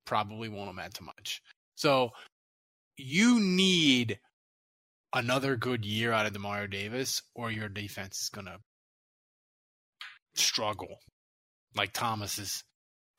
probably 0.04 0.48
won't 0.48 0.70
amount 0.70 0.94
to 0.94 1.04
much. 1.04 1.42
So 1.76 2.10
you 2.96 3.40
need 3.40 4.18
another 5.14 5.56
good 5.56 5.84
year 5.84 6.12
out 6.12 6.26
of 6.26 6.32
Demario 6.32 6.70
Davis, 6.70 7.22
or 7.34 7.50
your 7.50 7.68
defense 7.68 8.22
is 8.22 8.28
gonna 8.28 8.58
struggle. 10.34 10.98
Like 11.76 11.92
Thomas's 11.92 12.64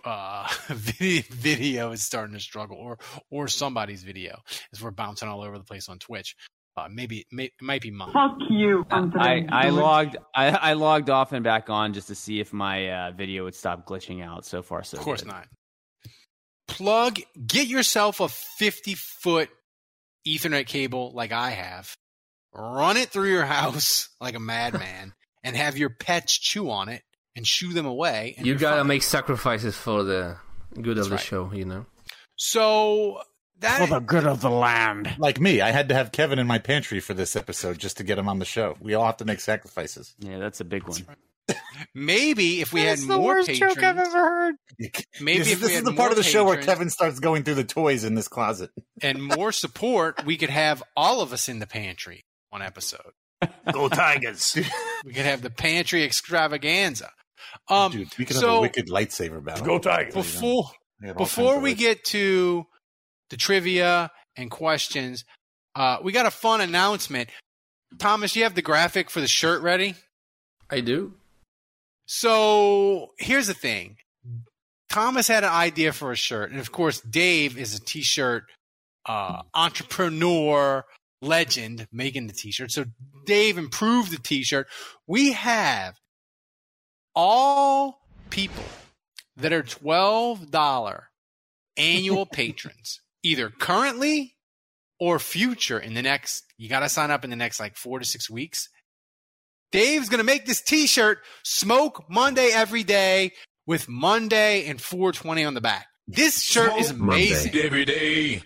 uh, 0.04 0.48
video 0.70 1.92
is 1.92 2.04
starting 2.04 2.34
to 2.36 2.40
struggle, 2.42 2.78
or 2.78 2.98
or 3.30 3.48
somebody's 3.48 4.04
video 4.04 4.40
as 4.74 4.82
we're 4.82 4.92
bouncing 4.92 5.28
all 5.30 5.42
over 5.42 5.58
the 5.58 5.64
place 5.64 5.90
on 5.90 6.00
Twitch. 6.00 6.36
Uh, 6.78 6.88
maybe 6.90 7.26
may, 7.32 7.46
it 7.46 7.52
might 7.62 7.82
be 7.82 7.92
mine. 7.92 8.14
Fuck 8.14 8.38
you, 8.50 8.86
I, 8.90 9.46
I 9.52 9.70
logged 9.70 10.16
I, 10.34 10.48
I 10.50 10.74
logged 10.74 11.10
off 11.10 11.34
and 11.34 11.44
back 11.44 11.70
on 11.70 11.94
just 11.94 12.08
to 12.08 12.16
see 12.16 12.40
if 12.40 12.54
my 12.54 12.90
uh, 12.90 13.12
video 13.12 13.44
would 13.44 13.56
stop 13.56 13.86
glitching 13.86 14.24
out. 14.24 14.46
So 14.46 14.62
far, 14.62 14.84
so 14.84 14.98
Of 14.98 15.04
course 15.04 15.22
good. 15.22 15.32
not. 15.32 15.48
Plug, 16.68 17.20
get 17.46 17.68
yourself 17.68 18.22
a 18.22 18.30
50 18.30 18.96
foot 18.96 19.50
Ethernet 20.26 20.66
cable 20.66 21.12
like 21.14 21.34
I 21.34 21.50
have, 21.50 21.94
run 22.54 22.96
it 22.96 23.10
through 23.10 23.32
your 23.32 23.46
house 23.60 24.08
like 24.22 24.36
a 24.36 24.40
madman, 24.40 25.14
and 25.44 25.56
have 25.58 25.78
your 25.78 25.90
pets 25.90 26.38
chew 26.38 26.70
on 26.70 26.88
it 26.88 27.04
and 27.36 27.46
shoo 27.46 27.74
them 27.74 27.86
away. 27.86 28.36
And 28.38 28.46
you 28.46 28.56
gotta 28.56 28.78
fine. 28.78 28.88
make 28.88 29.04
sacrifices 29.04 29.76
for 29.76 30.04
the 30.04 30.38
good 30.80 30.98
That's 30.98 31.08
of 31.08 31.10
the 31.10 31.16
right. 31.16 31.26
show, 31.26 31.52
you 31.54 31.66
know. 31.66 31.86
So 32.36 33.22
that 33.60 33.80
for 33.80 33.88
the 33.88 34.00
good 34.00 34.26
of 34.26 34.42
the 34.42 34.50
land. 34.50 35.16
Like 35.18 35.40
me, 35.40 35.62
I 35.62 35.72
had 35.72 35.90
to 35.90 35.96
have 35.96 36.12
Kevin 36.12 36.40
in 36.40 36.48
my 36.48 36.60
pantry 36.60 37.00
for 37.00 37.14
this 37.14 37.36
episode 37.36 37.80
just 37.80 37.98
to 37.98 38.04
get 38.04 38.18
him 38.18 38.28
on 38.28 38.40
the 38.40 38.46
show. 38.46 38.76
We 38.80 38.94
all 38.94 39.06
have 39.06 39.18
to 39.18 39.26
make 39.26 39.40
sacrifices. 39.40 40.16
Yeah, 40.20 40.40
that's 40.40 40.60
a 40.60 40.66
big 40.66 40.88
one. 40.88 41.06
maybe 41.96 42.62
if 42.62 42.72
we 42.72 42.82
had 42.82 43.02
more 43.02 43.44
patrons, 43.44 43.76
heard. 43.78 44.56
Maybe 45.20 45.40
this, 45.40 45.52
if 45.52 45.60
we 45.60 45.62
this 45.62 45.70
is 45.70 45.76
had 45.76 45.86
the 45.86 45.94
part 45.94 46.12
of 46.12 46.18
the 46.18 46.24
show 46.24 46.46
where 46.46 46.62
Kevin 46.62 46.90
starts 46.90 47.20
going 47.20 47.44
through 47.44 47.56
the 47.56 47.64
toys 47.64 48.04
in 48.04 48.16
this 48.16 48.28
closet. 48.28 48.72
and 49.02 49.22
more 49.22 49.52
support, 49.52 50.26
we 50.26 50.38
could 50.38 50.50
have 50.50 50.84
all 50.96 51.22
of 51.22 51.34
us 51.34 51.50
in 51.50 51.60
the 51.60 51.68
pantry 51.68 52.24
one 52.50 52.62
episode. 52.62 53.14
Go 53.72 53.90
Tigers! 53.90 54.58
We 55.04 55.14
could 55.14 55.26
have 55.26 55.42
the 55.42 55.50
pantry 55.50 56.04
extravaganza. 56.04 57.10
Um, 57.68 57.92
Dude, 57.92 58.10
we 58.18 58.26
could 58.26 58.36
have 58.36 58.42
so 58.42 58.58
a 58.58 58.62
wicked 58.62 58.88
lightsaber 58.88 59.44
battle. 59.44 59.66
Go 59.66 59.80
Tigers! 59.80 60.14
before 60.14 60.72
We 61.02 61.08
have 61.08 61.18
before 61.18 61.60
we 61.60 61.74
get 61.74 62.04
to 62.06 62.66
the 63.30 63.38
trivia 63.38 64.12
and 64.36 64.52
questions, 64.52 65.26
uh, 65.76 65.98
we 66.04 66.12
got 66.12 66.26
a 66.26 66.32
fun 66.32 66.62
announcement. 66.62 67.30
Thomas, 67.98 68.36
you 68.36 68.44
have 68.44 68.56
the 68.56 68.62
graphic 68.62 69.10
for 69.10 69.22
the 69.22 69.28
shirt 69.28 69.62
ready? 69.62 69.96
I 70.70 70.80
do. 70.80 71.14
So 72.06 73.12
here's 73.18 73.48
the 73.48 73.54
thing. 73.54 73.98
Thomas 74.90 75.28
had 75.28 75.44
an 75.44 75.52
idea 75.52 75.94
for 75.94 76.12
a 76.12 76.16
shirt, 76.16 76.52
and 76.52 76.60
of 76.60 76.72
course, 76.72 77.00
Dave 77.00 77.58
is 77.58 77.74
a 77.76 77.80
t-shirt 77.80 78.44
uh, 79.06 79.42
entrepreneur 79.54 80.84
legend 81.22 81.88
making 81.92 82.28
the 82.28 82.34
t-shirt. 82.34 82.72
So 82.72 82.86
Dave 83.26 83.58
improved 83.58 84.12
the 84.12 84.18
t-shirt. 84.18 84.68
We 85.08 85.32
have 85.32 85.96
all 87.16 88.02
people 88.30 88.64
that 89.38 89.54
are 89.54 89.64
twelve 89.64 90.52
dollar 90.52 91.10
annual 91.78 92.26
patrons, 92.32 93.02
either 93.24 93.50
currently 93.50 94.36
or 95.00 95.20
future 95.20 95.80
in 95.80 95.94
the 95.94 96.02
next. 96.02 96.44
You 96.58 96.70
got 96.70 96.82
to 96.82 96.90
sign 96.90 97.12
up 97.12 97.24
in 97.24 97.30
the 97.30 97.36
next 97.36 97.60
like 97.60 97.76
four 97.76 98.00
to 98.00 98.06
six 98.06 98.30
weeks. 98.30 98.70
Dave's 99.72 100.10
gonna 100.10 100.24
make 100.26 100.46
this 100.46 100.62
T-shirt 100.62 101.20
"Smoke 101.44 102.04
Monday 102.10 102.50
every 102.54 102.84
day" 102.84 103.32
with 103.66 103.88
Monday 103.88 104.66
and 104.68 104.82
420 104.82 105.46
on 105.46 105.54
the 105.54 105.62
back. 105.62 105.88
This 106.08 106.42
shirt 106.42 106.74
is 106.78 106.90
amazing. 106.92 107.56
Every 107.56 107.86
day. 107.86 108.42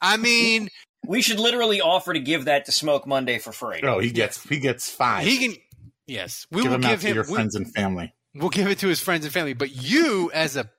I 0.00 0.16
mean, 0.16 0.68
We 1.06 1.20
should 1.22 1.38
literally 1.38 1.80
offer 1.82 2.14
to 2.14 2.20
give 2.20 2.46
that 2.46 2.64
to 2.66 2.72
Smoke 2.72 3.06
Monday 3.06 3.38
for 3.38 3.52
free. 3.52 3.80
Oh, 3.82 3.98
he 3.98 4.10
gets 4.10 4.42
he 4.48 4.58
gets 4.58 4.90
five. 4.90 5.24
he 5.26 5.36
can. 5.38 5.56
Yes, 6.08 6.46
we 6.50 6.62
give 6.62 6.72
will 6.72 6.78
give 6.78 7.02
to 7.02 7.06
him. 7.06 7.14
your 7.14 7.24
we- 7.28 7.34
friends 7.34 7.54
and 7.54 7.72
family. 7.72 8.12
We'll 8.34 8.50
give 8.50 8.68
it 8.68 8.78
to 8.80 8.88
his 8.88 9.00
friends 9.00 9.24
and 9.24 9.32
family. 9.32 9.52
But 9.52 9.70
you, 9.70 10.30
as 10.32 10.56
a 10.56 10.70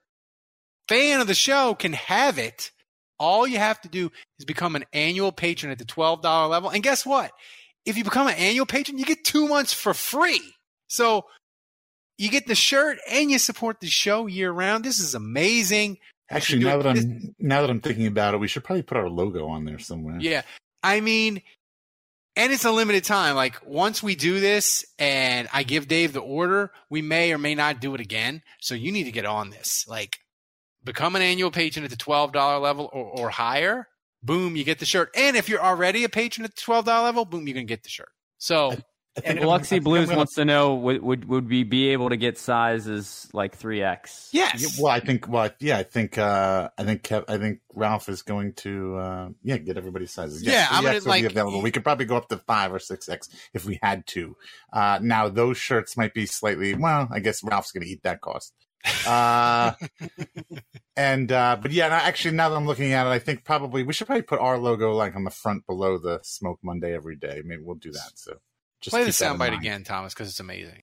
fan 0.88 1.20
of 1.22 1.28
the 1.28 1.34
show, 1.34 1.74
can 1.76 1.94
have 1.94 2.38
it. 2.38 2.72
All 3.20 3.46
you 3.48 3.58
have 3.58 3.82
to 3.82 3.90
do 3.90 4.12
is 4.40 4.46
become 4.46 4.76
an 4.76 4.86
annual 4.94 5.32
patron 5.32 5.72
at 5.72 5.78
the 5.78 5.86
$12 5.86 6.50
level. 6.50 6.70
And 6.70 6.82
guess 6.84 7.06
what? 7.06 7.32
If 7.86 7.98
you 7.98 8.04
become 8.04 8.28
an 8.28 8.36
annual 8.36 8.66
patron, 8.66 8.98
you 8.98 9.06
get 9.06 9.24
two 9.26 9.48
months 9.48 9.74
for 9.74 9.94
free. 9.94 10.42
So 10.88 11.26
you 12.18 12.30
get 12.30 12.48
the 12.48 12.56
shirt 12.56 12.98
and 13.10 13.30
you 13.30 13.40
support 13.40 13.80
the 13.82 13.88
show 13.88 14.28
year 14.28 14.52
round. 14.52 14.84
This 14.86 15.00
is 15.00 15.16
amazing. 15.16 15.98
Actually, 16.30 16.64
now 16.64 16.80
it- 16.80 16.84
that 16.84 16.98
I'm 16.98 17.36
now 17.40 17.62
that 17.62 17.70
I'm 17.70 17.82
thinking 17.82 18.08
about 18.08 18.36
it, 18.36 18.38
we 18.38 18.48
should 18.48 18.64
probably 18.64 18.84
put 18.84 18.98
our 18.98 19.10
logo 19.10 19.48
on 19.48 19.66
there 19.66 19.80
somewhere. 19.80 20.18
Yeah. 20.20 20.44
I 20.84 21.02
mean, 21.02 21.42
and 22.40 22.54
it's 22.54 22.64
a 22.64 22.72
limited 22.72 23.04
time. 23.04 23.36
Like 23.36 23.60
once 23.66 24.02
we 24.02 24.16
do 24.16 24.40
this 24.40 24.86
and 24.98 25.50
I 25.54 25.64
give 25.64 25.90
Dave 25.90 26.14
the 26.14 26.22
order, 26.22 26.72
we 26.90 27.02
may 27.02 27.34
or 27.34 27.38
may 27.38 27.54
not 27.54 27.82
do 27.82 27.94
it 27.96 28.00
again. 28.00 28.44
So 28.62 28.76
you 28.76 28.94
need 28.94 29.04
to 29.04 29.12
get 29.12 29.26
on 29.26 29.50
this. 29.50 29.86
Like 29.90 30.20
become 30.82 31.18
an 31.18 31.22
annual 31.22 31.52
patron 31.52 31.84
at 31.84 31.92
the 31.92 31.98
$12 31.98 32.62
level 32.62 32.90
or, 32.94 33.06
or 33.06 33.30
higher. 33.30 33.90
Boom, 34.24 34.56
you 34.56 34.64
get 34.64 34.80
the 34.80 34.86
shirt. 34.86 35.10
And 35.18 35.36
if 35.36 35.50
you're 35.50 35.62
already 35.62 36.06
a 36.06 36.10
patron 36.10 36.46
at 36.46 36.56
the 36.56 36.62
$12 36.62 36.86
level, 36.88 37.26
boom, 37.26 37.46
you 37.46 37.54
can 37.54 37.66
get 37.66 37.84
the 37.84 37.90
shirt. 37.90 38.12
So 38.38 38.74
And 39.26 39.40
Biloxi 39.40 39.80
Blues 39.80 40.10
wants 40.10 40.36
to 40.36 40.46
know 40.46 40.76
would, 40.76 41.02
would 41.02 41.26
would 41.26 41.50
we 41.50 41.64
be 41.64 41.90
able 41.90 42.10
to 42.10 42.18
get 42.18 42.38
sizes 42.38 43.28
like 43.34 43.56
three 43.56 43.82
X? 43.82 44.30
Yeah, 44.32 44.52
well, 44.80 44.92
I 44.92 45.00
think. 45.00 45.28
Well, 45.28 45.50
yeah, 45.60 45.78
I 45.78 45.84
think. 45.84 46.18
uh 46.18 46.70
I 46.78 46.84
think. 46.84 47.04
Kev, 47.04 47.26
I 47.28 47.38
think 47.38 47.60
Ralph 47.74 48.10
is 48.10 48.22
going 48.22 48.54
to. 48.54 48.96
uh 48.98 49.30
Yeah, 49.44 49.58
get 49.58 49.78
everybody's 49.78 50.12
sizes. 50.12 50.44
Yeah, 50.44 50.68
I'm 50.70 50.84
gonna, 50.84 51.00
3X 51.00 51.06
will 51.06 51.14
be 51.14 51.26
available. 51.26 51.62
We 51.62 51.72
could 51.72 51.84
probably 51.84 52.06
go 52.06 52.18
up 52.18 52.30
to 52.30 52.38
five 52.38 52.74
or 52.74 52.80
six 52.80 53.10
X 53.10 53.30
if 53.54 53.66
we 53.66 53.80
had 53.82 54.06
to. 54.08 54.36
Uh 54.74 55.00
Now 55.02 55.30
those 55.30 55.58
shirts 55.58 55.98
might 55.98 56.14
be 56.14 56.26
slightly. 56.26 56.74
Well, 56.76 57.08
I 57.12 57.20
guess 57.20 57.44
Ralph's 57.44 57.72
going 57.72 57.84
to 57.86 57.90
eat 57.90 58.04
that 58.04 58.22
cost. 58.22 58.54
Uh 59.06 59.74
and 60.96 61.32
uh 61.32 61.58
but 61.62 61.72
yeah, 61.72 61.88
actually, 61.88 62.36
now 62.36 62.50
that 62.50 62.56
I'm 62.56 62.66
looking 62.66 62.94
at 62.94 63.08
it, 63.08 63.10
I 63.10 63.20
think 63.20 63.44
probably 63.44 63.84
we 63.84 63.94
should 63.94 64.08
probably 64.08 64.22
put 64.24 64.40
our 64.40 64.58
logo 64.58 64.94
like 64.94 65.16
on 65.16 65.24
the 65.24 65.32
front 65.32 65.66
below 65.68 65.98
the 65.98 66.20
Smoke 66.24 66.60
Monday 66.64 66.94
every 66.94 67.16
day. 67.16 67.42
Maybe 67.44 67.62
we'll 67.64 67.76
do 67.76 67.92
that. 67.92 68.12
So 68.16 68.38
just 68.82 68.94
Play 68.94 69.04
the 69.04 69.12
keep 69.12 69.16
that 69.18 69.32
in 69.32 69.38
soundbite 69.38 69.58
again, 69.58 69.84
Thomas, 69.84 70.14
because 70.14 70.30
it's 70.30 70.40
amazing. 70.40 70.82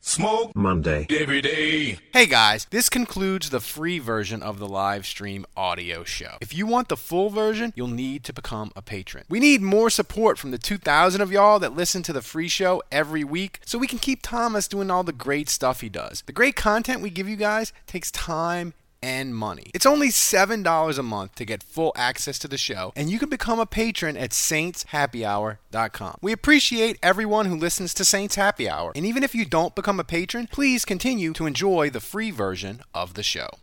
Smoke 0.00 0.54
Monday 0.54 1.06
every 1.10 1.40
day. 1.40 1.98
Hey 2.12 2.26
guys, 2.26 2.66
this 2.70 2.88
concludes 2.88 3.50
the 3.50 3.58
free 3.58 3.98
version 3.98 4.40
of 4.40 4.60
the 4.60 4.68
live 4.68 5.04
stream 5.04 5.44
audio 5.56 6.04
show. 6.04 6.36
If 6.40 6.54
you 6.54 6.64
want 6.64 6.88
the 6.88 6.96
full 6.96 7.28
version, 7.28 7.72
you'll 7.74 7.88
need 7.88 8.22
to 8.24 8.32
become 8.32 8.70
a 8.76 8.82
patron. 8.82 9.24
We 9.28 9.40
need 9.40 9.62
more 9.62 9.90
support 9.90 10.38
from 10.38 10.52
the 10.52 10.58
2,000 10.58 11.20
of 11.20 11.32
y'all 11.32 11.58
that 11.58 11.74
listen 11.74 12.04
to 12.04 12.12
the 12.12 12.22
free 12.22 12.46
show 12.46 12.84
every 12.92 13.24
week 13.24 13.58
so 13.66 13.78
we 13.78 13.88
can 13.88 13.98
keep 13.98 14.20
Thomas 14.22 14.68
doing 14.68 14.92
all 14.92 15.02
the 15.02 15.12
great 15.12 15.48
stuff 15.48 15.80
he 15.80 15.88
does. 15.88 16.22
The 16.26 16.32
great 16.32 16.54
content 16.54 17.02
we 17.02 17.10
give 17.10 17.28
you 17.28 17.36
guys 17.36 17.72
takes 17.88 18.12
time 18.12 18.74
and 19.06 19.36
money. 19.36 19.70
It's 19.72 19.86
only 19.86 20.08
$7 20.08 20.98
a 20.98 21.02
month 21.04 21.36
to 21.36 21.44
get 21.44 21.62
full 21.62 21.92
access 21.94 22.40
to 22.40 22.48
the 22.48 22.58
show, 22.58 22.92
and 22.96 23.08
you 23.08 23.20
can 23.20 23.28
become 23.28 23.60
a 23.60 23.64
patron 23.64 24.16
at 24.16 24.30
saintshappyhour.com. 24.30 26.18
We 26.20 26.32
appreciate 26.32 26.98
everyone 27.04 27.46
who 27.46 27.54
listens 27.54 27.94
to 27.94 28.04
Saints 28.04 28.34
Happy 28.34 28.68
Hour, 28.68 28.90
and 28.96 29.06
even 29.06 29.22
if 29.22 29.32
you 29.32 29.44
don't 29.44 29.76
become 29.76 30.00
a 30.00 30.04
patron, 30.04 30.48
please 30.50 30.84
continue 30.84 31.32
to 31.34 31.46
enjoy 31.46 31.88
the 31.88 32.00
free 32.00 32.32
version 32.32 32.80
of 32.92 33.14
the 33.14 33.22
show. 33.22 33.58